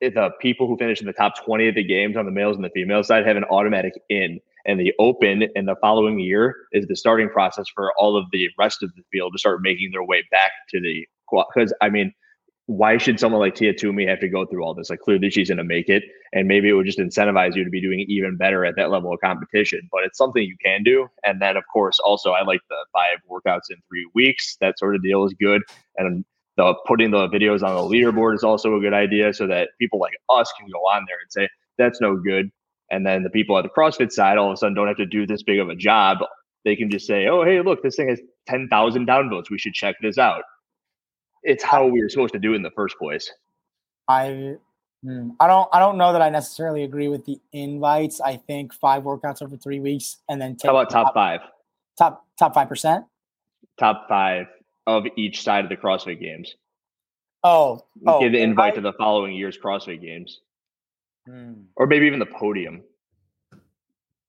[0.00, 2.64] the people who finish in the top 20 of the games on the males and
[2.64, 6.86] the female side have an automatic in and the open in the following year is
[6.86, 10.04] the starting process for all of the rest of the field to start making their
[10.04, 12.12] way back to the because I mean,
[12.66, 14.90] why should someone like Tia Toomey have to go through all this?
[14.90, 16.02] Like clearly she's gonna make it,
[16.32, 19.12] and maybe it would just incentivize you to be doing even better at that level
[19.12, 19.88] of competition.
[19.90, 21.08] But it's something you can do.
[21.24, 24.56] And then of course also I like the five workouts in three weeks.
[24.60, 25.62] That sort of deal is good.
[25.96, 26.24] And
[26.58, 30.00] the putting the videos on the leaderboard is also a good idea so that people
[30.00, 31.48] like us can go on there and say,
[31.78, 32.50] that's no good.
[32.90, 35.06] And then the people at the CrossFit side all of a sudden don't have to
[35.06, 36.18] do this big of a job.
[36.64, 39.50] They can just say, oh, hey, look, this thing has 10,000 downvotes.
[39.50, 40.42] We should check this out.
[41.42, 43.30] It's how we were supposed to do it in the first place.
[44.08, 44.56] I
[45.02, 48.20] hmm, I don't I don't know that I necessarily agree with the invites.
[48.20, 51.40] I think five workouts over three weeks and then take How about top five?
[51.96, 53.04] top top five percent.
[53.78, 54.46] Top five
[54.86, 56.56] of each side of the CrossFit games.
[57.44, 58.74] Oh, oh, Give the invite invite?
[58.76, 60.40] to the following year's CrossFit games.
[61.26, 61.52] Hmm.
[61.76, 62.82] or maybe even the podium.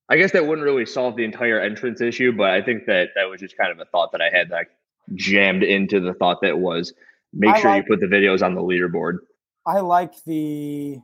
[0.09, 3.29] I guess that wouldn't really solve the entire entrance issue, but I think that that
[3.29, 4.67] was just kind of a thought that I had that
[5.15, 6.93] jammed into the thought that was
[7.33, 9.17] make I sure like- you put the videos on the leaderboard.
[9.65, 10.99] I like the.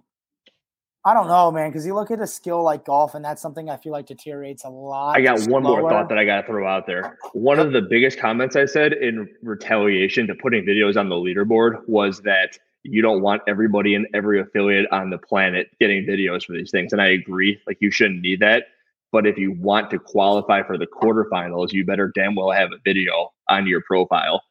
[1.08, 3.70] I don't know, man, because you look at a skill like golf, and that's something
[3.70, 5.16] I feel like deteriorates a lot.
[5.16, 7.20] I got one more thought that I got to throw out there.
[7.34, 11.88] One of the biggest comments I said in retaliation to putting videos on the leaderboard
[11.88, 16.54] was that you don't want everybody in every affiliate on the planet getting videos for
[16.54, 16.92] these things.
[16.92, 18.64] And I agree, like you shouldn't need that.
[19.12, 22.80] But if you want to qualify for the quarterfinals, you better damn well have a
[22.84, 24.42] video on your profile.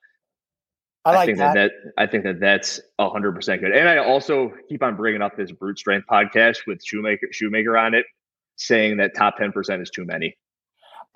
[1.05, 1.55] I like think that.
[1.55, 1.71] that.
[1.99, 3.73] I think that that's hundred percent good.
[3.73, 7.95] And I also keep on bringing up this brute strength podcast with Shoemaker Shoemaker on
[7.95, 8.07] it,
[8.57, 10.37] saying that top ten percent is too many.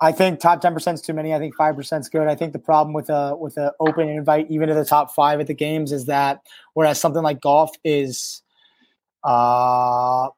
[0.01, 1.33] I think top ten percent is too many.
[1.33, 2.27] I think five percent is good.
[2.27, 5.39] I think the problem with a with an open invite, even to the top five
[5.39, 6.41] at the games, is that
[6.75, 8.43] whereas something like golf is,
[9.23, 10.29] uh,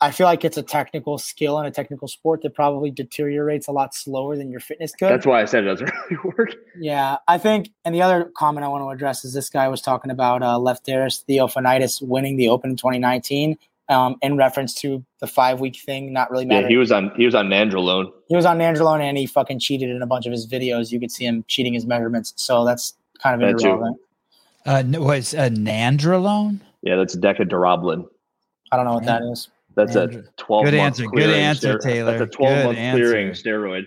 [0.00, 3.72] I feel like it's a technical skill and a technical sport that probably deteriorates a
[3.72, 5.10] lot slower than your fitness could.
[5.10, 6.54] That's why I said it doesn't really work.
[6.78, 9.80] Yeah, I think, and the other comment I want to address is this guy was
[9.80, 15.26] talking about uh, Lefteris Theofanidis winning the Open in 2019 um, in reference to the
[15.26, 18.12] five week thing not really Yeah, he was on he was on Nandrolone.
[18.28, 20.92] he was on Nandrolone and he fucking cheated in a bunch of his videos.
[20.92, 23.98] You could see him cheating his measurements, so that's kind of That irrelevant.
[24.66, 26.60] Uh, was a nandrolone?
[26.82, 28.06] Yeah, that's Deca-Durabolin.
[28.70, 29.48] I don't know what that is.
[29.78, 30.64] That's Nandro- a twelve.
[30.64, 31.02] Good month answer.
[31.04, 32.18] Good clearing answer, stero- Taylor.
[32.18, 33.86] That's a twelve month Good clearing steroid.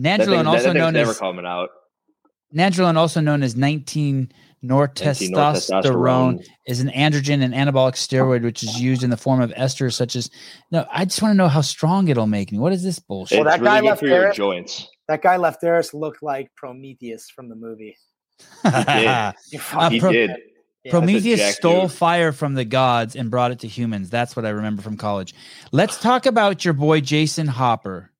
[0.00, 1.68] Nandrolone, also that known never as coming out.
[2.54, 4.32] Nandrolone, also known as 19
[4.64, 6.46] nortestosterone, 19-nortestosterone.
[6.66, 10.14] is an androgen and anabolic steroid which is used in the form of esters such
[10.16, 10.30] as.
[10.70, 12.58] No, I just want to know how strong it'll make me.
[12.58, 13.38] What is this bullshit?
[13.40, 14.88] Well, It's that guy really good left for your there- joints.
[15.08, 17.96] That guy Lefteris looked like Prometheus from the movie.
[18.64, 19.32] Yeah.
[19.52, 20.30] You Uh, fucking- he did.
[20.84, 20.90] Yeah.
[20.90, 21.92] Prometheus stole dude.
[21.92, 24.10] fire from the gods and brought it to humans.
[24.10, 25.34] That's what I remember from college.
[25.72, 28.10] Let's talk about your boy Jayson Hopper.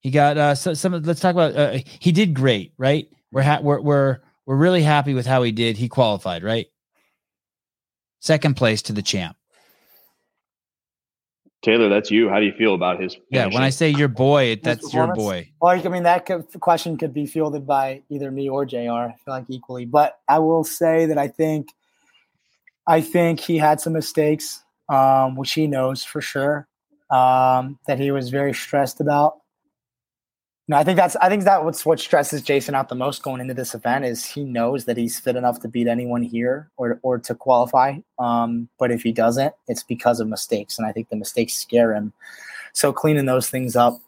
[0.00, 0.92] He got uh so, some.
[1.02, 1.56] Let's talk about.
[1.56, 3.08] Uh, he did great, right?
[3.32, 5.76] We're ha- we're we're we're really happy with how he did.
[5.76, 6.66] He qualified, right?
[8.20, 9.36] Second place to the champ.
[11.62, 12.28] Taylor, that's you.
[12.28, 13.16] How do you feel about his?
[13.30, 15.50] Yeah, when I say your boy, that's your boy.
[15.60, 18.76] Well, I mean, that could, question could be fielded by either me or Jr.
[18.76, 21.68] I feel like equally, but I will say that I think,
[22.86, 26.68] I think he had some mistakes, um, which he knows for sure,
[27.10, 29.38] um, that he was very stressed about.
[30.70, 33.40] No, I think that's I think that what's what stresses Jayson out the most going
[33.40, 37.00] into this event is he knows that he's fit enough to beat anyone here or
[37.02, 37.96] or to qualify.
[38.18, 41.94] Um, but if he doesn't, it's because of mistakes, and I think the mistakes scare
[41.94, 42.12] him.
[42.74, 43.98] So cleaning those things up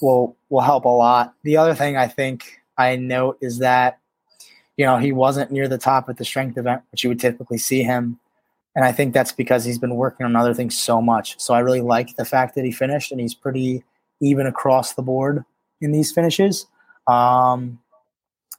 [0.00, 1.34] will will help a lot.
[1.42, 3.98] The other thing I think I note is that
[4.76, 7.58] you know he wasn't near the top at the strength event, which you would typically
[7.58, 8.20] see him,
[8.76, 11.40] and I think that's because he's been working on other things so much.
[11.40, 13.82] So I really like the fact that he finished and he's pretty
[14.20, 15.44] even across the board
[15.80, 16.66] in these finishes.
[17.06, 17.78] Um,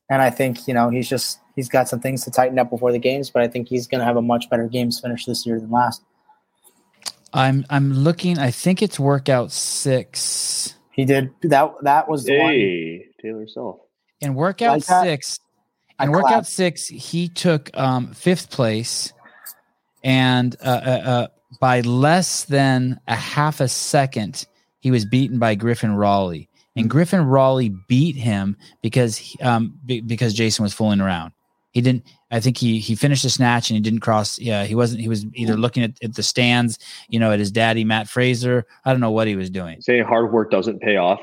[0.10, 2.92] and I think you know he's just he's got some things to tighten up before
[2.92, 5.46] the games, but I think he's going to have a much better games finish this
[5.46, 6.04] year than last.
[7.34, 8.38] I'm I'm looking.
[8.40, 10.76] I think it's workout six.
[10.92, 11.74] He did that.
[11.82, 12.54] That was the one.
[13.22, 13.80] Taylor Self.
[14.22, 15.04] In workout Like that?
[15.04, 15.40] six,
[16.00, 16.48] I in workout clapped.
[16.48, 19.12] six, he took um, fifth place,
[20.04, 21.28] and uh, uh, uh,
[21.60, 24.46] by less than a half a second,
[24.80, 26.48] he was beaten by Griffin Raleigh.
[26.76, 31.32] And Griffin Raleigh beat him because he- um, be, because Jayson was fooling around.
[31.72, 32.06] He didn't.
[32.32, 34.40] I think he he finished the snatch and he didn't cross.
[34.40, 35.02] Yeah, he wasn't.
[35.02, 38.66] He was either looking at, at the stands, you know, at his daddy Matt Fraser.
[38.86, 39.82] I don't know what he was doing.
[39.82, 41.20] Saying hard work doesn't pay off.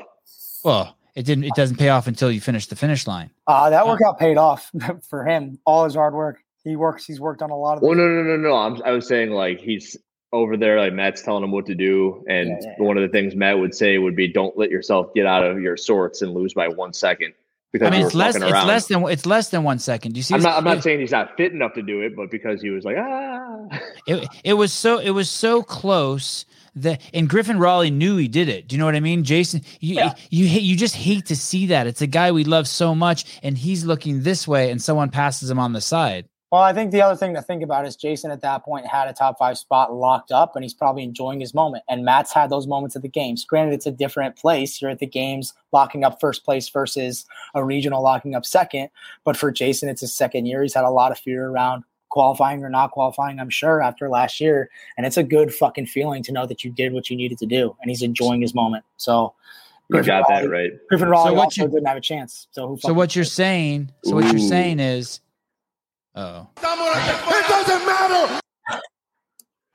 [0.63, 1.45] Well, it didn't.
[1.45, 3.31] It doesn't pay off until you finish the finish line.
[3.47, 4.71] Uh, that workout paid off
[5.09, 5.59] for him.
[5.65, 6.39] All his hard work.
[6.63, 7.03] He works.
[7.05, 7.83] He's worked on a lot of.
[7.83, 8.55] Well, no, no, no, no.
[8.55, 9.97] I'm, I was saying like he's
[10.33, 13.09] over there, like Matt's telling him what to do, and Yeah, yeah, one of the
[13.09, 16.33] things Matt would say would be, "Don't let yourself get out of your sorts and
[16.33, 17.33] lose by one second
[17.71, 18.33] because I mean, it's less.
[18.33, 19.03] fucking It's around." less than.
[19.07, 20.13] It's less than one second.
[20.13, 20.33] Do you see?
[20.33, 20.57] I'm not.
[20.57, 22.83] I'm not it, saying he's not fit enough to do it, but because he was
[22.83, 24.97] like, ah, it, it was so.
[24.97, 28.67] It was so close that, and Griffin Raleigh knew he did it.
[28.67, 29.63] Do you know what I mean, Jayson?
[29.79, 30.13] You Yeah.
[30.31, 30.63] you hate.
[30.63, 31.85] You just hate to see that.
[31.85, 35.49] It's a guy we love so much, and he's looking this way, and someone passes
[35.51, 36.25] him on the side.
[36.53, 39.07] Well, I think the other thing to think about is Jayson at that point had
[39.07, 41.83] a top five spot locked up, and he's probably enjoying his moment.
[41.89, 43.43] And Matt's had those moments at the games.
[43.43, 44.79] Granted, it's a different place.
[44.79, 47.25] You're at the games locking up first place versus
[47.55, 48.91] a regional locking up second.
[49.23, 50.61] But for Jayson, it's his second year.
[50.61, 54.39] He's had a lot of fear around qualifying or not qualifying, I'm sure, after last
[54.39, 54.69] year.
[54.95, 57.47] And it's a good fucking feeling to know that you did what you needed to
[57.47, 58.85] do, and he's enjoying his moment.
[58.97, 59.33] So
[59.89, 60.69] you Griffin got that right.
[60.87, 62.45] Griffin Raleigh what also you, didn't have a chance.
[62.51, 63.89] So, who so what you're saying?
[64.03, 65.19] So what you're saying is,
[66.15, 68.41] oh, It doesn't matter.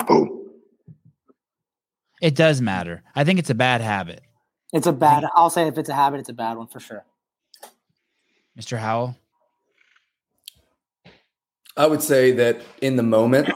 [0.09, 0.45] Oh,
[2.21, 3.03] it does matter.
[3.15, 4.23] I think it's a bad habit,
[4.73, 5.25] It's a bad.
[5.35, 7.05] I'll say if it's a habit, it's a bad one for sure.
[8.59, 8.79] Mr.
[8.79, 9.17] Howell.
[11.77, 13.49] I would say that in the moment,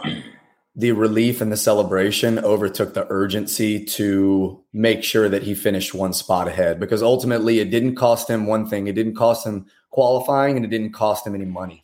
[0.76, 6.12] the relief and the celebration overtook the urgency to make sure that he finished one
[6.12, 8.86] spot ahead because ultimately it didn't cost him one thing.
[8.86, 11.81] It didn't cost him qualifying and it didn't cost him any money.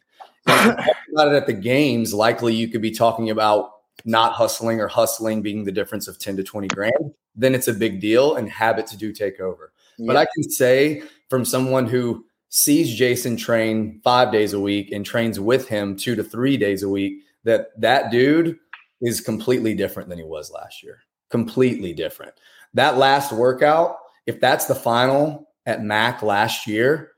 [0.48, 3.72] About it at the games, likely you could be talking about
[4.04, 7.14] not hustling or hustling being the difference of 10 to 20 grand.
[7.34, 9.72] Then it's a big deal and habits do take over.
[9.98, 15.04] But I can say from someone who sees Jayson train five days a week and
[15.04, 18.58] trains with him two to three days a week, that that dude
[19.00, 21.00] is completely different than he was last year.
[21.30, 22.32] Completely different.
[22.74, 23.96] That last workout,
[24.26, 27.12] if that's the final at MAC last year,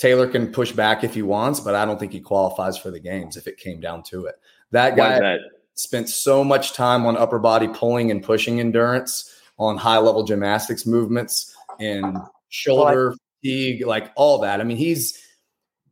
[0.00, 2.98] Taylor can push back if he wants, but I don't think he qualifies for the
[2.98, 4.36] games if it came down to it.
[4.70, 5.40] That guy that?
[5.74, 10.86] spent so much time on upper body pulling and pushing endurance, on high level gymnastics
[10.86, 12.16] movements and
[12.48, 14.58] shoulder fatigue, like all that.
[14.58, 15.22] I mean, he's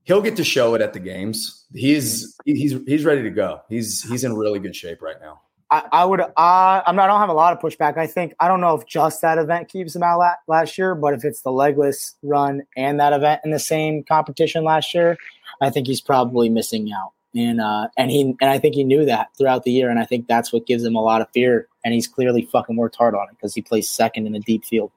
[0.05, 1.67] he'll get to show it at the games.
[1.75, 3.61] He's he's he's ready to go.
[3.69, 5.43] He's he's in really good shape right now.
[5.71, 6.21] I, I would.
[6.21, 7.05] Uh, I'm not.
[7.05, 7.99] I don't have a lot of pushback.
[7.99, 8.35] I think.
[8.41, 11.25] I don't know if just that event keeps him out la- last year, but if
[11.25, 15.19] it's the legless run and that event in the same competition last year,
[15.61, 17.13] I think he's probably missing out.
[17.35, 20.05] And uh, and he and I think he knew that throughout the year, and I
[20.05, 21.69] think that's what gives him a lot of fear.
[21.85, 24.65] And he's clearly fucking worked hard on it because he plays second in a deep
[24.65, 24.91] field.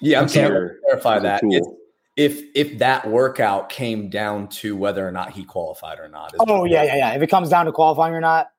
[0.00, 0.48] Yeah, I'm okay.
[0.48, 1.42] to clarify that.
[2.16, 6.34] If if that workout came down to whether or not he qualified or not.
[6.40, 7.12] Oh yeah, yeah, yeah.
[7.12, 8.50] If it comes down to qualifying or not,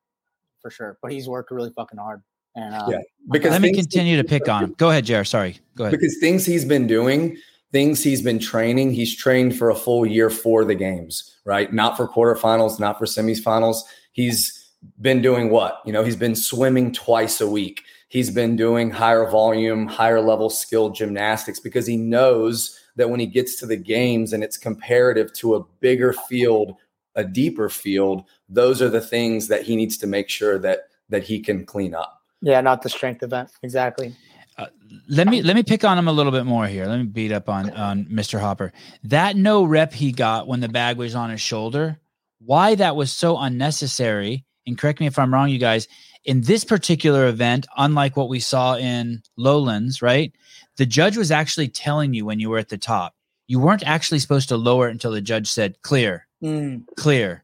[0.61, 0.97] for sure.
[1.01, 2.21] But he's worked really fucking hard.
[2.55, 2.99] And uh, yeah,
[3.31, 4.75] because let me continue to pick on him.
[4.77, 5.27] Go ahead, Jared.
[5.27, 5.57] Sorry.
[5.75, 5.91] Go ahead.
[5.91, 7.38] Because things he's been doing,
[7.71, 11.71] things he's been training, he's trained for a full year for the games, right?
[11.71, 13.83] Not for quarterfinals, not for semifinals.
[14.11, 14.69] He's
[14.99, 15.81] been doing what?
[15.85, 17.83] You know, he's been swimming twice a week.
[18.09, 23.25] He's been doing higher volume, higher level skill gymnastics because he knows that when he
[23.25, 26.75] gets to the games and it's comparative to a bigger field
[27.15, 31.23] a deeper field, those are the things that he needs to make sure that that
[31.23, 32.22] he can clean up.
[32.41, 33.49] Yeah, not the strength event.
[33.64, 34.15] Exactly.
[34.57, 34.68] Uh,
[35.07, 36.86] let me let me pick on him a little bit more here.
[36.86, 38.40] Let me beat up on on Mr.
[38.40, 38.73] Hopper.
[39.03, 41.99] That no rep he got when the bag was on his shoulder,
[42.40, 45.88] why that was so unnecessary, and correct me if I'm wrong, you guys,
[46.26, 50.34] in this particular event, unlike what we saw in Lowlands, right?
[50.78, 53.15] The judge was actually telling you when you were at the top.
[53.48, 56.84] You weren't actually supposed to lower it until the judge said clear mm.
[56.98, 57.44] clear.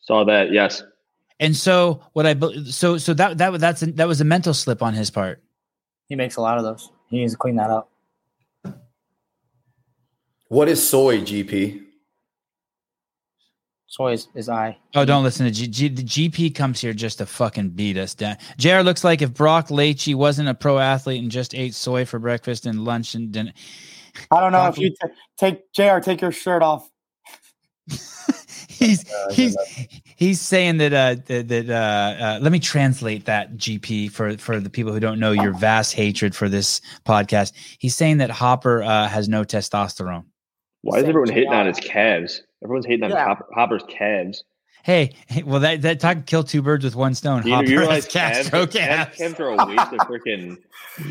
[0.00, 0.82] Saw that, yes.
[1.38, 4.82] And so what I so so that that that's a, that was a mental slip
[4.82, 5.42] on his part.
[6.08, 6.90] He makes a lot of those.
[7.08, 7.90] He needs to clean that up.
[10.48, 11.84] What is soy GP?
[13.86, 14.78] Soy is, is I.
[14.94, 18.14] Oh, don't listen to G, G, The GP comes here just to fucking beat us
[18.14, 18.36] down.
[18.56, 22.20] JR looks like if Brock Leachey wasn't a pro athlete and just ate soy for
[22.20, 23.52] breakfast and lunch and dinner.
[24.30, 26.88] I don't know if you t- take JR, take your shirt off.
[28.86, 29.56] he's he's
[30.16, 34.58] he's saying that uh that, that uh, uh, let me translate that GP for for
[34.58, 37.52] the people who don't know your vast hatred for this podcast.
[37.78, 40.24] He's saying that Hopper uh, has no testosterone.
[40.80, 42.42] Why is everyone hating on his calves?
[42.64, 43.36] Everyone's hating on yeah.
[43.54, 44.44] Hopper's calves.
[44.82, 45.12] Hey,
[45.44, 47.46] well, that that talk kill two birds with one stone.
[47.46, 49.18] You, Hopper you realize Castro calves, calves.
[49.18, 50.56] calves are a waste of freaking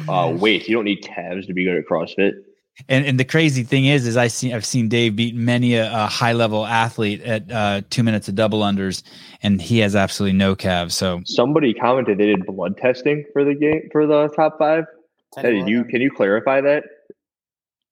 [0.08, 0.68] uh, weight.
[0.68, 2.44] You don't need calves to be good at CrossFit.
[2.88, 5.92] And and the crazy thing is, is I see I've seen Dave beat many a,
[5.92, 9.04] a high level athlete at uh, two minutes of double unders,
[9.44, 10.96] and he has absolutely no calves.
[10.96, 14.86] So somebody commented they did blood testing for the game for the top five.
[15.34, 16.84] Teddy, you can you clarify that?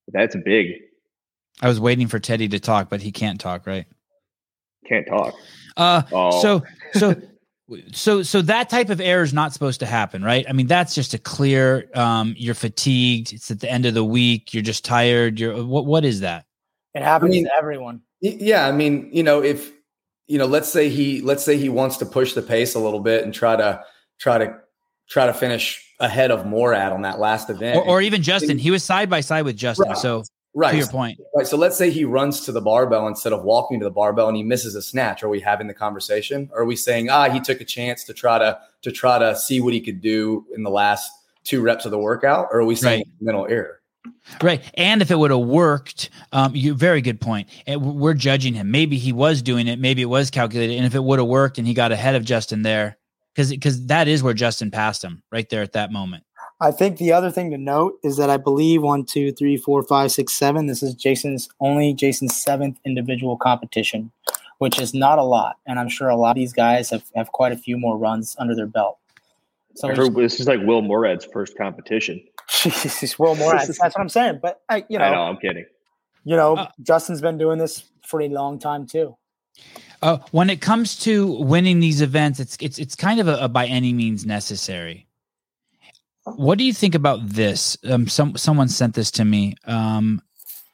[0.07, 0.81] That's big.
[1.61, 3.85] I was waiting for Teddy to talk, but he can't talk, right?
[4.87, 5.33] Can't talk.
[5.75, 6.41] Uh, oh.
[6.41, 7.15] so so
[7.91, 10.45] so so that type of error is not supposed to happen right?
[10.47, 14.05] I mean that's just a clear um you're fatigued it's at the end of the
[14.05, 16.45] week you're just tired you're what what is that?
[16.93, 18.01] It happens I mean, to everyone.
[18.21, 19.71] yeah i mean you know if
[20.27, 23.01] you know let's say he let's say he wants to push the pace a little
[23.01, 23.83] bit and try to
[24.19, 24.57] try to
[25.09, 27.77] try to finish ahead of Moorad on that last event.
[27.77, 29.97] Or, or even justin he was side by side with justin right.
[29.97, 30.23] so
[30.57, 30.71] Right.
[30.71, 31.19] To your point.
[31.35, 31.45] Right.
[31.45, 34.35] So let's say he runs to the barbell instead of walking to the barbell and
[34.35, 35.21] he misses a snatch.
[35.21, 36.49] Are we having the conversation?
[36.51, 39.35] Or are we saying, ah, he took a chance to try to to try to
[39.35, 41.11] see what he could do in the last
[41.43, 42.47] two reps of the workout?
[42.51, 43.21] Or are we saying right.
[43.21, 43.81] mental error?
[44.41, 44.63] Right.
[44.73, 47.49] And if it would have worked, um, you very good point.
[47.67, 48.71] We're judging him.
[48.71, 50.75] Maybe he was doing it, maybe it was calculated.
[50.77, 52.97] And if it would have worked and he got ahead of Justin there,
[53.35, 56.23] because because that is where Justin passed him right there at that moment.
[56.59, 59.83] I think the other thing to note is that I believe one, two, three, four,
[59.83, 60.65] five, six, seven.
[60.65, 64.11] This is Jayson's only Jayson's seventh individual competition,
[64.57, 65.57] which is not a lot.
[65.67, 68.35] And I'm sure a lot of these guys have, have quite a few more runs
[68.39, 68.97] under their belt.
[69.75, 72.23] So heard, this is like Will Moorad's first competition.
[72.49, 73.67] Jesus, Will Moorad.
[73.79, 74.39] That's what I'm saying.
[74.41, 75.65] But I, you know, I know, I'm kidding.
[76.23, 79.15] You know, uh, Justin's been doing this for a long time too.
[80.01, 83.47] Uh, when it comes to winning these events, it's it's it's kind of a, a
[83.47, 85.06] by any means necessary
[86.35, 87.77] what do you think about this?
[87.89, 89.55] Um, some someone sent this to me.
[89.65, 90.21] Um,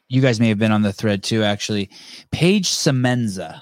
[0.10, 1.90] you guys may have been on the thread too, actually.
[2.32, 3.62] Paige Semenza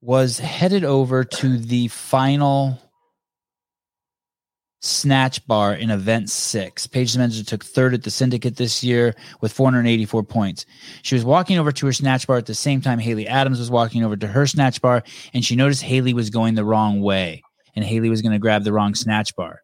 [0.00, 2.78] was headed over to the final
[4.80, 6.86] snatch bar in event six.
[6.86, 10.66] Paige Spencer took third at the syndicate this year with 484 points.
[11.02, 13.70] She was walking over to her snatch bar at the same time Haley Adams was
[13.70, 17.42] walking over to her snatch bar, and she noticed Haley was going the wrong way,
[17.74, 19.60] and Haley was going to grab the wrong snatch bar.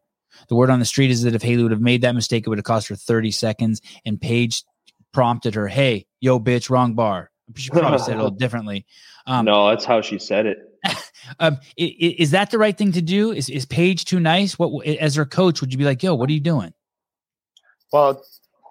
[0.48, 2.48] The word on the street is that if Haley would have made that mistake, it
[2.48, 4.64] would have cost her 30 seconds, and Paige
[5.12, 7.30] prompted her, Hey, yo, bitch, wrong bar.
[7.56, 8.86] She probably said it a little differently.
[9.26, 10.58] Um, no, that's how she said it.
[11.40, 13.32] um, i- i- is that the right thing to do?
[13.32, 14.58] Is is Paige too nice?
[14.58, 16.72] What as her coach would you be like, yo, what are you doing?
[17.92, 18.22] well,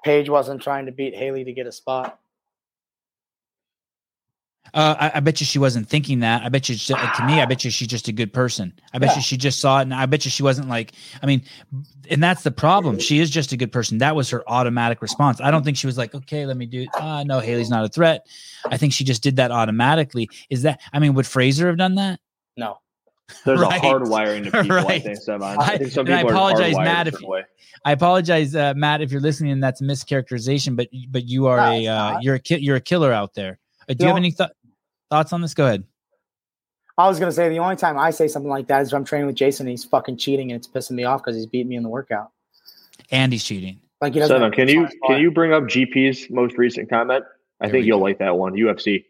[0.05, 2.17] Paige wasn't trying to beat Haley to get a spot.
[4.73, 6.43] Uh, I, I bet you she wasn't thinking that.
[6.43, 8.73] I bet you to me, I bet you she's just a good person.
[8.93, 9.15] I bet Yeah.
[9.17, 10.93] you she just saw it, and I bet you she wasn't like.
[11.21, 11.43] I mean,
[12.09, 12.99] and that's the problem.
[12.99, 13.97] She is just a good person.
[13.99, 15.41] That was her automatic response.
[15.41, 16.85] I don't think she was like, okay, let me do.
[16.99, 18.25] Uh, no, Haley's not a threat.
[18.65, 20.29] I think she just did that automatically.
[20.49, 20.79] Is that?
[20.93, 22.19] I mean, would Fraser have done that?
[22.57, 22.77] No.
[23.45, 23.77] There's Right.
[23.77, 24.71] a hard wiring to people.
[24.77, 25.03] I Right.
[25.03, 25.57] think, Sevan.
[25.59, 27.43] I- I think some and I apologize, are Matt, if you,
[27.85, 31.57] I apologize, uh, Matt, if you're listening and that's a mischaracterization, but but you are
[31.57, 33.59] No, a uh, you're a ki- you're a killer out there.
[33.87, 34.49] Uh, do you have any th-
[35.09, 35.53] thoughts on this?
[35.53, 35.83] Go ahead.
[36.97, 39.05] I was gonna say the only time I say something like that is if I'm
[39.05, 41.69] training with Jayson and he's fucking cheating and it's pissing me off because he's beating
[41.69, 42.31] me in the workout.
[43.11, 43.79] And he's cheating.
[44.01, 44.37] Like he doesn't.
[44.41, 45.09] Sevan, can you spot.
[45.09, 47.23] can you bring up GP's most recent comment?
[47.61, 48.03] I There think you'll go.
[48.03, 48.53] like that one.
[48.53, 49.05] UFC.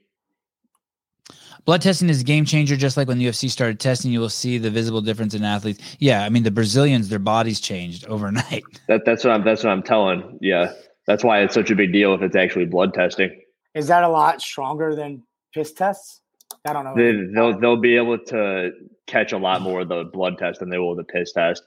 [1.66, 4.12] Blood testing is a game changer, just like when the UFC started testing.
[4.12, 5.98] You will see the visible difference in athletes.
[6.00, 8.64] Yeah, I mean the Brazilians, their bodies changed overnight.
[8.88, 10.38] That that's what I'm that's what I'm telling.
[10.42, 10.74] Yeah,
[11.06, 13.40] that's why it's such a big deal if it's actually blood testing.
[13.76, 15.22] Is that a lot stronger than
[15.54, 16.22] piss tests?
[16.66, 16.96] I don't know.
[16.96, 18.72] They, they'll they'll be able to
[19.08, 21.64] catch a lot more of the blood test than they will the piss test.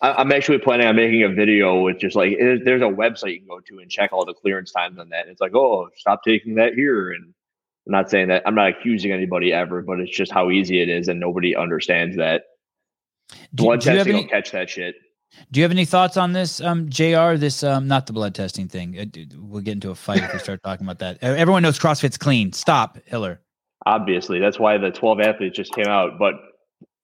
[0.00, 3.32] I, I'm actually planning on making a video with just like there's, there's a website
[3.32, 5.28] you can go to and check all the clearance times on that.
[5.28, 7.12] It's like, oh, stop taking that here.
[7.12, 7.32] And
[7.86, 10.88] I'm not saying that I'm not accusing anybody ever, but it's just how easy it
[10.88, 12.44] is, and nobody understands that.
[13.54, 14.96] Do, Blood do you have testing any, will catch that shit.
[15.50, 17.34] Do you have any thoughts on this, um, Jr?
[17.36, 18.98] This um, not the blood testing thing.
[18.98, 19.04] Uh,
[19.38, 21.16] We'll get into a fight if we start talking about that.
[21.22, 22.52] Uh, Everyone knows CrossFit's clean.
[22.52, 23.40] Stop, Hiller.
[23.86, 26.34] Obviously, that's why the 12 athletes just came out, but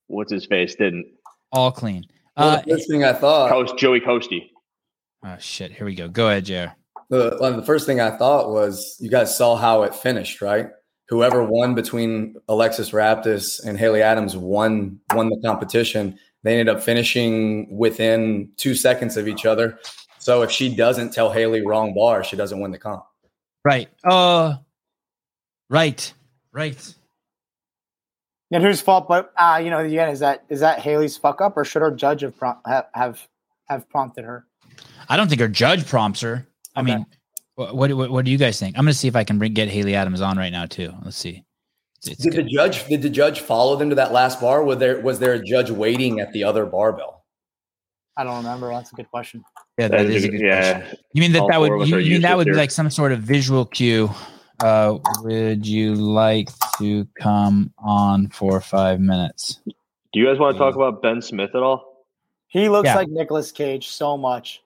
[0.08, 1.06] what's his face didn't.
[1.52, 2.04] All clean.
[2.36, 4.50] Well, Uh, the first thing I thought, Coast Joey Coasty.
[5.24, 5.72] oh shit.
[5.72, 6.08] Here we go.
[6.08, 6.74] Go ahead, Jr.
[7.10, 10.68] the, well, the first thing I thought was you guys saw how it finished, right?
[11.08, 16.18] Whoever won between Alexis Raptis and Haley Adams won won the competition.
[16.44, 19.78] They ended up finishing within two seconds of each other.
[20.18, 23.04] So if she doesn't tell Haley wrong bar, she doesn't win the comp.
[23.64, 23.88] Right.
[24.04, 24.56] Uh,
[25.68, 26.12] right.
[26.52, 26.94] Right.
[28.52, 29.08] And whose fault?
[29.08, 31.90] But uh, you know, again, is that is that Haley's fuck up, or should her
[31.90, 33.28] judge have prom- have, have
[33.68, 34.46] have prompted her?
[35.08, 36.46] I don't think her judge prompts her.
[36.76, 36.94] I Okay.
[36.94, 37.06] mean,
[37.56, 38.76] what, what what what do you guys think?
[38.78, 40.92] I'm gonna see if I can bring get Haley Adams on right now too.
[41.04, 41.42] Let's see.
[42.06, 44.62] It's, it's Did the judge did the judge follow them to that last bar?
[44.64, 47.24] Was there was there a judge waiting at the other barbell?
[48.16, 48.68] I don't remember.
[48.68, 49.42] That's a good question.
[49.78, 50.78] yeah, That that is is a a good good- yeah.
[50.80, 50.98] question.
[51.14, 52.90] You mean that All that would you, you mean that useless would be like some
[52.90, 54.10] sort of visual cue?
[54.62, 56.48] Uh, would you like
[56.78, 59.60] to come on for five minutes?
[59.66, 62.04] Do you guys want to talk about Ben Smith at all?
[62.46, 62.94] He looks Yeah.
[62.94, 64.62] like Nicolas Cage so much.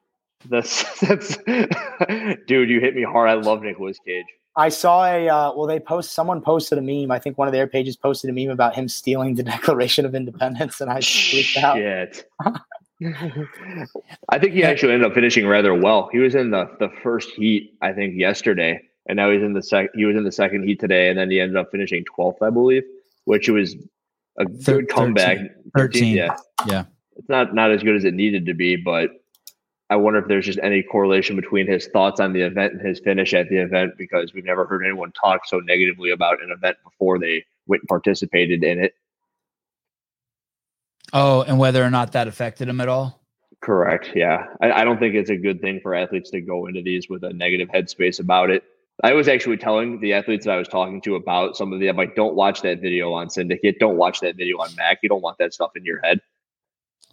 [0.50, 1.36] That's that's
[2.46, 2.68] dude.
[2.68, 3.30] You hit me hard.
[3.30, 4.26] I love Nicolas Cage.
[4.58, 7.12] I saw a uh, well, they post someone posted a meme.
[7.12, 10.14] I think one of their pages posted a meme about him stealing the Declaration of
[10.16, 11.76] Independence, and I freaked out.
[11.76, 12.24] Shit.
[14.28, 16.08] I think he actually ended up finishing rather well.
[16.12, 19.62] He was in the the first heat, I think, yesterday, and now he's in the
[19.62, 19.90] sec.
[19.94, 22.50] He was in the second heat today, and then he ended up finishing twelfth, I
[22.50, 22.82] believe,
[23.24, 23.76] which was
[24.38, 25.38] a Thir- good comeback.
[25.76, 26.16] 13.
[26.16, 26.36] yeah,
[26.66, 26.84] Yeah.
[27.16, 29.10] It's not not as good as it needed to be, but
[29.90, 33.00] I wonder if there's just any correlation between his thoughts on the event and his
[33.00, 36.76] finish at the event because we've never heard anyone talk so negatively about an event
[36.84, 38.94] before they went and participated in it.
[41.12, 43.18] Oh, and whether or not that affected him at all?
[43.60, 44.10] Correct.
[44.14, 44.44] Yeah.
[44.60, 47.24] I, I don't think it's a good thing for athletes to go into these with
[47.24, 48.62] a negative headspace about it.
[49.02, 51.88] I was actually telling the athletes that I was talking to about some of the,
[51.88, 53.78] I'm like, don't watch that video on Syndicate.
[53.78, 54.98] Don't watch that video on Mac.
[55.02, 56.20] You don't want that stuff in your head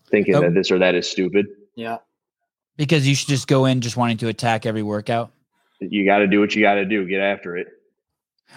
[0.10, 0.41] thinking Oh.
[0.41, 1.47] that this or that is stupid.
[1.76, 1.97] Yeah,
[2.77, 5.31] Because you should just go in just wanting to attack every workout.
[5.80, 7.06] You got to do what you got to do.
[7.07, 7.68] Get after it.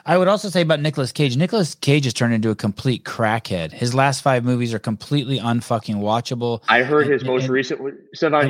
[0.07, 1.37] I would also say about Nicolas Cage.
[1.37, 3.73] Nicolas Cage has turned into a complete crackhead.
[3.73, 6.63] His last five movies are completely unfucking watchable.
[6.69, 7.81] I heard his And- most and- recent.
[7.81, 7.95] And-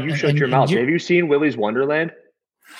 [0.05, 0.71] you and- shut and- your and mouth.
[0.71, 2.13] Have you seen Willy's Wonderland?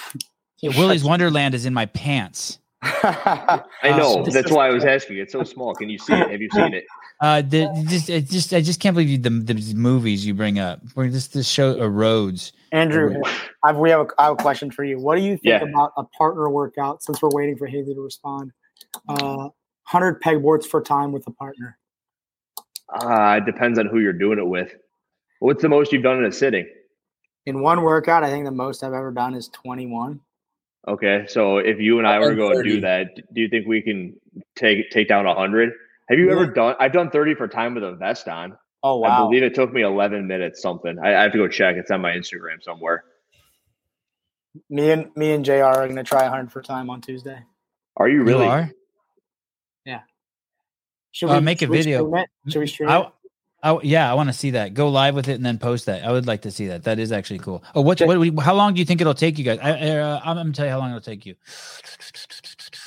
[0.63, 2.59] Willy's Wonderland is in my pants.
[2.83, 4.25] I Uh, know.
[4.25, 5.19] That's why I was asking.
[5.19, 5.75] It's so small.
[5.75, 6.31] Can you see it?
[6.31, 6.85] Have you seen it?
[7.21, 10.59] Uh, the, just, it just, I just can't believe you, the, the movies you bring
[10.59, 10.81] up.
[10.95, 12.53] Where this, this show erodes.
[12.71, 13.21] Andrew,
[13.65, 15.01] I've, we have a, I have a question for you.
[15.01, 15.63] What do you think Yeah.
[15.63, 17.03] about a partner workout?
[17.03, 18.53] Since we're waiting for Haley to respond,
[19.09, 19.49] uh,
[19.83, 21.79] hundred pegboards for time with a partner.
[22.89, 24.75] Uh, it depends on who you're doing it with.
[25.41, 26.67] What's the most you've done in a sitting?
[27.47, 30.21] In one workout, I think the most I've ever done is 21.
[30.87, 33.67] Okay, so if you and I were to go and do that, do you think
[33.67, 34.15] we can
[34.57, 35.73] take take down hundred?
[36.09, 36.75] Have you ever done?
[36.81, 38.57] I've done thirty for time with a vest on.
[38.83, 39.09] Oh wow!
[39.09, 40.99] I believe it took me eleven minutes something.
[40.99, 41.77] I, I have to go check.
[41.77, 43.05] It's on my Instagram somewhere.
[44.71, 45.65] Me and me and Jr.
[45.65, 47.41] are gonna try 100 for time on Tuesday.
[47.97, 48.45] Are you really?
[48.45, 48.71] You are?
[51.11, 51.99] Should Uh, make a should we video.
[52.01, 52.53] stream it?
[52.53, 53.11] Should we stream I.
[53.61, 54.73] I, yeah, I want to see that.
[54.73, 56.05] Go live with it and then post that.
[56.05, 56.85] I would like to see that.
[56.85, 57.65] That is actually cool.
[57.75, 58.01] Oh, what?
[58.01, 58.39] What?
[58.45, 59.59] How long do you think it'll take you guys?
[59.61, 61.35] I, uh, I'm gonna tell you how long it'll take you.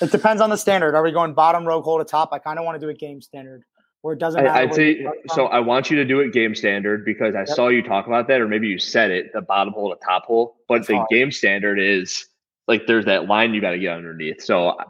[0.02, 0.96] It depends on the standard.
[0.96, 2.30] Are we going bottom row hole to top?
[2.32, 3.64] I kind of want to do a game standard
[4.02, 4.56] where it doesn't matter.
[4.58, 5.46] I, I'd say so.
[5.48, 8.42] I want you to do it game standard because I saw you talk about that,
[8.42, 10.56] or maybe you said it, the bottom hole to top hole.
[10.68, 11.10] But That's the hard.
[11.10, 12.26] game standard is
[12.68, 14.42] like there's that line you got to get underneath.
[14.42, 14.86] So I,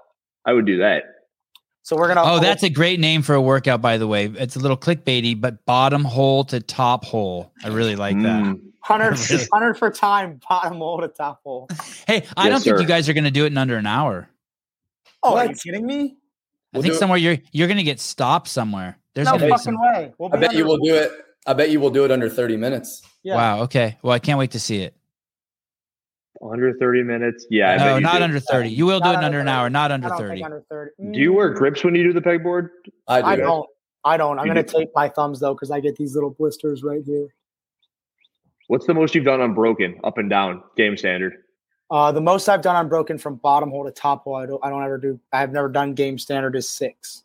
[0.46, 1.04] I would do that.
[1.84, 2.22] So we're gonna.
[2.24, 4.26] Oh, that's a great name for a workout, by the way.
[4.26, 7.52] It's a little clickbaity, but bottom hole to top hole.
[7.64, 8.44] I really like that.
[8.44, 8.62] Mm.
[8.88, 9.46] 100, Really?
[9.50, 11.68] 100 for time, bottom hole to top hole.
[12.08, 12.82] Hey, I Yes, don't think sir.
[12.82, 14.28] you guys are going to do it in under an hour.
[15.24, 15.96] Oh, are you kidding me?
[16.74, 18.98] I We'll think do it- somewhere you're you're going to get stopped somewhere.
[19.14, 19.82] There's no going to be fucking some.
[19.82, 20.14] way.
[20.18, 21.12] We'll I be bet you under- will do it.
[21.46, 23.02] I bet you will do it under 30 minutes.
[23.24, 23.36] Yeah.
[23.36, 23.62] Wow.
[23.64, 23.98] Okay.
[24.02, 24.96] Well, I can't wait to see it.
[26.44, 27.46] Under thirty minutes.
[27.52, 27.76] Yeah.
[27.78, 28.24] No, not do.
[28.24, 28.70] under thirty.
[28.70, 30.44] You will do it in under under an hour, not I under don't think thirty.
[30.44, 31.12] under 30.
[31.12, 32.70] Do you wear Mm, grips when you do the pegboard?
[33.08, 33.28] I do.
[33.28, 33.70] I don't.
[34.04, 34.40] I don't.
[34.40, 34.80] I'm You gonna do.
[34.80, 37.28] tape my thumbs though because I get these little blisters right here.
[38.70, 41.34] What's the most you've done unbroken, up and down, game standard?
[41.92, 44.64] Uh, the most I've done on broken from bottom hole to top hole, I don't.
[44.64, 45.20] I don't ever do.
[45.34, 47.24] I've never done game standard is six.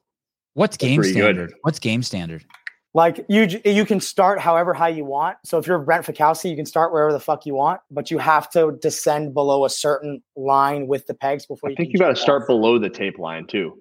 [0.55, 1.20] What's game pretty good.
[1.22, 1.55] standard?
[1.62, 2.44] What's game standard?
[2.93, 5.36] Like you, you can start however high you want.
[5.44, 8.16] So if you're Brent Fikowski, you can start wherever the fuck you want, but you
[8.16, 11.76] have to descend below a certain line with the pegs before I you.
[11.76, 12.48] think can you got to start off.
[12.48, 13.78] below the tape line too.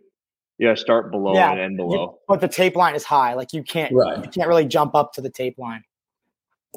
[0.57, 2.19] You got to start below Yeah, and end You- below.
[2.27, 3.33] but the tape line is high.
[3.35, 3.93] Like you can't.
[3.93, 4.17] Right.
[4.23, 5.83] You can't really jump up to the tape line.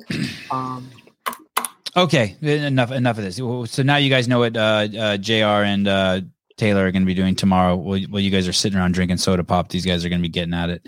[0.50, 0.88] Um,
[1.98, 3.36] Okay, enough enough of this.
[3.36, 5.64] So now you guys know what uh, uh, Jr.
[5.64, 6.20] and uh,
[6.56, 7.74] Taylor are going to be doing tomorrow.
[7.74, 10.22] While, while you guys are sitting around drinking soda pop, these guys are going to
[10.22, 10.86] be getting at it.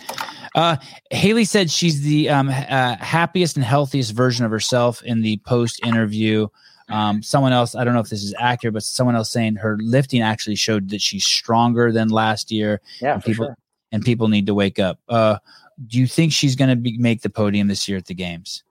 [0.55, 0.77] Uh,
[1.11, 5.85] Haley said she's the um, uh, happiest and healthiest version of herself in the post
[5.85, 6.47] interview.
[6.89, 9.79] Um, someone else, I don't know if this is accurate, but someone else saying her
[9.81, 12.81] lifting actually showed that she's stronger than last year.
[13.01, 13.57] yeah, and for people sure.
[13.91, 14.99] and people need to wake up.
[15.09, 15.39] Uh,
[15.87, 18.65] do you think she's going to be, make the podium this year at the games?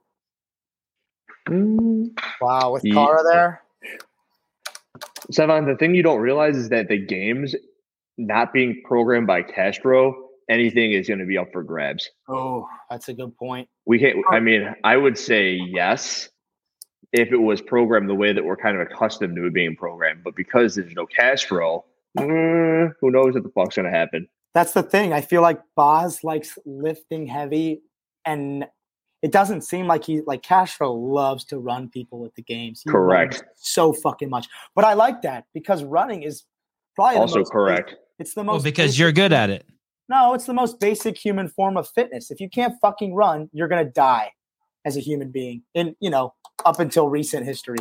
[1.47, 2.09] Mm.
[2.41, 2.93] Wow, with Yeah.
[2.93, 3.61] Cara there.
[5.31, 7.55] Sevan, the thing you don't realize is that the games
[8.17, 12.09] not being programmed by Castro, anything is going to be up for grabs.
[12.27, 13.69] Oh, that's a good point.
[13.85, 14.17] We can't.
[14.31, 16.29] I mean, I would say yes
[17.11, 20.23] if it was programmed the way that we're kind of accustomed to it being programmed.
[20.23, 21.85] But because there's no Castro,
[22.17, 24.27] mm, who knows what the fuck's going to happen?
[24.53, 25.13] That's the thing.
[25.13, 27.81] I feel like Boz likes lifting heavy,
[28.25, 28.65] and
[29.21, 32.81] it doesn't seem like he like Castro loves to run people with the games.
[32.83, 33.43] He Correct.
[33.55, 34.47] so fucking much.
[34.75, 36.43] But I like that because running is
[36.95, 37.87] probably the Also most correct.
[37.89, 39.65] basic- it's the most Well, because basic you're good at it.
[40.09, 42.31] No, it's the most basic human form of fitness.
[42.31, 44.31] If you can't fucking run, you're gonna die
[44.85, 45.63] as a human being.
[45.75, 46.33] And you know,
[46.65, 47.77] up until recent history.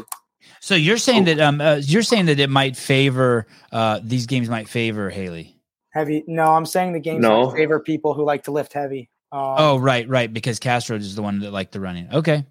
[0.60, 4.48] So you're saying that um uh, you're saying that it might favor uh these games
[4.48, 5.56] might favor Haley.
[5.90, 6.22] Heavy.
[6.28, 7.50] No, I'm saying the games No.
[7.50, 9.10] favor people who like to lift heavy.
[9.30, 12.08] Um, Oh right, right, because Castro is the one that liked the running.
[12.12, 12.46] Okay.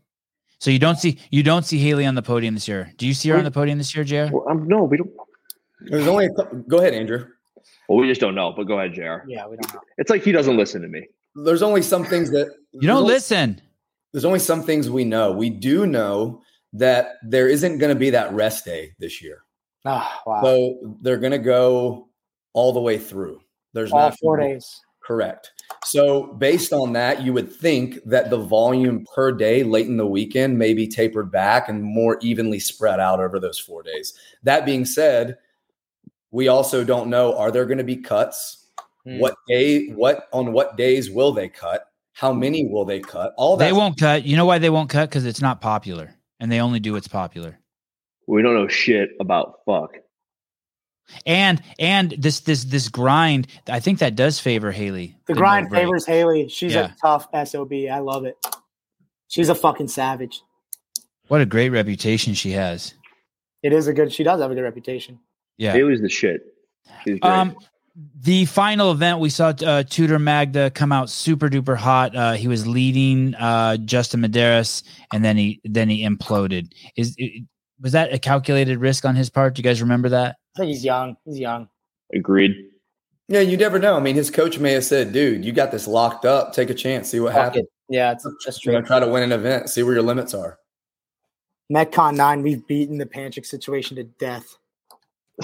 [0.60, 2.92] So you don't see you don't see Haley on the podium this year.
[2.98, 4.32] Do you see her on the podium this year, Jared?
[4.32, 5.12] Well, um, no, we don't.
[5.82, 7.28] There's only a cou- go ahead, Andrew.
[7.88, 8.54] Well, we just don't know.
[8.56, 9.28] But go ahead, Jr.
[9.28, 9.82] yeah, we don't know.
[9.98, 11.08] It's like he doesn't listen to me.
[11.36, 13.62] There's only some things that You don't listen.
[14.12, 15.32] There's only some things we know.
[15.32, 16.42] We do know
[16.74, 19.44] that there isn't going to be that rest day this year.
[19.86, 20.42] Ah, wow.
[20.42, 22.10] So they're going to go
[22.54, 23.42] all the way through.
[23.74, 24.82] There's All not four days.
[25.08, 25.54] Correct.
[25.86, 30.06] So, based on that, you would think that the volume per day late in the
[30.06, 34.14] weekend may be tapered back and more evenly spread out over those four days.
[34.44, 35.38] That being said,
[36.32, 38.66] we also don't know are there going to be cuts?
[39.06, 39.20] Hmm.
[39.20, 41.86] What day, what on what days will they cut?
[42.12, 43.34] How many will they cut?
[43.38, 44.26] All that They won't cut.
[44.26, 45.10] You know why they won't cut?
[45.10, 47.58] Because it's not popular, and they only do what's popular.
[48.28, 49.96] We don't know shit about fuck.
[51.26, 55.16] And and this this this grind, I think that does favor Haley.
[55.28, 55.84] The grind break.
[55.84, 56.50] favors Haley.
[56.50, 56.92] She's Yeah.
[56.92, 57.90] a tough SOB.
[57.90, 58.36] I love it.
[59.28, 60.42] She's a fucking savage.
[61.28, 62.94] What a great reputation she has.
[63.64, 64.14] It is a good.
[64.14, 65.20] She does have a good reputation.
[65.58, 65.74] Yeah.
[65.74, 66.42] Haley's the shit.
[67.04, 67.24] She's great.
[67.24, 67.56] Um,
[68.22, 72.16] the final event we saw uh, Tudor Magda come out super duper hot.
[72.16, 76.72] Uh, he was leading uh, Justin Medeiros, and then he then he imploded.
[76.96, 77.44] Is it,
[77.82, 79.56] was that a calculated risk on his part?
[79.56, 80.38] Do you guys remember that?
[80.58, 81.18] I think he's young.
[81.26, 81.70] He's young.
[82.14, 82.72] Agreed.
[83.28, 83.96] Yeah, you never know.
[83.96, 86.54] I mean, his coach may have said, dude, you got this locked up.
[86.54, 87.66] Take a chance, see what Fuck happens.
[87.66, 87.72] it.
[87.90, 88.74] Yeah, it's just true.
[88.74, 89.70] gonna try to win an event.
[89.70, 90.60] See where your limits are.
[91.72, 94.58] Metcon nine, we've beaten the Panchik situation to death.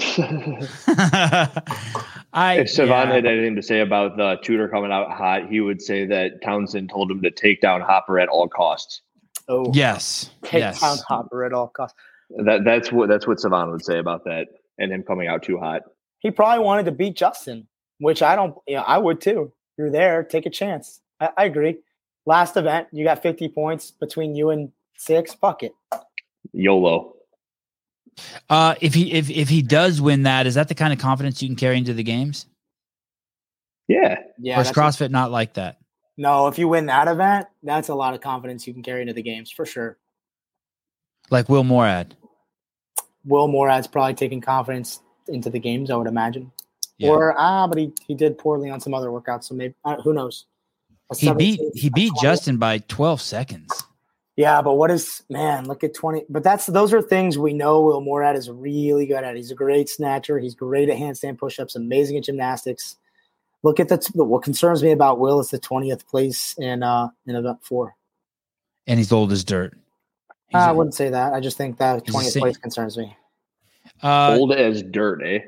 [2.32, 3.12] I if Sevan yeah.
[3.12, 6.90] had anything to say about the Tudor coming out hot, he would say that Townsend
[6.90, 9.02] told him to take down Hopper at all costs.
[9.48, 10.80] Oh, yes, take yes.
[10.80, 11.96] down Hopper at all costs.
[12.44, 15.58] That that's what that's what Sevan would say about that, and him coming out too
[15.58, 15.82] hot.
[16.20, 17.66] He probably wanted to beat Justin,
[17.98, 18.56] which I don't.
[18.66, 19.52] Yeah, I would too.
[19.76, 21.00] You're there, take a chance.
[21.20, 21.78] I, I agree.
[22.26, 25.34] Last event, you got 50 points between you and six.
[25.34, 25.72] Fuck it.
[26.52, 27.14] YOLO.
[28.48, 31.42] Uh, if he if if he does win that, is that the kind of confidence
[31.42, 32.46] you can carry into the games?
[33.88, 34.18] Yeah.
[34.38, 34.58] Yeah.
[34.58, 35.78] or is that's a- CrossFit not like that?
[36.16, 39.12] no, if you win that event, that's a lot of confidence you can carry into
[39.12, 39.98] the games for sure.
[41.30, 42.12] Like Will Moorad?
[43.24, 46.52] Will Moorad's probably taking confidence into the games, I would imagine.
[46.98, 47.10] Yeah.
[47.10, 50.12] Or ah, but he, he did poorly on some other workouts, so maybe uh, who
[50.12, 50.46] knows?
[51.10, 53.84] A he beat he beat 20 Justin by twelve seconds.
[54.36, 55.66] Yeah, but what is man?
[55.66, 56.24] Look at twenty.
[56.28, 59.36] But that's those are things we know Will Moorad is really good at.
[59.36, 60.38] He's a great snatcher.
[60.38, 61.76] He's great at handstand push-ups.
[61.76, 62.96] Amazing at gymnastics.
[63.62, 67.36] Look at the what concerns me about Will is the twentieth place in uh in
[67.36, 67.96] event four.
[68.86, 69.76] and he's old as dirt.
[70.48, 71.32] He's I a- wouldn't say that.
[71.32, 73.16] I just think that He's the twentieth same- place concerns me.
[74.02, 75.40] uh, Old as dirt, eh?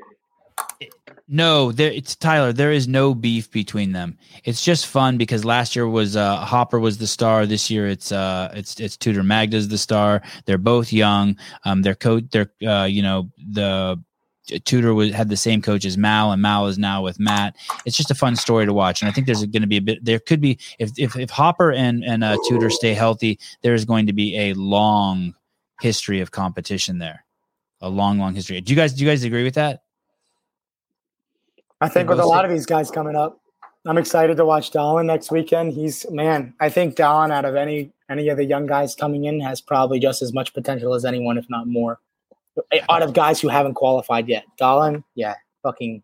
[1.27, 2.53] no, there it's Tyler.
[2.53, 4.17] There is no beef between them.
[4.45, 7.45] It's just fun because last year was uh, Hopper was the star.
[7.45, 10.21] This year it's uh it's it's Tudor Magda's the star.
[10.45, 11.37] They're both young.
[11.65, 14.01] Um, their coach, their uh, you know the
[14.65, 17.55] Tudor was had the same coach as Mal, and Mal is now with Matt.
[17.85, 19.81] It's just a fun story to watch, and I think there's going to be a
[19.81, 20.03] bit.
[20.03, 23.85] There could be if if if Hopper and and uh, Tudor stay healthy, there is
[23.85, 25.35] going to be a long
[25.81, 27.25] history of competition there.
[27.81, 28.59] A long, long history.
[28.61, 29.83] Do you guys do you guys agree with that?
[31.79, 33.39] I think with a lot of these guys coming up,
[33.85, 35.73] I'm excited to watch Dallin next weekend.
[35.73, 39.39] He's man, I think Dallin out of any any of the young guys coming in
[39.41, 41.99] has probably just as much potential as anyone, if not more.
[42.89, 46.01] Out of guys who haven't qualified yet, Dallin, yeah, fucking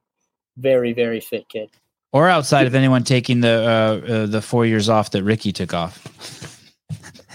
[0.58, 1.70] very very fit kid.
[2.12, 3.50] or outside of anyone taking the
[4.08, 6.04] uh, uh, the four years off that Ricky took off.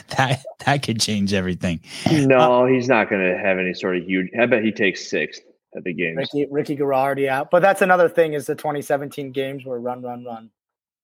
[0.17, 1.81] that that could change everything.
[2.11, 4.29] No, he's not going to have any sort of huge.
[4.41, 5.43] I bet he takes sixth
[5.77, 6.17] at the games.
[6.17, 10.25] Ricky Ricky Garardi out, but that's another thing is the 2017 games were run run
[10.25, 10.51] run.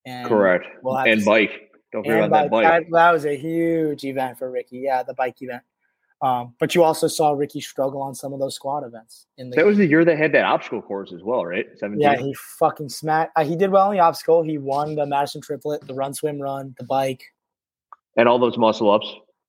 [0.06, 0.66] And Correct.
[0.82, 1.72] We'll have and bike.
[1.92, 2.64] Don't forget And about that bike.
[2.64, 2.82] bike.
[2.84, 4.78] That, that was a huge event for Ricky.
[4.78, 5.62] Yeah, the bike event.
[6.24, 9.26] Um, but you also saw Ricky struggle on some of those squad events.
[9.36, 11.66] In the That was the year they had that obstacle course as well, right?
[11.76, 12.00] 17.
[12.00, 13.32] yeah, he fucking smacked.
[13.36, 14.42] Uh, he did well in the obstacle.
[14.42, 17.22] He won the Madison triplet, the run, swim, run, the bike.
[18.16, 19.06] and all those muscle ups.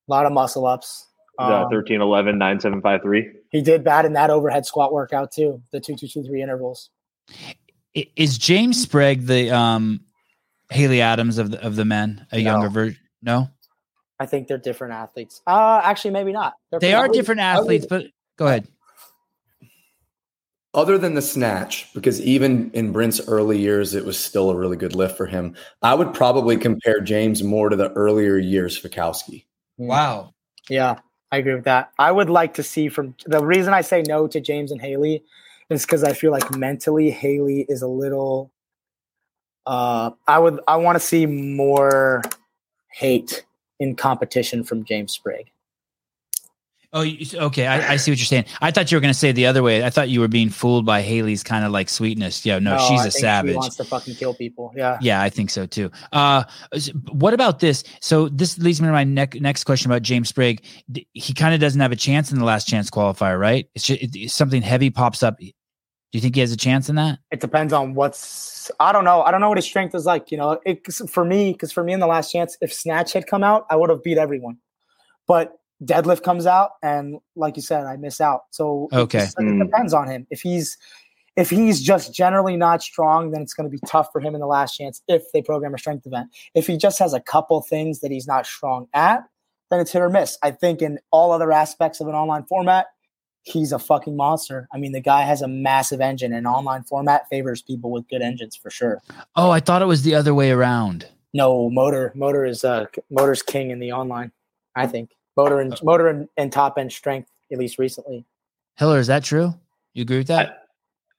[0.08, 1.06] A lot of muscle ups.
[1.38, 3.30] The Um, 13, 11, 9, 7, 5, 3.
[3.52, 5.62] he did bad in that overhead squat workout too.
[5.72, 6.90] The two, two, two, three intervals.
[7.94, 10.00] Is James Sprague the um,
[10.70, 12.42] Haley Adams of the of the men, a No.
[12.42, 13.00] younger version?
[13.22, 13.48] No,
[14.18, 15.42] I think they're different athletes.
[15.46, 16.54] Uh actually, maybe not.
[16.70, 18.06] They're they are different athletes, but
[18.36, 18.66] go ahead.
[20.76, 24.76] Other than the snatch, because even in Brent's early years, it was still a really
[24.76, 25.56] good lift for him.
[25.80, 29.46] I would probably compare James more to the earlier years Fikowski.
[29.78, 30.34] Wow.
[30.68, 30.98] Yeah,
[31.32, 31.92] I agree with that.
[31.98, 35.24] I would like to see from the reason I say no to James and Haley
[35.70, 38.52] is because I feel like mentally Haley is a little.
[39.64, 42.22] Uh, I would I want to see more
[42.90, 43.44] hate
[43.80, 45.50] in competition from James Sprague.
[46.92, 47.04] Oh,
[47.34, 47.66] okay.
[47.66, 48.46] I, I see what you're saying.
[48.62, 49.84] I thought you were going to say the other way.
[49.84, 52.46] I thought you were being fooled by Haley's kind of like sweetness.
[52.46, 53.56] Yeah, no, I she's a think She savage.
[53.56, 54.72] wants to fucking kill people.
[54.74, 54.96] Yeah.
[55.02, 55.90] Yeah, I think so too.
[56.12, 56.44] Uh,
[57.10, 57.84] what about this?
[58.00, 60.64] So this leads me to my next next question about James Sprague.
[61.12, 63.68] He kind of doesn't have a chance in the last chance qualifier, right?
[63.74, 65.36] It's just, it, something heavy pops up.
[66.16, 67.18] Do you think he has a chance in that?
[67.30, 69.20] it depends on what's I don't know.
[69.20, 70.30] I don't know what his strength is like.
[70.30, 70.80] You know, it
[71.10, 73.76] for me, because for me in the last chance, if snatch had come out, I
[73.76, 74.56] would have beat everyone.
[75.28, 75.52] But
[75.84, 78.44] deadlift comes out, and like you said, I miss out.
[78.50, 79.18] So it Okay.
[79.18, 79.62] just- it Mm.
[79.66, 80.26] depends on him.
[80.30, 80.78] If he's
[81.36, 84.40] if he's just generally not strong, then it's going to be tough for him in
[84.40, 86.30] the last chance if they program a strength event.
[86.54, 89.22] If he just has a couple things that he's not strong at,
[89.68, 90.38] then it's hit or miss.
[90.42, 92.86] I think in all other aspects of an online format,
[93.46, 94.68] he's a fucking monster.
[94.72, 98.20] I mean, the guy has a massive engine, and online format favors people with good
[98.20, 99.00] engines for sure.
[99.36, 101.08] Oh, I thought it was the other way around.
[101.32, 104.32] No, motor motor is uh motor's king in the online.
[104.74, 108.24] I think motor and motor and, and top end strength at least recently.
[108.76, 109.54] Hiller, is that true?
[109.94, 110.64] You agree with that?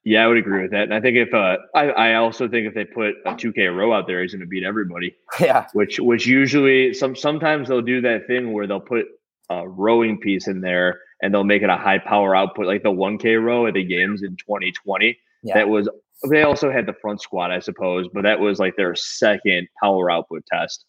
[0.03, 0.83] Yeah, I would agree with that.
[0.83, 3.91] And I think if uh, I, I also think if they put a 2K row
[3.91, 5.15] out there, he's going to beat everybody.
[5.39, 9.05] Yeah, Which which usually some sometimes they'll do that thing where they'll put
[9.49, 12.91] a rowing piece in there and they'll make it a high power output, like the
[12.91, 15.17] 1K row at the games in 2020.
[15.43, 15.53] yeah.
[15.53, 15.89] That was
[16.29, 20.09] they also had the front squat, I suppose, but that was like their second power
[20.09, 20.85] output test.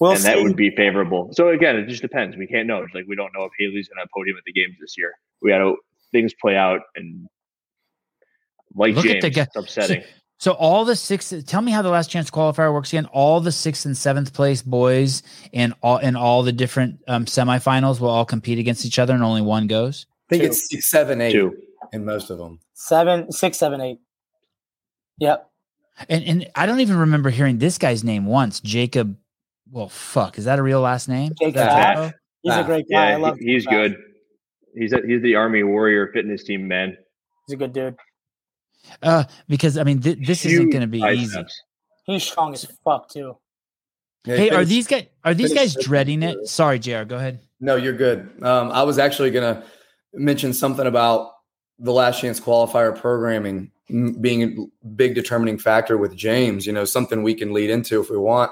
[0.00, 1.30] We'll and that would be favorable.
[1.32, 2.36] So again, it just depends.
[2.36, 2.82] We can't know.
[2.82, 5.12] It's like we don't know if Haley's going to podium at the games this year.
[5.42, 5.76] We got to
[6.12, 7.26] things play out, and
[8.74, 10.02] like Look at James, the guy- it's upsetting.
[10.02, 10.08] So
[10.46, 11.34] all the six.
[11.46, 13.06] Tell me how the last chance qualifier works again.
[13.06, 17.98] All the sixth and seventh place boys and all and all the different um, semifinals
[18.00, 20.06] will all compete against each other, and only one goes.
[20.28, 20.48] I think Two.
[20.50, 21.56] it's six, seven, eight Two.
[21.92, 22.60] in most of them.
[22.74, 23.98] seven, six, seven, eight.
[25.18, 25.50] Yep.
[26.08, 28.60] And and I don't even remember hearing this guy's name once.
[28.60, 29.16] Jacob.
[29.70, 30.38] Well, fuck.
[30.38, 31.32] Is that a real last name?
[31.38, 31.94] Jacob Is that Pfaff.
[31.96, 32.16] typo?
[32.42, 33.06] He's a Ah, great guy.
[33.08, 33.96] I Yeah, love he- he's good.
[34.74, 36.96] He's a, he's the Army Warrior fitness team man.
[37.46, 37.96] He's a good dude.
[39.02, 41.44] Uh, because I mean, th- this isn't going to be easy.
[42.06, 43.36] He's strong as fuck too.
[44.24, 46.48] Yeah, Hey, are these guys are these guys dreading it?
[46.48, 47.04] Sorry, Jr.
[47.04, 47.40] Go ahead.
[47.60, 48.30] No, you're good.
[48.42, 49.62] Um, I was actually going to
[50.14, 51.32] mention something about
[51.78, 56.66] the last chance qualifier programming mm, being a big determining factor with James.
[56.66, 58.50] You know, something we can lead into if we want.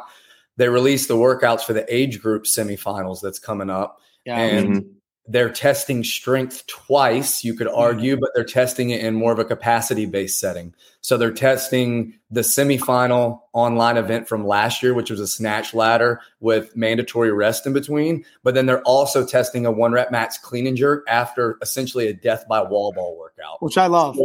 [0.57, 4.39] They released the workouts for the age group semifinals that's coming up, Yeah.
[4.39, 4.96] and.
[5.29, 7.43] They're testing strength twice.
[7.45, 7.75] You could hmm.
[7.75, 10.75] argue, but they're testing it in more of a capacity based setting.
[11.01, 16.21] So they're testing the semifinal online event from last year, which was a snatch ladder
[16.41, 18.25] with mandatory rest in between.
[18.43, 22.13] But then they're also testing a one rep max clean and jerk after essentially a
[22.13, 23.63] death by wall ball workout.
[23.63, 24.19] Which I love.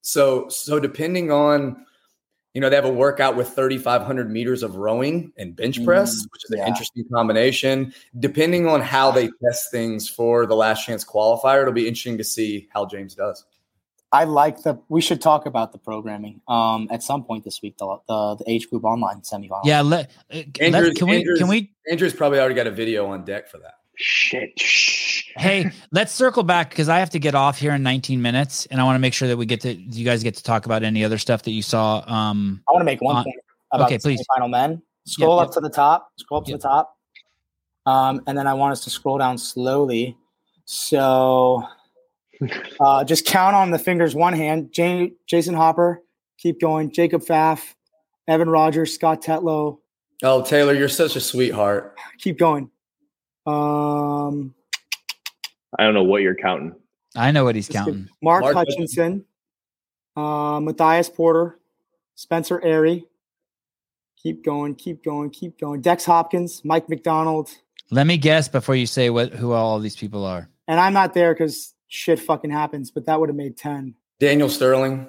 [0.00, 1.84] So, so depending on,
[2.54, 6.28] you know, they have a workout with 3,500 meters of rowing and bench press, Mm,
[6.32, 6.66] which is an yeah.
[6.68, 7.94] interesting combination.
[8.18, 12.24] Depending on how they test things for the last chance qualifier, it'll be interesting to
[12.24, 13.44] see how James does.
[14.14, 14.78] I like the.
[14.90, 17.78] We should talk about the programming um, at some point this week.
[17.78, 19.62] The the, the age group online semifinal.
[19.64, 23.06] Yeah, let, uh, let Andrews- can we can we Andrew's probably already got a video
[23.06, 23.76] on deck for that.
[23.96, 24.58] Shit.
[24.58, 25.24] Shh.
[25.36, 28.80] hey let's circle back because I have to get off here in 19 minutes, and
[28.80, 30.82] I want to make sure that we get to you guys get to talk about
[30.82, 32.02] any other stuff that you saw.
[32.06, 33.36] Um, I want to make one Uh, point
[33.70, 34.24] about okay, please.
[34.34, 34.82] Final men.
[35.06, 36.10] Scroll Yeah, up to the top.
[36.18, 36.52] Scroll up Yeah.
[36.54, 36.96] to the top.
[37.86, 40.16] Um, and then I want us to scroll down slowly.
[40.64, 41.64] So
[42.80, 44.72] uh, just count on the fingers one hand.
[44.72, 46.02] Jane, Jayson Hopper,
[46.38, 46.92] keep going.
[46.92, 47.74] Jacob Pfaff,
[48.28, 49.78] Evan Rogers, Scott Tetlow,
[50.24, 51.96] Oh, Taylor, you're such a sweetheart.
[52.18, 52.70] keep going.
[53.46, 54.54] Um,
[55.78, 56.74] I don't know what you're counting.
[57.16, 58.08] I know what he's counting.
[58.22, 59.24] Mark, Mark Hutchinson,
[60.16, 61.58] uh, Matthias Porter,
[62.14, 63.04] Spencer Airy.
[64.22, 65.80] Keep going, keep going, keep going.
[65.80, 67.50] Dex Hopkins, Mike McDonald,
[67.90, 70.48] Let me guess before you say what who all these people are.
[70.68, 73.94] and I'm not there because shit fucking happens, but that would have made 10.
[74.20, 75.08] Daniel Sterling.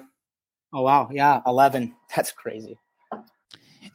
[0.72, 1.08] Oh, wow.
[1.12, 1.94] Yeah, 11.
[2.16, 2.76] That's crazy.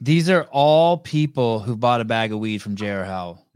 [0.02, 3.04] These are all people who bought a bag of weed from J.R.
[3.04, 3.46] Howell.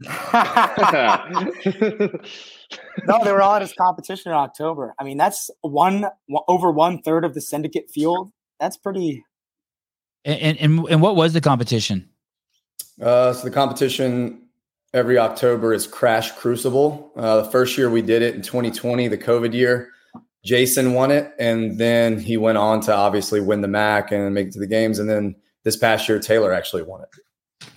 [3.06, 4.94] no, they were all at his competition in October.
[4.98, 8.30] I mean, that's one, one over one third of the syndicate field.
[8.60, 9.24] That's pretty.
[10.24, 12.10] And and, and, and what was the competition?
[13.00, 14.42] Uh, so the competition
[14.92, 17.10] every October is Crash Crucible.
[17.16, 19.90] Uh, the first year we did it in 2020, the COVID year,
[20.44, 24.48] Jayson won it, and then he went on to obviously win the MAC and make
[24.48, 24.98] it to the games.
[24.98, 25.34] And then
[25.64, 27.08] this past year, Taylor actually won it.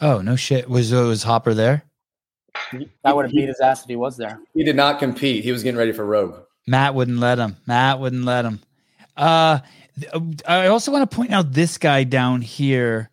[0.01, 0.69] Oh no shit!
[0.69, 1.83] Was was Hopper there?
[3.03, 4.39] That would have beat his ass if he was there.
[4.53, 5.43] He did not compete.
[5.43, 6.35] He was getting ready for Rogue.
[6.65, 7.55] Matt wouldn't let him.
[7.65, 8.59] Matt wouldn't let him.
[9.15, 9.59] Uh,
[10.47, 13.09] I also want to point out this guy down here.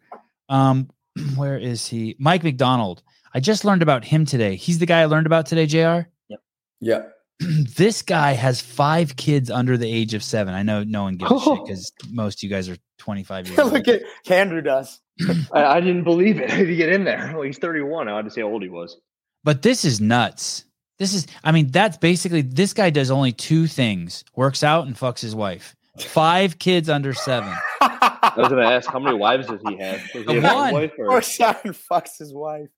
[0.48, 0.90] Um,
[1.36, 2.16] where is he?
[2.18, 3.02] Mike McDonald.
[3.32, 4.56] I just learned about him today.
[4.56, 6.08] He's the guy I learned about today, Jr.
[6.28, 6.40] Yep.
[6.80, 7.02] Yeah.
[7.76, 10.54] this guy has five kids under the age of seven.
[10.54, 13.58] I know no one gives a shit because most of you guys are 25 years
[13.58, 13.72] old.
[13.72, 15.00] Look at Andrew does.
[15.52, 17.32] I, I didn't believe it to get in there.
[17.34, 18.08] Well, he's 31.
[18.08, 18.98] I had to see how old he was.
[19.42, 20.64] But this is nuts.
[20.98, 24.96] This is, I mean, that's basically this guy does only two things works out and
[24.96, 25.74] fucks his wife.
[25.98, 27.52] Five kids under seven.
[27.80, 30.00] I was going to ask how many wives does he have?
[30.12, 30.54] Does he have One.
[30.54, 31.08] one wife or?
[31.08, 32.68] Works out and fucks his wife.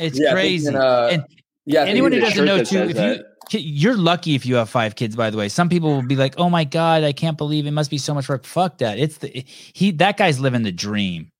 [0.00, 0.68] It's Yeah, crazy.
[0.68, 1.24] in, uh, and
[1.66, 1.84] Yeah.
[1.84, 2.28] Anyone who it is.
[2.38, 3.24] a doesn't know too, if you that.
[3.52, 5.48] you're lucky if you have five kids, by the way.
[5.48, 8.12] Some people will be like, "Oh my god, I can't believe it must be so
[8.14, 8.98] much work." Fuck that.
[8.98, 11.30] It's the he that guy's living the dream.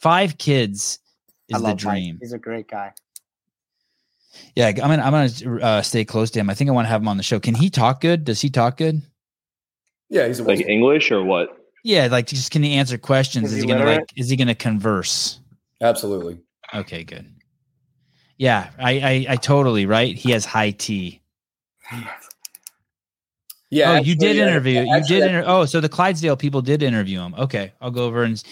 [0.00, 0.98] Five kids
[1.52, 1.94] I is the love Mike.
[1.94, 2.18] dream.
[2.20, 2.92] He's a great guy.
[4.56, 6.50] Yeah, I'm gonna I'm gonna uh, stay close to him.
[6.50, 7.38] I think I want to have him on the show.
[7.38, 8.24] Can he talk good?
[8.24, 9.02] Does he talk good?
[10.10, 11.56] Yeah, he's a Like English or what?
[11.84, 13.46] Yeah, like just can he answer questions?
[13.46, 14.10] Is Is, he he gonna like?
[14.16, 15.40] Is he gonna converse?
[15.80, 16.38] absolutely.
[16.72, 17.26] Okay, good.
[18.38, 20.14] Yeah, I I, I totally right.
[20.16, 21.20] He has high T.
[23.70, 23.90] Yeah.
[23.90, 24.80] oh, you actually, did yeah, interview.
[24.82, 25.28] You actually, did.
[25.30, 27.34] Inter- oh, so the Clydesdale people did interview him.
[27.36, 28.42] Okay, I'll go over and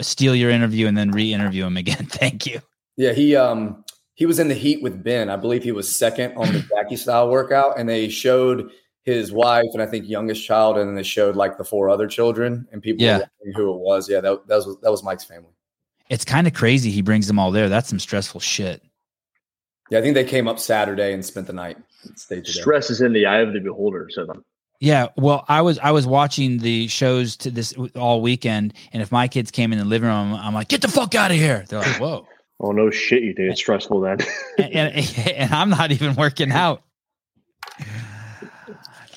[0.00, 2.06] steal your interview and then re-interview him again.
[2.10, 2.60] Thank you.
[2.96, 5.30] Yeah, he um he was in the heat with Ben.
[5.30, 8.70] I believe he was second on the Jackie style workout, and they showed
[9.04, 12.06] his wife and I think youngest child, and then they showed like the four other
[12.08, 13.20] children, and people Yeah.
[13.54, 14.08] who it was.
[14.08, 15.50] Yeah, that, that was that was Mike's family.
[16.08, 16.90] it's kind of crazy.
[16.90, 17.68] He brings them all there.
[17.68, 18.82] That's some stressful shit.
[19.92, 21.76] Yeah, I think they came up Saturday and spent the night.
[22.16, 22.60] Stayed today.
[22.60, 24.08] Stress is in the eye of the beholder.
[24.10, 24.26] So
[24.80, 29.12] Yeah, well, I was I was watching the shows to this all weekend, and if
[29.12, 31.66] my kids came in the living room, I'm like, "Get the fuck out of here!"
[31.68, 32.26] They're like, "Whoa,"
[32.58, 34.16] oh no shit, you think it's stressful then?
[34.58, 36.82] and, and, and I'm not even working out.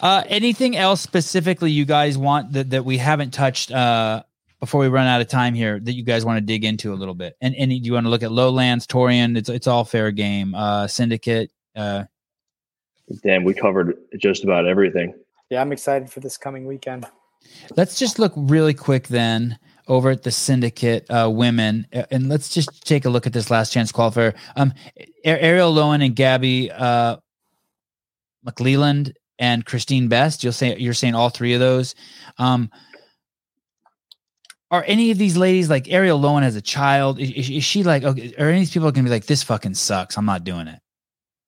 [0.02, 4.24] Uh, anything else specifically you guys want that, that we haven't touched uh,
[4.66, 6.96] before we run out of time here that you guys want to dig into a
[6.96, 7.38] little bit?
[7.40, 9.38] And and do you want to look at Lowlands, Torian?
[9.38, 10.56] It's it's all fair game.
[10.56, 11.52] Uh, Syndicate.
[11.76, 12.06] Uh,
[13.24, 15.14] Damn, we covered just about everything.
[15.52, 17.06] Yeah, I'm excited for this coming weekend.
[17.78, 22.50] Let's just look really quick then over at the syndicate uh, women, uh, and let's
[22.50, 24.34] just take a look at this last chance qualifier.
[24.56, 24.74] Um,
[25.24, 27.18] Arielle Loewen and Gabby uh,
[28.44, 30.44] McLeland and Christine Best.
[30.44, 31.94] You'll say you're saying all three of those.
[32.40, 32.72] Um,
[34.72, 37.20] are any of these ladies like Arielle Loewen as a child?
[37.20, 38.04] Is, is she like?
[38.04, 40.18] Okay, are any of these people going to be like, this fucking sucks?
[40.18, 40.80] I'm not doing it.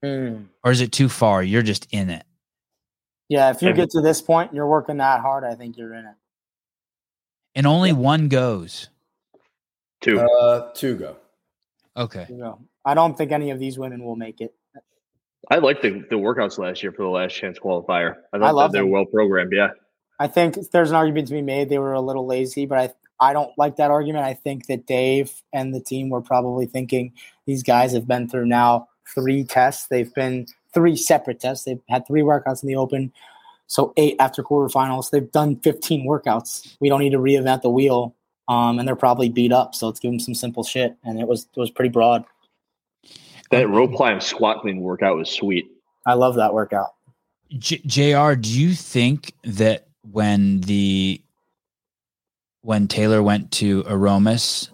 [0.04, 0.46] Mm.
[0.64, 1.42] Or is it too far?
[1.44, 2.24] You're just in it.
[3.30, 5.44] Yeah, if you get to this point, you're working that hard.
[5.44, 6.16] I think you're in it.
[7.56, 8.90] And only one goes.
[10.02, 10.20] Two.
[10.20, 11.18] Uh, two go.
[11.98, 12.26] Okay.
[12.30, 14.54] You know, I don't think any of these women will make it.
[15.50, 18.16] I liked the, the workouts last year for the last chance qualifier.
[18.32, 19.52] I thought I love that they were well programmed.
[19.54, 19.70] Yeah.
[20.20, 21.70] I think there's an argument to be made.
[21.70, 24.26] They were a little lazy, but I I don't like that argument.
[24.26, 27.14] I think that Dave and the team were probably thinking
[27.46, 29.88] these guys have been through now three tests.
[29.88, 31.66] They've been three separate tests.
[31.66, 33.12] They've had three workouts in the open,
[33.68, 35.10] so eight after quarterfinals.
[35.10, 36.76] They've done 15 workouts.
[36.80, 38.14] We don't need to reinvent the wheel.
[38.50, 39.76] Um, and they're probably beat up.
[39.76, 40.96] So let's give them some simple shit.
[41.04, 42.24] And it was it was pretty broad.
[43.52, 45.70] That rope climb squat clean workout was sweet.
[46.06, 46.94] I love that workout.
[47.58, 48.36] J- Jr.
[48.36, 51.22] Do you think that when the
[52.68, 54.70] when Taylor went to Aromas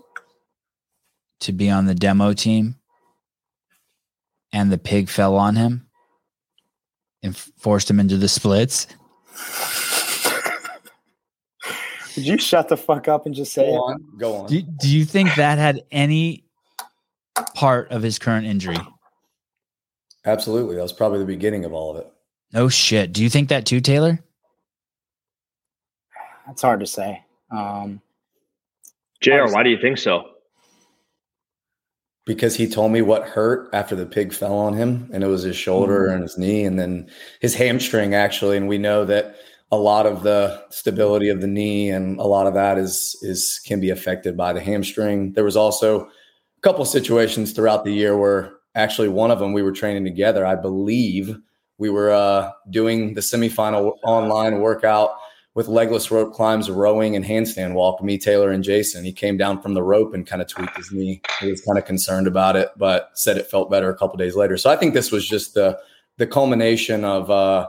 [1.41, 2.73] to be on the demo team,
[4.51, 5.85] and the pig fell on him
[7.21, 8.87] and forced him into the splits?
[12.15, 13.77] Did you shut the fuck up and just say Go it?
[13.77, 14.05] on.
[14.17, 14.47] Go on.
[14.47, 16.45] Do, do you think that had any
[17.53, 18.77] part of his current injury?
[20.25, 20.77] Absolutely.
[20.77, 22.11] That was probably the beginning of all of it.
[22.53, 23.13] No shit.
[23.13, 24.19] Do you think that too, Taylor?
[26.47, 27.23] That's hard to say.
[27.53, 28.01] Um,
[29.21, 30.29] JR, why do you think so?
[32.25, 35.43] because he told me what hurt after the pig fell on him and it was
[35.43, 37.05] his shoulder and his knee and then
[37.41, 39.35] his hamstring actually and we know that
[39.73, 43.59] a lot of the stability of the knee and a lot of that is is
[43.65, 45.33] can be affected by the hamstring.
[45.33, 49.63] There was also a couple situations throughout the year where actually one of them we
[49.63, 50.45] were training together.
[50.45, 51.35] I believe
[51.79, 55.17] we were uh, doing the semifinal online workout
[55.55, 58.01] with legless rope climbs, rowing, and handstand walk.
[58.01, 59.03] Me, Taylor, and Jayson.
[59.03, 61.21] He came down from the rope and kind of tweaked his knee.
[61.39, 64.35] He was kind of concerned about it, but said it felt better a couple days
[64.35, 64.57] later.
[64.57, 65.79] So I think this was just the
[66.17, 67.67] the culmination of uh,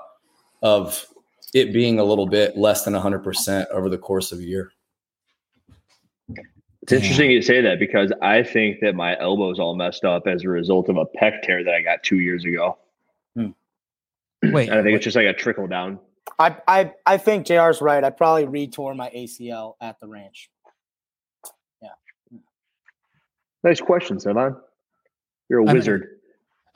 [0.63, 1.07] of
[1.53, 4.73] it being a little bit less than 100 percent over the course of a year.
[6.83, 10.45] It's interesting you say that because I think that my elbow's all messed up as
[10.45, 12.77] a result of a pec tear that I got two years ago.
[14.53, 15.99] Wait, And I think it's just like a trickle down.
[16.39, 18.03] I, I I think JR's right.
[18.03, 20.51] I probably retore my ACL at the ranch.
[21.83, 21.91] Yeah.
[23.63, 24.59] Nice question, Sevan.
[25.49, 26.09] You're a I mean- wizard.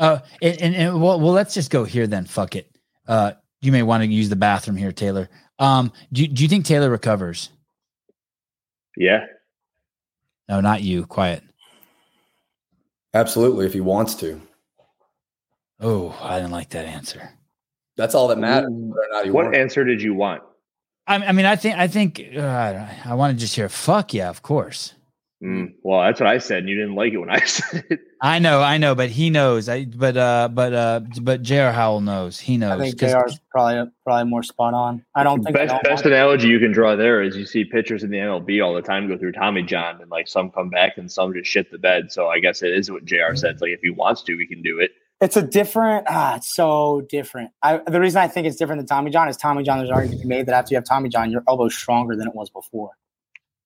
[0.00, 2.24] Uh, and, and, and well, well, let's just go here then.
[2.24, 2.70] Fuck it.
[3.08, 5.28] Uh, you may want to use the bathroom here, Taylor.
[5.58, 7.50] Um, do do you think Taylor recovers?
[8.96, 9.26] yeah.
[10.48, 11.04] No, not you.
[11.04, 11.42] Quiet.
[13.12, 14.40] Absolutely, if he wants to.
[15.80, 17.30] Oh, I didn't like that answer.
[17.98, 18.70] That's all that matters.
[18.70, 19.58] Whether or not he What wants.
[19.58, 20.42] answer did you want?
[21.06, 24.30] I, I mean, I think, I think, uh, I want to just hear, fuck yeah,
[24.30, 24.94] of course.
[25.42, 28.00] Mm, well, that's what I said, and you didn't like it when I said it.
[28.20, 29.68] I know, I know, but he knows.
[29.68, 31.72] I, but, uh, but, uh, but J.R.
[31.72, 32.40] Howell knows.
[32.40, 32.72] He knows.
[32.72, 35.04] I think 'Cause- JR's probably probably more spot on.
[35.14, 36.16] I don't think I Best, don't best want it.
[36.16, 39.06] analogy you can draw there is you see pitchers in the MLB all the time
[39.08, 42.10] go through Tommy John, and like some come back and some just shit the bed.
[42.10, 43.52] So I guess it is what JR said.
[43.52, 44.90] It's like if he wants to, he can do it.
[45.20, 46.06] It's a different.
[46.08, 47.50] Ah, it's so different.
[47.62, 49.78] I, the reason I think it's different than Tommy John is Tommy John.
[49.78, 52.14] There's already argument to be made that after you have Tommy John, your elbow's stronger
[52.14, 52.90] than it was before.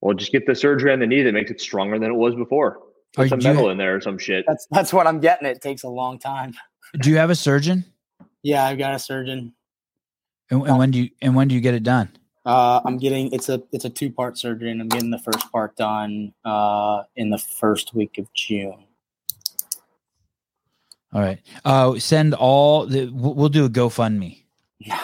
[0.00, 2.34] Well, just get the surgery on the knee that makes it stronger than it was
[2.34, 2.78] before.
[3.18, 4.44] Are Put some metal in there or some shit.
[4.48, 5.46] That's that's what I'm getting.
[5.46, 6.54] It takes a long time.
[7.00, 7.84] do you have a surgeon?
[8.42, 9.52] Yeah, I've got a surgeon.
[10.50, 12.08] And, and when do you, and when do you get it done?
[12.44, 15.52] Uh, I'm getting it's a it's a two part surgery, and I'm getting the first
[15.52, 18.84] part done uh, in the first week of June.
[21.12, 21.38] All right.
[21.64, 24.42] Uh, send all the, we'll, we'll do a GoFundMe.
[24.78, 25.00] Yeah,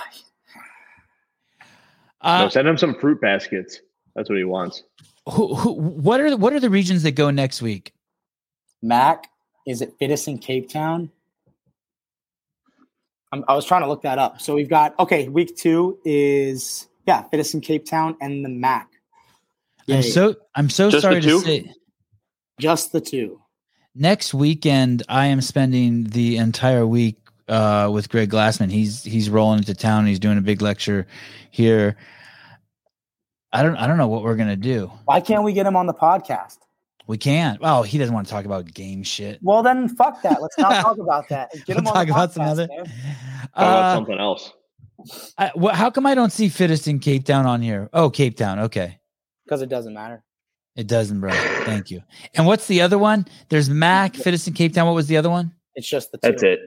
[2.20, 3.80] Uh, no, send him some fruit baskets.
[4.16, 4.82] That's what he wants.
[5.30, 7.92] who, who, what are the, what are the regions that go next week?
[8.82, 9.28] Mac
[9.66, 11.10] is it Fittest in Cape Town?
[13.32, 14.40] I'm, I was trying to look that up.
[14.40, 15.28] So we've got okay.
[15.28, 18.88] Week two is yeah, Fittest in Cape Town and the Mac.
[19.88, 21.72] I'm so I'm so Just sorry to say.
[22.58, 23.40] just the two.
[24.00, 27.16] Next weekend, I am spending the entire week
[27.48, 28.70] uh, with Greg Glassman.
[28.70, 30.06] He's he's rolling into town.
[30.06, 31.04] He's doing a big lecture
[31.50, 31.96] here.
[33.52, 34.92] I don't I don't know what we're gonna do.
[35.06, 36.58] Why can't we get him on the podcast?
[37.08, 37.58] We can't.
[37.60, 39.40] Oh, he doesn't want to talk about game shit.
[39.42, 40.40] Well, then fuck that.
[40.40, 41.50] Let's not talk about that.
[41.66, 42.68] Get him We'll on talk the about some podcast, other.
[42.68, 42.84] man.
[42.84, 44.52] Talk about Uh, something else.
[45.38, 47.88] I, wh- how come I don't see fittest in Cape Town on here?
[47.92, 48.58] Oh, Cape Town.
[48.60, 49.00] Okay,
[49.44, 50.22] because it doesn't matter.
[50.78, 51.32] It doesn't, bro.
[51.64, 52.00] Thank you.
[52.34, 53.26] And what's the other one?
[53.48, 54.86] There's Mac fittest in Cape Town.
[54.86, 55.52] What was the other one?
[55.74, 56.30] It's just the two.
[56.30, 56.60] That's it.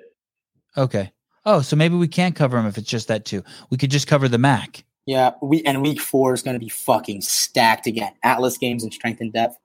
[0.76, 1.14] Okay.
[1.46, 3.42] Oh, so maybe we can't cover them if it's just that two.
[3.70, 4.84] We could just cover the Mac.
[5.06, 8.12] Yeah, we and week four is going to be fucking stacked again.
[8.22, 9.56] Atlas games and strength and depth.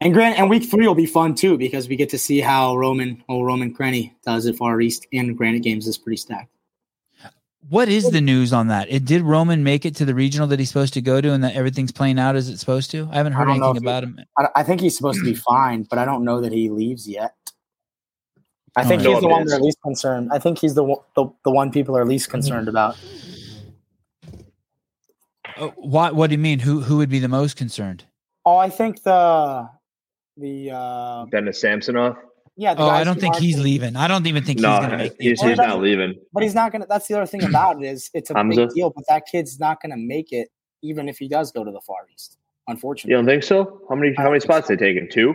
[0.00, 2.78] And Grant and week three will be fun too because we get to see how
[2.78, 6.50] Roman old Roman Cranny, does it Far East and Granite Games is pretty stacked.
[7.68, 8.90] What is the news on that?
[8.90, 11.44] It did Roman make it to the regional that he's supposed to go to, and
[11.44, 13.08] that everything's playing out as it's supposed to?
[13.12, 14.18] I haven't heard don't anything if he- about him.
[14.38, 17.06] I, I think he's supposed to be fine, but I don't know that he leaves
[17.08, 17.34] yet.
[18.76, 19.48] I think Oh, he's the one updates.
[19.50, 20.30] they're least concerned.
[20.32, 22.96] I think he's the one, the, the one people are least concerned about.
[25.56, 26.14] Oh, what?
[26.14, 26.60] What do you mean?
[26.60, 26.80] Who?
[26.80, 28.04] Who would be the most concerned?
[28.44, 29.68] Oh, I think the
[30.36, 32.16] the uh Dennis Samsonoff.
[32.60, 32.74] Yeah.
[32.74, 33.94] The Oh, I don't think aren't- he's leaving.
[33.94, 35.16] I don't even think No, he's going to make.
[35.16, 36.14] the he's, he's not leaving.
[36.32, 36.86] But he's not gonna.
[36.88, 37.48] That's the other thing mm.
[37.48, 38.66] about it is it's a Hamza?
[38.66, 38.90] big deal.
[38.90, 40.48] But that kid's not gonna make it,
[40.82, 42.36] even if he does go to the Far East.
[42.66, 43.80] Unfortunately, You don't think so?
[43.88, 45.08] How many how many don't think spots they taking?
[45.10, 45.34] Two?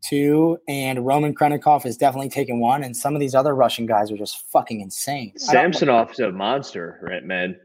[0.00, 4.12] two and Roman Khrennikov is definitely taking one, and some of these other Russian guys
[4.12, 5.32] are just fucking insane.
[5.48, 5.82] I don't-
[6.20, 7.58] a monster, right, man?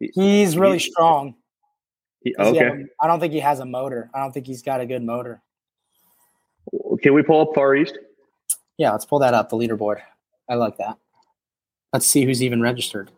[0.00, 1.34] He's really he- strong.
[2.24, 2.82] He- Does he have okay.
[2.82, 4.10] a- I don't think he has a motor.
[4.14, 5.40] I don't think he's got a good motor.
[7.02, 7.96] Can we pull up Far East?
[8.78, 9.48] Yeah, let's pull that up.
[9.50, 10.00] The leaderboard.
[10.48, 10.96] I like that.
[11.92, 13.10] Let's see who's even registered.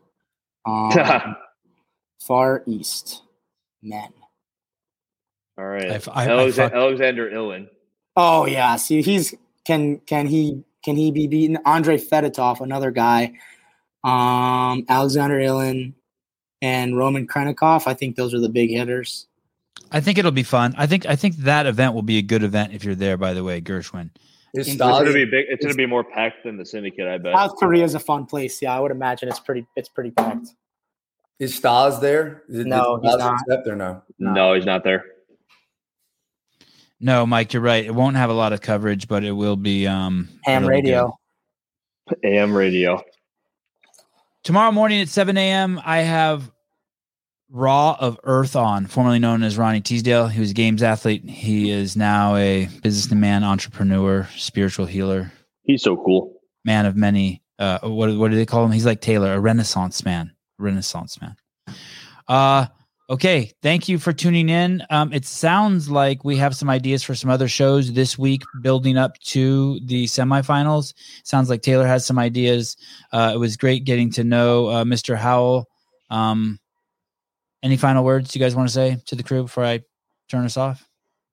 [0.66, 1.36] Um,
[2.26, 3.22] Far East
[3.82, 4.09] men.
[5.59, 5.90] All right.
[5.90, 7.68] I f- I- I Alex- fuck- Alexander Ilin.
[8.16, 11.59] Oh yeah, see he's can can he can he be beaten?
[11.64, 13.32] Andre Fedotov, another guy.
[14.02, 15.94] Um, Alexander Ilin
[16.62, 17.86] and Roman Khrennikov.
[17.86, 19.26] I think those are the big hitters.
[19.90, 20.74] I think it'll be fun.
[20.78, 21.06] I think.
[21.06, 23.16] I think that event will be a good event if you're there.
[23.16, 24.10] By the way, Gershwin.
[24.55, 25.47] Is it's going to be big.
[25.48, 27.35] It's, gonna be more packed than the syndicate, I bet.
[27.35, 28.62] South Korea is a fun place.
[28.62, 30.48] Yeah, I would imagine it's pretty it's pretty packed.
[31.40, 32.44] is Stas there?
[32.51, 33.40] Did- No, did he's not.
[33.40, 34.02] accept or no?
[34.20, 35.05] No, he's not there.
[37.01, 37.85] No, Mike, you're right.
[37.85, 39.86] It won't have a lot of coverage, but it will be.
[39.86, 41.18] Um, Ham radio.
[42.09, 42.18] good.
[42.24, 43.02] AM radio.
[44.44, 46.51] Tomorrow morning at 7 a.m., I have
[47.55, 50.26] Raw of Earth on, formerly known as Ronnie Teasdale.
[50.26, 51.24] He was a games athlete.
[51.31, 55.31] He is now a businessman, entrepreneur, spiritual healer,
[55.62, 56.35] He's so cool.
[56.64, 57.43] man of many.
[57.60, 58.72] Uh, what what do they call him?
[58.72, 60.32] He's like Taylor, a Renaissance man.
[60.59, 61.36] Renaissance man.
[62.26, 62.66] Uh,
[63.09, 63.52] okay.
[63.62, 64.82] Thank you for tuning in.
[64.90, 68.97] Um, it sounds like we have some ideas for some other shows this week, building
[68.98, 70.93] up to the semifinals.
[71.22, 72.76] Sounds like Taylor has some ideas.
[73.12, 75.16] Uh, it was great getting to know uh, Mr.
[75.16, 75.68] Howell.
[76.10, 76.59] Um,
[77.65, 79.82] any final words you guys want to say to the crew before I
[80.28, 80.86] turn us off?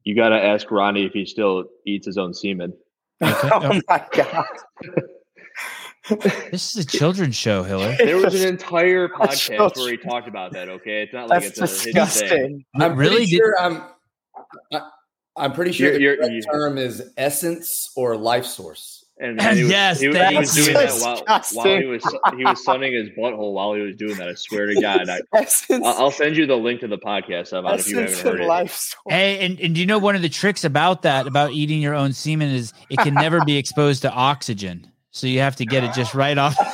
[0.03, 2.73] You got to ask Ronnie if he still eats his own semen.
[3.21, 4.45] oh my god.
[6.49, 7.95] This is a children's show, Hiller.
[7.97, 10.67] There was an entire podcast where he talked about that.
[10.67, 11.93] Okay, it's not like That's it's a hidden thing.
[11.93, 12.65] disgusting.
[12.75, 13.15] I'm Really?
[13.17, 13.83] pretty Did- sure I'm.
[14.73, 14.81] I,
[15.37, 18.90] I'm pretty sure You're- the you're- correct you- term is essence or life source.
[19.21, 21.81] And, and he was, Yes, he, he was doing that while, while Disgusting.
[21.81, 22.03] he was
[22.35, 24.27] he was sunning his butthole while he was doing that.
[24.27, 27.57] I swear to God, I, Essence, I'll I'll send you the link to the podcast
[27.57, 28.47] about if you haven't heard and it.
[28.47, 29.15] life story.
[29.15, 31.93] Hey, and, and do you know one of the tricks about that, about eating your
[31.93, 34.87] own semen, is it can never be exposed to oxygen.
[35.11, 36.55] So you have to get it just right off.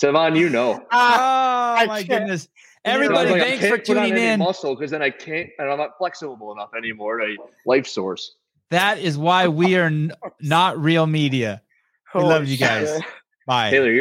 [0.00, 0.84] Sevan, you know.
[0.90, 2.48] Ah, oh my goodness.
[2.86, 4.38] Everybody, like, thanks for can't put on tuning in.
[4.38, 7.36] Muscle because then I can't, and I'm not flexible enough anymore to
[7.66, 8.34] life source.
[8.70, 11.62] That is why we are n- not real media.
[12.14, 12.88] We love you guys.
[12.88, 13.04] shit.
[13.46, 13.70] Bye.
[13.70, 13.94] Taylor, you're